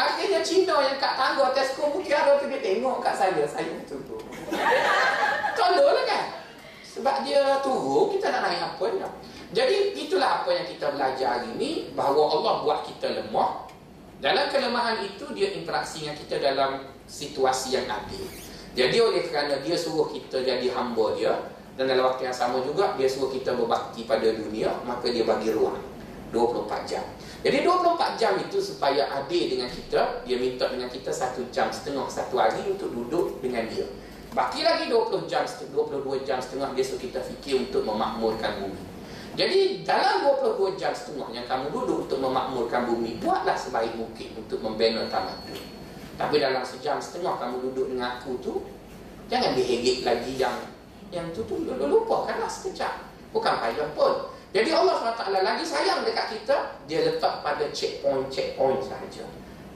akhirnya 0.00 0.40
Cina 0.40 0.76
yang 0.80 0.96
kat 0.96 1.12
tangga 1.18 1.52
Tesco 1.52 1.92
Mutiara 1.92 2.40
tu 2.40 2.48
dia 2.48 2.60
tengok 2.62 3.04
kat 3.04 3.14
saya. 3.18 3.44
Saya 3.44 3.76
tu 3.84 4.00
tolong 5.56 5.92
lah 5.96 6.04
kan? 6.08 6.24
Sebab 6.84 7.16
dia 7.26 7.60
turun 7.60 8.16
kita 8.16 8.32
nak 8.32 8.42
naik 8.48 8.62
apa 8.64 8.84
ya? 8.98 9.08
jadi 9.50 9.98
itulah 9.98 10.42
apa 10.42 10.50
yang 10.54 10.66
kita 10.66 10.94
belajar 10.94 11.28
hari 11.38 11.50
ni. 11.58 11.70
Bahawa 11.92 12.22
Allah 12.38 12.52
buat 12.62 12.80
kita 12.86 13.18
lemah. 13.18 13.66
Dalam 14.20 14.52
kelemahan 14.52 15.00
itu 15.02 15.24
dia 15.32 15.56
interaksi 15.56 16.04
dengan 16.04 16.16
kita 16.20 16.36
dalam 16.38 16.84
situasi 17.08 17.74
yang 17.80 17.88
adil. 17.88 18.22
Jadi 18.76 18.96
oleh 19.02 19.26
kerana 19.26 19.58
dia 19.64 19.74
suruh 19.74 20.06
kita 20.12 20.44
jadi 20.44 20.70
hamba 20.70 21.18
dia 21.18 21.34
dan 21.74 21.90
dalam 21.90 22.12
waktu 22.12 22.28
yang 22.28 22.36
sama 22.36 22.62
juga 22.62 22.94
dia 22.94 23.08
suruh 23.10 23.32
kita 23.32 23.56
berbakti 23.56 24.04
pada 24.04 24.28
dunia, 24.30 24.70
maka 24.84 25.10
dia 25.10 25.24
bagi 25.26 25.50
ruang 25.50 25.89
24 26.30 26.86
jam. 26.86 27.04
Jadi 27.42 27.66
24 27.66 28.20
jam 28.20 28.32
itu 28.38 28.58
supaya 28.62 29.06
adil 29.10 29.56
dengan 29.56 29.68
kita, 29.70 30.22
dia 30.24 30.36
minta 30.38 30.70
dengan 30.70 30.86
kita 30.86 31.10
satu 31.10 31.46
jam 31.50 31.70
setengah 31.70 32.06
satu 32.06 32.38
hari 32.38 32.66
untuk 32.70 32.90
duduk 32.94 33.42
dengan 33.42 33.66
dia. 33.66 33.86
Baki 34.30 34.62
lagi 34.62 34.86
20 34.86 35.26
jam, 35.26 35.42
22 35.42 36.22
jam 36.22 36.38
setengah 36.38 36.70
dia 36.72 36.84
suruh 36.86 37.02
kita 37.02 37.18
fikir 37.18 37.66
untuk 37.66 37.82
memakmurkan 37.82 38.62
bumi. 38.62 38.82
Jadi 39.34 39.82
dalam 39.82 40.26
22 40.38 40.78
jam 40.78 40.94
setengah 40.94 41.30
yang 41.34 41.46
kamu 41.50 41.74
duduk 41.74 42.06
untuk 42.06 42.18
memakmurkan 42.22 42.86
bumi, 42.86 43.18
buatlah 43.18 43.58
sebaik 43.58 43.98
mungkin 43.98 44.38
untuk 44.38 44.62
membina 44.62 45.06
tamat 45.10 45.34
bumi. 45.46 45.70
Tapi 46.20 46.36
dalam 46.36 46.60
sejam 46.60 47.00
setengah 47.00 47.40
kamu 47.40 47.72
duduk 47.72 47.96
dengan 47.96 48.20
aku 48.20 48.36
tu 48.44 48.60
Jangan 49.32 49.56
dihegit 49.56 50.04
lagi 50.04 50.36
yang 50.36 50.52
Yang 51.08 51.40
tu 51.40 51.56
tu 51.56 51.64
lupa 51.64 52.28
sekejap 52.44 53.08
Bukan 53.32 53.54
payah 53.56 53.88
pun 53.96 54.28
Jadi 54.50 54.70
Allah 54.74 54.94
SWT 54.98 55.30
lagi 55.30 55.62
sayang 55.62 56.02
dekat 56.02 56.26
kita 56.34 56.56
Dia 56.90 57.06
letak 57.06 57.38
pada 57.46 57.70
checkpoint-checkpoint 57.70 58.82
sahaja. 58.82 59.24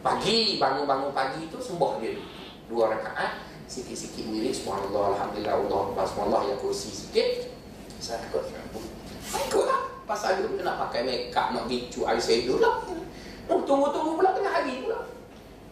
Pagi, 0.03 0.59
bangun-bangun 0.59 1.15
pagi 1.15 1.47
tu 1.47 1.63
Sembah 1.63 2.03
dia. 2.03 2.19
Dua 2.67 2.91
rakaat 2.91 3.47
Sikit-sikit 3.71 4.27
milik 4.27 4.51
Subhanallah, 4.51 5.15
Alhamdulillah, 5.15 5.55
Allah 5.63 6.05
Subhanallah 6.11 6.43
yang 6.51 6.59
kursi 6.59 6.91
sikit. 6.91 7.55
Saya 8.03 8.19
takut 8.27 8.51
Ikut 9.31 9.65
lah 9.65 9.81
Pasal 10.05 10.43
dia 10.43 10.63
nak 10.67 10.77
pakai 10.89 11.07
make 11.07 11.33
up 11.33 11.55
Nak 11.55 11.65
bicu 11.71 12.03
sedur 12.19 12.59
lah. 12.59 12.85
Oh, 13.49 13.61
Tunggu-tunggu 13.61 14.17
pula 14.17 14.33
tengah 14.33 14.53
hari 14.53 14.81
pula. 14.81 15.05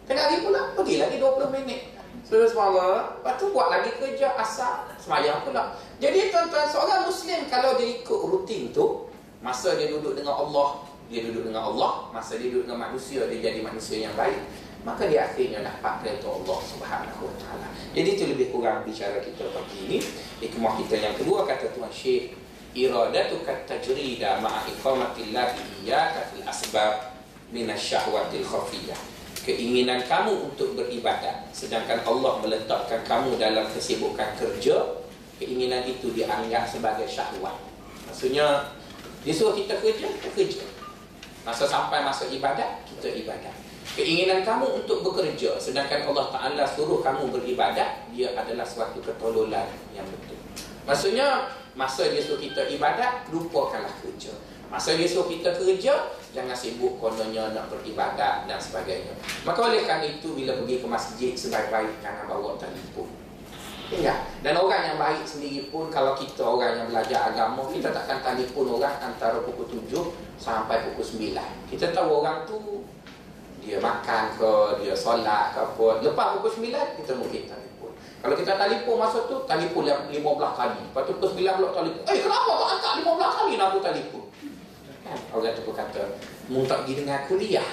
Tengah 0.05 0.23
hari 0.29 0.45
pula, 0.45 0.61
pergi 0.77 1.01
lagi 1.01 1.17
20 1.17 1.49
minit. 1.49 1.81
Sudah 2.21 2.45
semalam, 2.45 3.17
lepas 3.19 3.35
tu 3.41 3.49
buat 3.49 3.67
lagi 3.73 3.89
kerja 3.97 4.37
asal, 4.37 4.85
semayang 5.01 5.41
pula. 5.41 5.73
Jadi 6.03 6.35
tuan-tuan, 6.35 6.67
seorang 6.67 7.07
Muslim 7.07 7.47
kalau 7.47 7.79
dia 7.79 8.03
ikut 8.03 8.19
rutin 8.27 8.75
tu, 8.75 9.07
masa 9.39 9.79
dia 9.79 9.87
duduk 9.87 10.19
dengan 10.19 10.35
Allah, 10.35 10.83
dia 11.07 11.23
duduk 11.23 11.47
dengan 11.47 11.71
Allah, 11.71 12.11
masa 12.11 12.35
dia 12.35 12.51
duduk 12.51 12.67
dengan 12.67 12.91
manusia, 12.91 13.23
dia 13.31 13.39
jadi 13.39 13.63
manusia 13.63 14.03
yang 14.03 14.11
baik. 14.19 14.35
Maka 14.83 15.07
dia 15.07 15.31
akhirnya 15.31 15.63
dapat 15.63 16.03
kereta 16.03 16.27
Allah 16.27 16.59
subhanahu 16.59 17.23
wa 17.23 17.35
ta'ala. 17.39 17.71
Jadi 17.95 18.19
itu 18.19 18.23
lebih 18.27 18.51
kurang 18.51 18.83
bicara 18.83 19.23
kita 19.23 19.47
pagi 19.55 19.87
ini. 19.87 20.03
Hikmah 20.43 20.75
kita 20.83 20.99
yang 20.99 21.15
kedua, 21.15 21.47
kata 21.47 21.71
Tuan 21.71 21.87
Syekh, 21.87 22.35
iradatuka 22.75 23.63
tajrida 23.63 24.43
ma'a 24.43 24.67
iqamatillahi 24.67 25.87
iyaka 25.87 26.35
fil 26.35 26.43
asbab 26.43 27.15
minasyahwatil 27.55 28.43
khafiyah 28.43 28.97
keinginan 29.45 30.01
kamu 30.09 30.51
untuk 30.51 30.73
beribadat 30.73 31.45
sedangkan 31.53 32.01
Allah 32.01 32.41
meletakkan 32.41 33.05
kamu 33.05 33.37
dalam 33.37 33.69
kesibukan 33.69 34.33
kerja 34.41 35.02
keinginan 35.41 35.85
itu 35.87 36.13
dianggap 36.13 36.67
sebagai 36.67 37.05
syahwat. 37.09 37.57
Maksudnya 38.09 38.73
dia 39.23 39.33
suruh 39.33 39.55
kita 39.55 39.79
kerja 39.79 40.05
kita 40.19 40.29
kerja. 40.33 40.63
Masa 41.43 41.67
sampai 41.67 42.03
masa 42.03 42.29
ibadat 42.31 42.85
kita 42.87 43.09
ibadat. 43.23 43.55
Keinginan 43.99 44.47
kamu 44.47 44.83
untuk 44.83 45.03
bekerja 45.03 45.59
sedangkan 45.59 46.07
Allah 46.07 46.31
Ta'ala 46.31 46.63
suruh 46.63 47.03
kamu 47.03 47.29
beribadat 47.35 48.07
dia 48.15 48.31
adalah 48.33 48.63
suatu 48.63 49.03
ketololan 49.03 49.67
yang 49.91 50.07
betul. 50.07 50.39
Maksudnya 50.83 51.51
masa 51.75 52.07
dia 52.11 52.23
suruh 52.23 52.39
kita 52.39 52.67
ibadat 52.71 53.27
lupakanlah 53.31 53.91
kerja. 53.99 54.31
Masa 54.73 54.97
dia 54.97 55.05
suruh 55.05 55.29
kita 55.29 55.53
kerja, 55.53 56.09
jangan 56.33 56.57
sibuk 56.57 56.97
kononnya 56.97 57.53
nak 57.53 57.69
beribadat 57.69 58.49
dan 58.49 58.57
sebagainya. 58.57 59.13
Maka 59.45 59.69
oleh 59.69 59.85
kerana 59.85 60.01
itu, 60.01 60.33
bila 60.33 60.57
pergi 60.57 60.81
ke 60.81 60.87
masjid, 60.89 61.31
sebaik-baik 61.37 62.01
jangan 62.01 62.25
bawa 62.25 62.57
telefon. 62.57 63.05
Ya. 63.99 64.15
Dan 64.41 64.57
orang 64.57 64.81
yang 64.93 64.97
baik 64.97 65.21
sendiri 65.27 65.69
pun, 65.69 65.91
kalau 65.93 66.17
kita 66.17 66.41
orang 66.41 66.81
yang 66.81 66.87
belajar 66.89 67.29
agama, 67.29 67.67
kita 67.69 67.93
takkan 67.93 68.23
telefon 68.23 68.79
orang 68.79 68.95
antara 68.97 69.43
pukul 69.45 69.67
7 69.69 69.93
sampai 70.39 70.89
pukul 70.89 71.05
9. 71.29 71.69
Kita 71.69 71.93
tahu 71.93 72.23
orang 72.23 72.47
tu, 72.49 72.81
dia 73.61 73.77
makan 73.79 74.35
ke, 74.35 74.51
dia 74.83 74.95
solat 74.97 75.53
ke 75.53 75.59
apa. 75.61 75.87
Lepas 76.01 76.27
pukul 76.39 76.51
9, 76.67 76.99
kita 77.03 77.11
mungkin 77.15 77.41
telefon. 77.45 77.91
Kalau 77.93 78.35
kita 78.39 78.51
telefon 78.57 78.95
masa 78.97 79.19
tu, 79.29 79.37
telefon 79.45 79.83
15 79.85 80.11
kali. 80.59 80.81
Lepas 80.89 81.01
tu 81.05 81.13
pukul 81.19 81.29
9 81.37 81.57
pula 81.59 81.69
telefon. 81.71 82.03
Eh, 82.09 82.17
kenapa 82.23 82.49
kau 82.49 82.67
angkat 82.67 82.93
15 83.03 83.37
kali 83.37 83.51
nak 83.59 83.67
aku 83.69 83.79
telefon? 83.79 84.23
Kan? 85.03 85.19
Orang 85.35 85.53
tu 85.53 85.61
pun 85.67 85.75
kata, 85.75 86.03
mu 86.47 86.63
tak 86.63 86.83
pergi 86.83 86.93
dengan 87.03 87.15
aku 87.21 87.35
dia. 87.35 87.63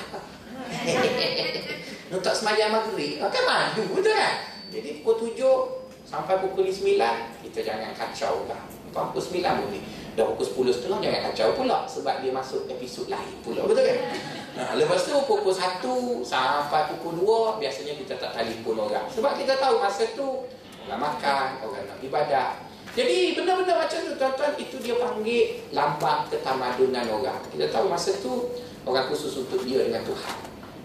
mu 2.10 2.18
tak 2.18 2.34
semayang 2.34 2.74
maghrib. 2.74 3.22
Kan 3.22 3.42
maju 3.46 3.82
betul 3.94 4.14
kan? 4.14 4.36
Jadi 4.70 5.02
pukul 5.02 5.14
tujuh 5.26 5.79
sampai 6.10 6.42
pukul 6.42 6.66
sembilan, 6.66 7.38
kita 7.46 7.62
jangan 7.62 7.94
kacau 7.94 8.50
lah. 8.50 8.58
Pukul 8.90 9.22
sembilan 9.22 9.52
boleh. 9.62 9.82
Dah 10.18 10.26
pukul 10.34 10.46
sepuluh 10.50 10.72
setengah 10.74 10.98
jangan 10.98 11.20
kacau 11.30 11.48
pula. 11.54 11.78
Sebab 11.86 12.14
dia 12.26 12.34
masuk 12.34 12.66
episod 12.66 13.06
lain 13.06 13.38
pula. 13.46 13.62
Betul 13.70 13.86
kan? 13.86 13.98
Nah, 14.50 14.74
lepas 14.74 15.06
tu 15.06 15.14
pukul 15.30 15.54
satu 15.54 16.26
sampai 16.26 16.90
pukul 16.90 17.22
dua, 17.22 17.54
biasanya 17.62 17.94
kita 17.94 18.18
tak 18.18 18.34
telefon 18.34 18.82
orang. 18.82 19.06
Sebab 19.06 19.38
kita 19.38 19.54
tahu 19.62 19.78
masa 19.78 20.10
tu 20.10 20.42
orang 20.90 21.00
makan, 21.00 21.62
orang 21.62 21.86
nak 21.86 22.02
ibadah. 22.02 22.58
Jadi 22.90 23.38
benda-benda 23.38 23.78
macam 23.78 23.98
tu 24.02 24.12
tuan-tuan 24.18 24.52
itu 24.58 24.76
dia 24.82 24.98
panggil 24.98 25.62
lambat 25.70 26.26
ketamadunan 26.34 27.06
orang. 27.06 27.38
Kita 27.46 27.70
tahu 27.70 27.86
masa 27.86 28.10
tu 28.18 28.50
orang 28.82 29.06
khusus 29.06 29.38
untuk 29.38 29.62
dia 29.62 29.86
dengan 29.86 30.02
Tuhan. 30.02 30.36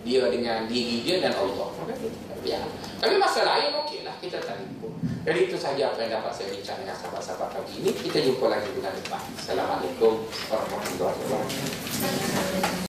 Dia 0.06 0.30
dengan 0.30 0.70
diri 0.70 1.02
dia 1.02 1.18
dan 1.26 1.34
Allah. 1.34 1.74
Ya. 2.46 2.62
Tapi 3.02 3.18
masa 3.18 3.42
lain 3.42 3.74
okeylah 3.82 4.14
kita 4.22 4.38
tak 4.38 4.62
lupa. 4.62 4.95
Jadi 5.26 5.50
itu 5.50 5.58
saja 5.58 5.90
apa 5.90 6.06
yang 6.06 6.22
dapat 6.22 6.38
saya 6.38 6.54
bincang 6.54 6.78
dengan 6.86 6.94
sahabat-sahabat 7.02 7.58
pagi 7.58 7.82
ini. 7.82 7.90
Kita 7.98 8.22
jumpa 8.22 8.46
lagi 8.46 8.70
bulan 8.78 8.94
depan. 8.94 9.26
Assalamualaikum 9.34 10.30
warahmatullahi 10.54 11.18
wabarakatuh. 11.18 12.86